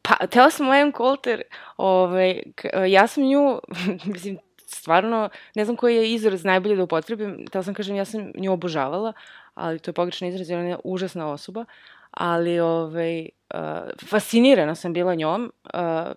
Pa, 0.01 0.27
tela 0.27 0.49
sam 0.49 0.69
Ann 0.69 0.93
Coulter, 0.97 1.41
ovaj, 1.77 2.41
k- 2.55 2.69
ja 2.87 3.07
sam 3.07 3.23
nju, 3.23 3.59
mislim, 4.13 4.37
stvarno, 4.67 5.29
ne 5.55 5.65
znam 5.65 5.77
koji 5.77 5.95
je 5.95 6.13
izraz 6.13 6.43
najbolje 6.43 6.75
da 6.75 6.83
upotrebim, 6.83 7.47
tela 7.47 7.63
sam 7.63 7.73
kažem, 7.73 7.95
ja 7.95 8.05
sam 8.05 8.31
nju 8.35 8.53
obožavala, 8.53 9.13
ali 9.53 9.79
to 9.79 9.89
je 9.89 9.93
pogrešan 9.93 10.27
izraz, 10.27 10.49
jer 10.49 10.59
ona 10.59 10.69
je 10.69 10.77
užasna 10.83 11.27
osoba, 11.31 11.65
ali 12.11 12.59
ovaj, 12.59 13.29
uh, 13.53 13.59
fascinirana 14.09 14.75
sam 14.75 14.93
bila 14.93 15.15
njom, 15.15 15.51
uh, 15.73 16.11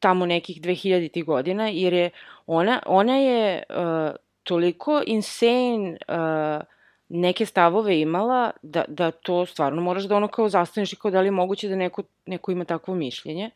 tamo 0.00 0.26
nekih 0.26 0.62
2000 0.62 1.24
godina, 1.24 1.68
jer 1.68 1.92
je 1.92 2.10
ona, 2.46 2.82
ona 2.86 3.16
je 3.16 3.62
uh, 3.68 4.16
toliko 4.42 5.02
insane 5.06 5.96
uh, 6.08 6.62
neke 7.08 7.46
stavove 7.46 8.00
imala 8.00 8.50
da, 8.62 8.84
da 8.88 9.10
to 9.10 9.46
stvarno 9.46 9.82
moraš 9.82 10.04
da 10.04 10.16
ono 10.16 10.28
kao 10.28 10.48
zastaneš 10.48 10.92
i 10.92 10.96
kao 10.96 11.10
da 11.10 11.20
li 11.20 11.26
je 11.26 11.30
moguće 11.30 11.68
da 11.68 11.76
neko, 11.76 12.02
neko 12.26 12.52
ima 12.52 12.64
takvo 12.64 12.94
mišljenje. 12.94 13.50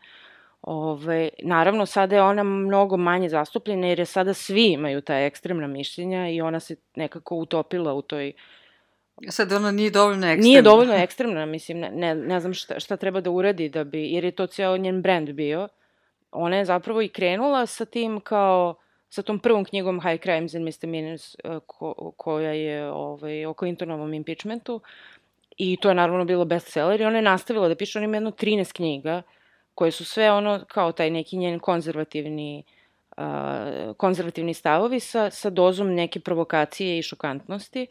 Ove, 0.63 1.29
naravno, 1.43 1.87
sada 1.87 2.17
je 2.17 2.23
ona 2.23 2.43
mnogo 2.43 2.97
manje 2.97 3.29
zastupljena 3.29 3.87
jer 3.87 3.99
je 3.99 4.07
sada 4.07 4.35
svi 4.35 4.67
imaju 4.67 5.01
ta 5.01 5.19
ekstremna 5.19 5.67
mišljenja 5.67 6.29
i 6.29 6.41
ona 6.41 6.61
se 6.61 6.77
nekako 6.95 7.37
utopila 7.37 7.95
u 7.95 8.03
toj... 8.03 8.33
Sad 9.29 9.53
ona 9.53 9.71
nije 9.71 9.91
dovoljno 9.91 10.27
ekstremna. 10.27 10.43
Nije 10.43 10.63
dovoljno 10.63 10.95
ekstremna, 10.95 11.47
mislim, 11.47 11.79
ne, 11.79 12.15
ne, 12.15 12.41
znam 12.41 12.55
šta, 12.55 12.81
šta 12.81 12.97
treba 12.97 13.21
da 13.21 13.31
uradi 13.31 13.69
da 13.69 13.85
bi, 13.85 14.13
jer 14.13 14.25
je 14.25 14.31
to 14.31 14.47
ceo 14.47 14.77
njen 14.77 15.03
brand 15.03 15.33
bio. 15.33 15.69
Ona 16.33 16.57
je 16.57 16.65
zapravo 16.65 17.03
i 17.03 17.09
krenula 17.09 17.67
sa 17.67 17.85
tim 17.85 18.21
kao 18.21 18.75
sa 19.09 19.23
tom 19.23 19.39
prvom 19.39 19.65
knjigom 19.65 20.01
High 20.01 20.23
Crimes 20.23 20.55
and 20.55 20.65
Misdemeanors 20.65 21.37
uh, 21.45 21.59
ko, 21.67 22.13
koja 22.17 22.53
je 22.53 22.91
ovaj, 22.91 23.47
o 23.47 23.55
Clintonovom 23.55 24.15
impeachmentu 24.15 24.81
i 25.57 25.77
to 25.77 25.89
je 25.89 25.95
naravno 25.95 26.25
bilo 26.25 26.45
bestseller 26.45 27.01
i 27.01 27.05
ona 27.05 27.19
je 27.19 27.23
nastavila 27.23 27.69
da 27.69 27.75
piše, 27.75 27.99
ona 27.99 28.05
ima 28.05 28.17
jedno 28.17 28.31
13 28.31 28.73
knjiga 28.73 29.23
koje 29.75 29.91
su 29.91 30.05
sve 30.05 30.31
ono 30.31 30.65
kao 30.69 30.93
taj 30.93 31.11
neki 31.11 31.37
njen 31.37 31.59
konzervativni 31.59 32.63
uh, 33.17 33.97
konzervativni 33.97 34.55
stavovi 34.55 35.01
sa, 35.01 35.31
sa 35.31 35.51
dozom 35.51 35.95
neke 35.95 36.21
provokacije 36.21 36.99
i 36.99 37.03
šokantnosti. 37.03 37.87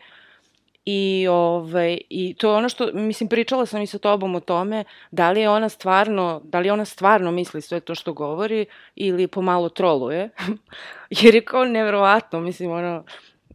I, 0.90 1.28
ovaj, 1.32 1.98
I 2.10 2.34
to 2.34 2.50
je 2.52 2.56
ono 2.58 2.70
što, 2.70 2.90
mislim, 2.94 3.30
pričala 3.30 3.66
sam 3.66 3.82
i 3.82 3.88
sa 3.88 3.98
tobom 4.00 4.36
o 4.36 4.40
tome, 4.40 4.84
da 5.12 5.32
li 5.32 5.42
je 5.42 5.50
ona 5.50 5.70
stvarno, 5.70 6.42
da 6.44 6.60
li 6.60 6.70
ona 6.70 6.86
stvarno 6.86 7.32
misli 7.32 7.62
sve 7.62 7.80
to 7.80 7.96
što 7.96 8.14
govori 8.14 8.66
ili 8.96 9.28
pomalo 9.28 9.70
troluje. 9.70 10.30
Jer 11.22 11.36
je 11.36 11.46
kao 11.46 11.66
neverovatno, 11.66 12.40
mislim, 12.42 12.72
ono, 12.72 13.04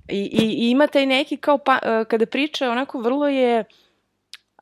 i, 0.09 0.18
i, 0.20 0.66
i 0.66 0.70
ima 0.70 0.87
taj 0.87 1.07
neki 1.07 1.37
kao, 1.37 1.59
pa, 1.59 1.72
uh, 1.82 2.07
kada 2.09 2.26
priča, 2.26 2.70
onako 2.70 3.01
vrlo 3.01 3.28
je 3.28 3.64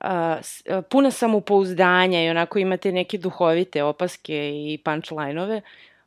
uh, 0.00 0.08
s- 0.42 0.62
uh, 0.70 0.84
puna 0.90 1.10
samopouzdanja 1.10 2.24
i 2.24 2.30
onako 2.30 2.58
imate 2.58 2.92
neke 2.92 3.18
duhovite 3.18 3.82
opaske 3.82 4.50
i 4.54 4.78
punchline-ove, 4.84 5.60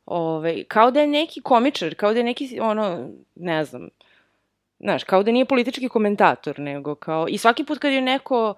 Ove, 0.06 0.64
kao 0.64 0.90
da 0.90 1.00
je 1.00 1.06
neki 1.06 1.42
komičar, 1.42 1.94
kao 1.94 2.12
da 2.12 2.18
je 2.20 2.24
neki, 2.24 2.60
ono, 2.60 3.08
ne 3.34 3.64
znam, 3.64 3.88
znaš, 4.78 5.04
kao 5.04 5.22
da 5.22 5.30
nije 5.30 5.44
politički 5.44 5.88
komentator, 5.88 6.58
nego 6.58 6.94
kao, 6.94 7.26
i 7.28 7.38
svaki 7.38 7.64
put 7.64 7.78
kad 7.78 7.92
je 7.92 8.00
neko 8.00 8.54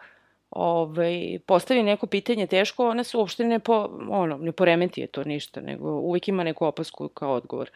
ovaj, 0.50 1.38
postavi 1.46 1.82
neko 1.82 2.06
pitanje 2.06 2.46
teško, 2.46 2.88
ona 2.88 3.04
se 3.04 3.16
uopšte 3.16 3.44
ne, 3.44 3.58
po, 3.58 3.98
ono, 4.08 4.36
ne 4.36 4.52
poremeti 4.52 5.00
je 5.00 5.06
to 5.06 5.24
ništa, 5.24 5.60
nego 5.60 5.90
uvijek 5.90 6.28
ima 6.28 6.44
neku 6.44 6.66
opasku 6.66 7.08
kao 7.08 7.34
odgovor. 7.34 7.70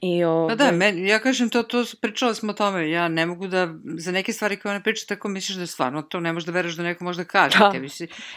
I, 0.00 0.24
ovaj, 0.24 0.48
Pa 0.48 0.64
da, 0.64 0.72
men, 0.72 1.06
ja 1.06 1.18
kažem 1.18 1.48
to, 1.50 1.62
to 1.62 1.84
pričala 2.00 2.34
smo 2.34 2.50
o 2.50 2.54
tome, 2.54 2.90
ja 2.90 3.08
ne 3.08 3.26
mogu 3.26 3.46
da, 3.46 3.74
za 3.98 4.12
neke 4.12 4.32
stvari 4.32 4.56
koje 4.56 4.70
ona 4.70 4.82
priča, 4.82 5.06
tako 5.06 5.28
misliš 5.28 5.56
da 5.56 5.62
je 5.62 5.66
stvarno 5.66 6.02
to 6.02 6.20
ne 6.20 6.32
možeš 6.32 6.46
da 6.46 6.52
veruješ 6.52 6.76
da 6.76 6.82
neko 6.82 7.04
može 7.04 7.24
da 7.24 7.24
kaže. 7.24 7.58
Da. 7.58 7.70
Tebi 7.72 7.88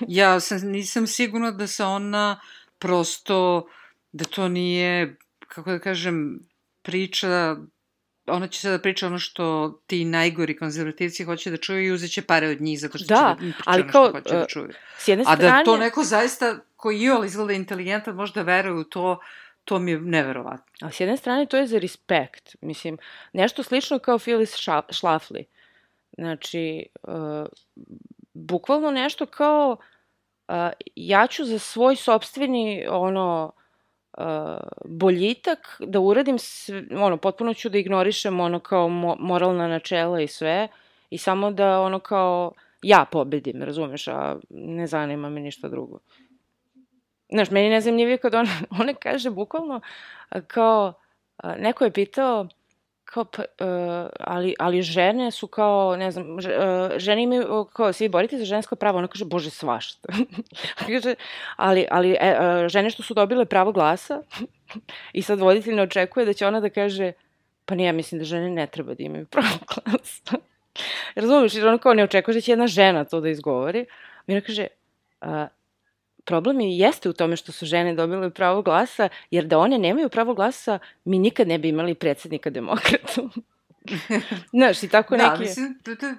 ja 0.07 0.39
sam, 0.39 0.69
nisam 0.69 1.07
sigurna 1.07 1.51
da 1.51 1.67
se 1.67 1.83
ona 1.83 2.39
prosto, 2.79 3.67
da 4.11 4.25
to 4.25 4.47
nije, 4.47 5.17
kako 5.47 5.71
da 5.71 5.79
kažem, 5.79 6.39
priča, 6.81 7.55
ona 8.27 8.47
će 8.47 8.59
sada 8.59 8.77
da 8.77 8.81
priča 8.81 9.07
ono 9.07 9.19
što 9.19 9.69
ti 9.87 10.05
najgori 10.05 10.57
konzervativci 10.57 11.23
hoće 11.23 11.51
da 11.51 11.57
čuju 11.57 11.85
i 11.85 11.91
uzet 11.91 12.11
će 12.11 12.21
pare 12.21 12.47
od 12.47 12.61
njih 12.61 12.79
zato 12.79 12.97
što 12.97 13.07
Da, 13.07 13.35
će 13.39 13.45
da 13.45 13.53
ali 13.65 13.81
ono 13.81 13.91
kao, 13.91 14.05
što 14.05 14.17
hoće 14.17 14.35
da 14.35 14.41
e, 14.41 14.45
čuju. 14.47 14.69
s 14.97 15.07
jedne 15.07 15.25
A 15.27 15.35
strane... 15.35 15.57
da 15.57 15.63
to 15.63 15.77
neko 15.77 16.03
zaista, 16.03 16.57
koji 16.75 16.99
iole 16.99 17.27
izgleda 17.27 17.53
inteligentan, 17.53 18.15
može 18.15 18.33
da 18.33 18.41
veruje 18.41 18.73
u 18.73 18.83
to, 18.83 19.19
to 19.65 19.79
mi 19.79 19.91
je 19.91 20.01
neverovatno. 20.01 20.87
A 20.87 20.91
s 20.91 20.99
jedne 20.99 21.17
strane 21.17 21.45
to 21.45 21.57
je 21.57 21.67
za 21.67 21.79
respekt. 21.79 22.55
Mislim, 22.61 22.97
nešto 23.33 23.63
slično 23.63 23.99
kao 23.99 24.19
Phyllis 24.19 24.69
Schlafly. 24.89 25.43
Znači, 26.17 26.85
uh, 27.03 27.45
bukvalno 28.33 28.91
nešto 28.91 29.25
kao 29.25 29.77
uh, 30.47 30.55
ja 30.95 31.27
ću 31.27 31.45
za 31.45 31.59
svoj 31.59 31.95
sobstveni 31.95 32.85
ono 32.89 33.51
boljitak 34.85 35.81
da 35.85 35.99
uradim 35.99 36.39
sve, 36.39 36.83
ono 36.91 37.17
potpuno 37.17 37.53
ću 37.53 37.69
da 37.69 37.77
ignorišem 37.77 38.39
ono 38.39 38.59
kao 38.59 38.89
mo 38.89 39.15
moralna 39.19 39.67
načela 39.67 40.21
i 40.21 40.27
sve 40.27 40.67
i 41.09 41.17
samo 41.17 41.51
da 41.51 41.81
ono 41.81 41.99
kao 41.99 42.51
ja 42.81 43.05
pobedim, 43.11 43.63
razumeš, 43.63 44.07
a 44.07 44.39
ne 44.49 44.87
zanima 44.87 45.29
me 45.29 45.39
ništa 45.39 45.67
drugo. 45.69 45.99
Znaš, 47.29 47.51
meni 47.51 47.65
je 47.65 47.71
nezemljivije 47.71 48.17
kad 48.17 48.35
ona, 48.35 48.49
ona 48.81 48.93
kaže 48.93 49.29
bukvalno 49.29 49.81
kao, 50.47 50.93
neko 51.57 51.83
je 51.83 51.91
pitao 51.91 52.47
kao, 53.11 53.25
pa, 53.25 53.41
uh, 53.41 54.09
ali, 54.19 54.55
ali 54.59 54.81
žene 54.81 55.31
su 55.31 55.47
kao, 55.47 55.95
ne 55.95 56.11
znam, 56.11 56.31
uh, 56.33 56.41
žene 56.97 57.23
imaju, 57.23 57.65
kao, 57.73 57.93
svi 57.93 58.09
borite 58.09 58.37
za 58.37 58.45
žensko 58.45 58.75
pravo, 58.75 58.97
ona 58.97 59.07
kaže, 59.07 59.25
bože, 59.25 59.49
svašta. 59.49 60.07
kaže, 60.87 61.15
ali, 61.55 61.85
ali 61.91 62.15
e, 62.19 62.37
uh, 62.39 62.67
žene 62.67 62.89
što 62.89 63.03
su 63.03 63.13
dobile 63.13 63.45
pravo 63.45 63.71
glasa 63.71 64.21
i 65.13 65.21
sad 65.21 65.39
voditelj 65.39 65.75
ne 65.75 65.81
očekuje 65.81 66.25
da 66.25 66.33
će 66.33 66.47
ona 66.47 66.59
da 66.59 66.69
kaže, 66.69 67.11
pa 67.65 67.75
nije, 67.75 67.87
ja 67.87 67.93
mislim 67.93 68.19
da 68.19 68.25
žene 68.25 68.49
ne 68.49 68.67
treba 68.67 68.93
da 68.93 69.03
imaju 69.03 69.25
pravo 69.35 69.59
glasa. 69.67 70.37
Razumiješ, 71.15 71.55
jer 71.55 71.67
ona 71.67 71.77
kao 71.77 71.93
ne 71.93 72.03
očekuje 72.03 72.35
da 72.35 72.41
će 72.41 72.51
jedna 72.51 72.67
žena 72.67 73.03
to 73.05 73.21
da 73.21 73.29
izgovori. 73.29 73.85
Mira 74.27 74.41
kaže, 74.41 74.67
problem 76.25 76.59
je 76.59 76.77
jeste 76.77 77.09
u 77.09 77.13
tome 77.13 77.35
što 77.35 77.51
su 77.51 77.65
žene 77.65 77.93
dobile 77.93 78.29
pravo 78.29 78.61
glasa, 78.61 79.09
jer 79.31 79.45
da 79.45 79.59
one 79.59 79.77
nemaju 79.77 80.09
pravo 80.09 80.33
glasa, 80.33 80.79
mi 81.05 81.19
nikad 81.19 81.47
ne 81.47 81.57
bi 81.57 81.69
imali 81.69 81.95
predsednika 81.95 82.49
demokratu. 82.49 83.29
Znaš, 84.53 84.83
i 84.83 84.87
tako 84.87 85.17
da, 85.17 85.23
neki... 85.23 85.43
Da, 85.43 85.49
mislim, 85.49 85.79
to, 85.83 85.95
to, 85.95 86.13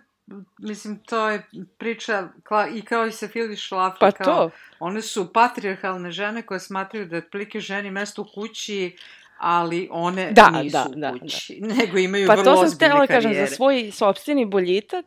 mislim, 0.58 0.98
to 0.98 1.28
je 1.28 1.42
priča 1.78 2.28
kla, 2.48 2.68
i 2.68 2.82
kao 2.82 3.06
i 3.06 3.12
sa 3.12 3.28
Fili 3.28 3.56
Šlafli. 3.56 3.98
Pa 4.00 4.10
kao, 4.10 4.24
to. 4.24 4.50
One 4.78 5.02
su 5.02 5.32
patriarhalne 5.32 6.10
žene 6.10 6.42
koje 6.42 6.60
smatraju 6.60 7.06
da 7.06 7.16
je 7.16 7.22
otprilike 7.22 7.60
ženi 7.60 7.90
mesto 7.90 8.22
u 8.22 8.26
kući, 8.34 8.96
ali 9.38 9.88
one 9.90 10.32
da, 10.32 10.50
nisu 10.50 10.76
da, 10.76 10.86
u 10.88 10.94
da, 10.94 11.12
kući, 11.12 11.58
da. 11.60 11.74
nego 11.74 11.98
imaju 11.98 12.26
pa 12.26 12.32
vrlo 12.32 12.44
to 12.44 12.56
sam 12.56 12.64
ozbiljne 12.64 12.88
htela 12.88 13.06
karijere. 13.06 13.34
kažem 13.34 13.46
za 13.46 13.56
svoj 13.56 13.90
sobstveni 13.92 14.46
boljitak, 14.46 15.04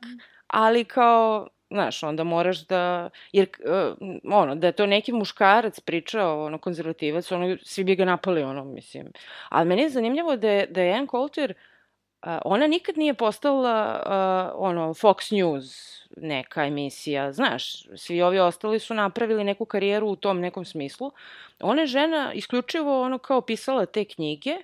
ali 0.47 0.83
kao 0.83 1.47
znaš, 1.75 2.03
onda 2.03 2.23
moraš 2.23 2.67
da, 2.67 3.09
jer, 3.31 3.47
uh, 3.65 3.97
ono, 4.33 4.55
da 4.55 4.67
je 4.67 4.73
to 4.73 4.85
neki 4.85 5.11
muškarac 5.11 5.79
pričao, 5.79 6.45
ono, 6.45 6.57
konzervativac, 6.57 7.31
ono, 7.31 7.57
svi 7.63 7.83
bi 7.83 7.95
ga 7.95 8.05
napali, 8.05 8.43
ono, 8.43 8.63
mislim. 8.63 9.11
Ali 9.49 9.67
meni 9.67 9.81
je 9.81 9.89
zanimljivo 9.89 10.35
da 10.35 10.49
je, 10.49 10.67
da 10.67 10.81
je 10.81 10.93
Ann 10.93 11.07
Coulter, 11.07 11.53
uh, 11.53 12.29
ona 12.45 12.67
nikad 12.67 12.97
nije 12.97 13.13
postala, 13.13 13.75
uh, 14.05 14.69
ono, 14.69 14.93
Fox 14.93 15.35
News 15.35 16.01
neka 16.17 16.65
emisija, 16.65 17.31
znaš, 17.31 17.83
svi 17.95 18.21
ovi 18.21 18.39
ostali 18.39 18.79
su 18.79 18.93
napravili 18.93 19.43
neku 19.43 19.65
karijeru 19.65 20.07
u 20.07 20.15
tom 20.15 20.39
nekom 20.39 20.65
smislu. 20.65 21.11
Ona 21.59 21.81
je 21.81 21.87
žena 21.87 22.33
isključivo, 22.33 23.01
ono, 23.01 23.17
kao 23.17 23.41
pisala 23.41 23.85
te 23.85 24.05
knjige 24.05 24.55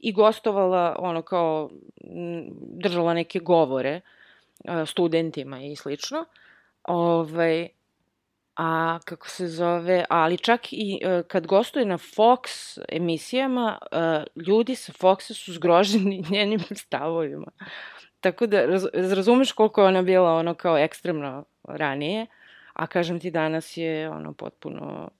i 0.00 0.12
gostovala, 0.12 0.96
ono, 0.98 1.22
kao, 1.22 1.70
držala 2.60 3.14
neke 3.14 3.38
govore, 3.38 4.00
studentima 4.86 5.60
i 5.62 5.76
slično. 5.76 6.24
Ovaj, 6.90 7.68
a 8.56 8.98
kako 9.04 9.28
se 9.28 9.48
zove, 9.48 10.04
ali 10.08 10.38
čak 10.38 10.72
i 10.72 11.00
uh, 11.04 11.26
kad 11.26 11.46
gostuje 11.46 11.84
na 11.84 11.98
Fox 11.98 12.78
emisijama, 12.88 13.78
uh, 13.92 14.46
ljudi 14.46 14.74
sa 14.74 14.92
Foxa 14.92 15.34
su 15.34 15.52
zgroženi 15.52 16.24
njenim 16.30 16.60
stavovima. 16.70 17.50
Tako 18.20 18.46
da 18.46 18.66
raz, 18.66 18.86
razumeš 18.92 19.52
koliko 19.52 19.80
je 19.80 19.88
ona 19.88 20.02
bila 20.02 20.32
ono 20.32 20.54
kao 20.54 20.78
ekstremno 20.78 21.44
ranije, 21.64 22.26
a 22.72 22.86
kažem 22.86 23.20
ti 23.20 23.30
danas 23.30 23.76
je 23.76 24.10
ono 24.10 24.32
potpuno 24.32 25.10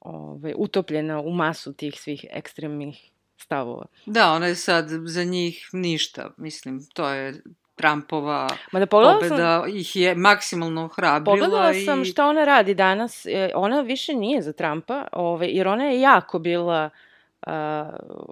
ovaj, 0.00 0.54
utopljena 0.56 1.20
u 1.20 1.30
masu 1.30 1.72
tih 1.72 2.00
svih 2.00 2.26
ekstremnih 2.30 3.10
stavova. 3.36 3.86
Da, 4.06 4.32
ona 4.32 4.46
je 4.46 4.54
sad 4.54 4.88
za 5.04 5.24
njih 5.24 5.68
ništa, 5.72 6.30
mislim, 6.36 6.86
to 6.94 7.08
je 7.08 7.42
Trumpova 7.78 8.48
Ma 8.72 8.78
da 8.78 8.86
pobeda 8.86 9.28
sam, 9.28 9.76
ih 9.76 9.96
je 9.96 10.14
maksimalno 10.14 10.84
ohrabrila. 10.84 11.36
Pogledala 11.36 11.72
i... 11.72 11.84
sam 11.84 12.04
šta 12.04 12.26
ona 12.26 12.44
radi 12.44 12.74
danas. 12.74 13.26
E, 13.26 13.50
ona 13.54 13.80
više 13.80 14.14
nije 14.14 14.42
za 14.42 14.52
Trumpa, 14.52 15.04
ove, 15.12 15.46
jer 15.48 15.68
ona 15.68 15.84
je 15.84 16.00
jako 16.00 16.38
bila 16.38 16.90
Uh, 17.46 17.52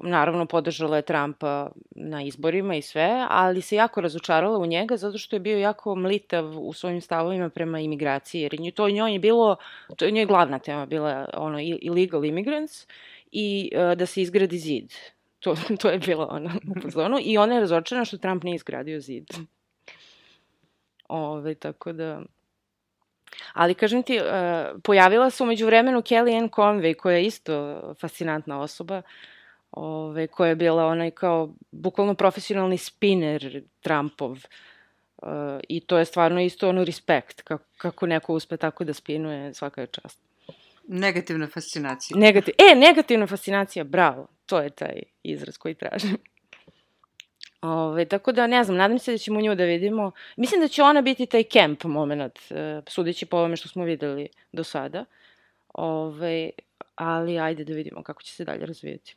naravno 0.03 0.47
podržala 0.47 0.97
je 0.97 1.03
Trumpa 1.03 1.71
na 1.91 2.23
izborima 2.23 2.77
i 2.77 2.83
sve, 2.83 3.27
ali 3.31 3.63
se 3.63 3.77
jako 3.77 4.01
razočarala 4.01 4.59
u 4.59 4.67
njega 4.67 4.97
zato 4.97 5.19
što 5.19 5.37
je 5.37 5.41
bio 5.41 5.59
jako 5.59 5.95
mlitav 5.95 6.59
u 6.59 6.73
svojim 6.73 7.01
stavovima 7.01 7.49
prema 7.49 7.81
imigraciji, 7.81 8.41
jer 8.41 8.73
to 8.75 8.91
njoj 8.91 9.13
je 9.13 9.19
bilo, 9.19 9.57
to 9.97 10.05
je 10.05 10.11
njoj 10.11 10.27
glavna 10.27 10.59
tema 10.59 10.87
bila 10.87 11.29
ono 11.35 11.59
illegal 11.61 12.25
immigrants 12.25 12.87
i 13.33 13.71
uh, 13.75 13.99
da 13.99 14.07
se 14.07 14.23
izgradi 14.23 14.59
zid. 14.59 14.93
To, 15.41 15.55
to 15.80 15.91
je 15.91 15.99
bilo 15.99 16.28
ono 16.30 16.51
u 16.76 16.80
pozonu 16.80 17.18
i 17.22 17.39
ona 17.39 17.55
je 17.55 17.61
razočarana 17.61 18.05
što 18.05 18.18
Trump 18.18 18.45
nije 18.45 18.55
izgradio 18.55 19.01
zid. 19.01 19.26
Ove, 21.09 21.55
tako 21.55 21.93
da... 21.93 22.22
Ali, 23.53 23.74
kažem 23.74 24.03
ti, 24.03 24.18
uh, 24.18 24.80
pojavila 24.82 25.30
se 25.30 25.43
umeđu 25.43 25.66
vremenu 25.66 26.03
Kellyanne 26.03 26.49
Conway, 26.49 26.95
koja 26.97 27.16
je 27.16 27.26
isto 27.26 27.82
fascinantna 28.01 28.61
osoba, 28.61 29.03
ove, 29.70 30.26
koja 30.26 30.49
je 30.49 30.57
bila 30.57 30.87
onaj 30.87 31.11
kao 31.11 31.55
bukvalno 31.70 32.14
profesionalni 32.14 32.78
spinner 32.78 33.62
Trumpov. 33.80 34.30
Uh, 34.32 35.28
I 35.68 35.80
to 35.80 35.99
je 35.99 36.05
stvarno 36.05 36.41
isto 36.41 36.68
ono 36.68 36.84
respekt, 36.84 37.43
kako, 37.43 37.64
kako 37.76 38.07
neko 38.07 38.34
uspe 38.34 38.57
tako 38.57 38.84
da 38.84 38.95
spinuje, 38.95 39.55
svaka 39.55 39.80
je 39.80 39.87
čast. 39.87 40.20
Negativna 40.89 41.47
fascinacija. 41.47 42.18
Negativ, 42.18 42.55
e, 42.59 42.74
negativna 42.74 43.26
fascinacija, 43.26 43.84
bravo. 43.84 44.28
To 44.47 44.61
je 44.61 44.70
taj 44.70 45.03
izraz 45.22 45.59
koji 45.59 45.74
tražim. 45.74 46.16
Ove, 47.61 48.05
tako 48.05 48.32
da, 48.32 48.47
ne 48.47 48.64
znam, 48.64 48.76
nadam 48.76 48.99
se 48.99 49.12
da 49.12 49.18
ćemo 49.18 49.41
nju 49.41 49.55
da 49.55 49.64
vidimo. 49.64 50.11
Mislim 50.37 50.61
da 50.61 50.68
će 50.68 50.82
ona 50.82 51.03
biti 51.03 51.26
taj 51.26 51.43
camp 51.43 51.84
moment, 51.84 52.39
e, 52.51 52.80
sudeći 52.89 53.26
po 53.26 53.37
ovome 53.37 53.57
što 53.57 53.68
smo 53.68 53.84
videli 53.84 54.28
do 54.53 54.64
sada. 54.64 55.05
Ove, 55.74 56.51
ali 56.95 57.39
ajde 57.39 57.64
da 57.64 57.72
vidimo 57.72 58.03
kako 58.03 58.22
će 58.22 58.34
se 58.34 58.45
dalje 58.45 58.66
razvijeti. 58.66 59.16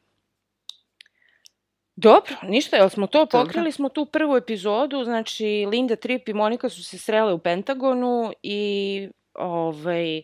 Dobro, 1.96 2.36
ništa, 2.44 2.78
jel 2.78 2.90
smo 2.90 3.08
to 3.08 3.26
pokrili, 3.26 3.72
smo 3.72 3.90
tu 3.90 4.06
prvu 4.06 4.38
epizodu, 4.38 5.04
znači 5.04 5.68
Linda 5.72 5.96
Tripp 5.96 6.30
i 6.30 6.34
Monika 6.34 6.70
su 6.70 6.84
se 6.84 6.98
srele 6.98 7.34
u 7.34 7.40
Pentagonu 7.40 8.34
i 8.44 9.10
ovaj, 9.34 10.22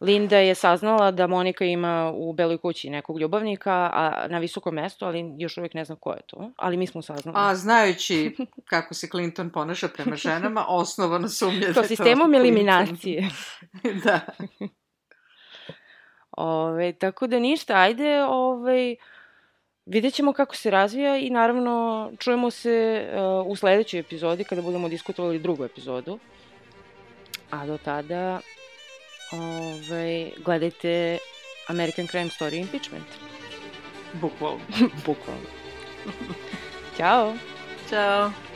Linda 0.00 0.36
je 0.36 0.54
saznala 0.54 1.10
da 1.10 1.26
Monika 1.26 1.64
ima 1.64 2.12
u 2.14 2.32
Beloj 2.32 2.58
kući 2.58 2.90
nekog 2.90 3.20
ljubavnika 3.20 3.90
a, 3.92 4.26
na 4.28 4.38
visokom 4.38 4.74
mestu, 4.74 5.04
ali 5.04 5.34
još 5.38 5.56
uvijek 5.56 5.74
ne 5.74 5.84
znam 5.84 5.98
ko 5.98 6.12
je 6.12 6.20
to. 6.26 6.50
Ali 6.56 6.76
mi 6.76 6.86
smo 6.86 7.02
saznali. 7.02 7.36
A 7.40 7.54
znajući 7.54 8.36
kako 8.64 8.94
se 8.94 9.08
Clinton 9.08 9.50
ponaša 9.50 9.88
prema 9.88 10.16
ženama, 10.16 10.64
osnovano 10.68 11.28
sumnje 11.28 11.66
da 11.66 11.72
to 11.72 11.82
sistemom 11.82 12.34
eliminacije. 12.34 13.28
da. 14.04 14.20
Ove, 16.30 16.92
tako 16.92 17.26
da 17.26 17.38
ništa, 17.38 17.74
ajde, 17.74 18.22
ovaj, 18.24 18.96
vidjet 19.86 20.14
ćemo 20.14 20.32
kako 20.32 20.56
se 20.56 20.70
razvija 20.70 21.16
i 21.16 21.30
naravno 21.30 22.10
čujemo 22.18 22.50
se 22.50 23.08
uh, 23.42 23.46
u 23.46 23.56
sledećoj 23.56 24.00
epizodi 24.00 24.44
kada 24.44 24.62
budemo 24.62 24.88
diskutovali 24.88 25.38
drugu 25.38 25.64
epizodu. 25.64 26.18
A 27.50 27.66
do 27.66 27.78
tada 27.78 28.40
ovaj, 29.32 30.30
gledajte 30.44 31.18
American 31.68 32.06
Crime 32.06 32.30
Story 32.30 32.60
Impeachment. 32.60 33.06
Bukvalno. 34.12 34.60
Bukvalno. 35.06 35.48
Ćao. 36.96 37.34
Ćao. 37.90 38.47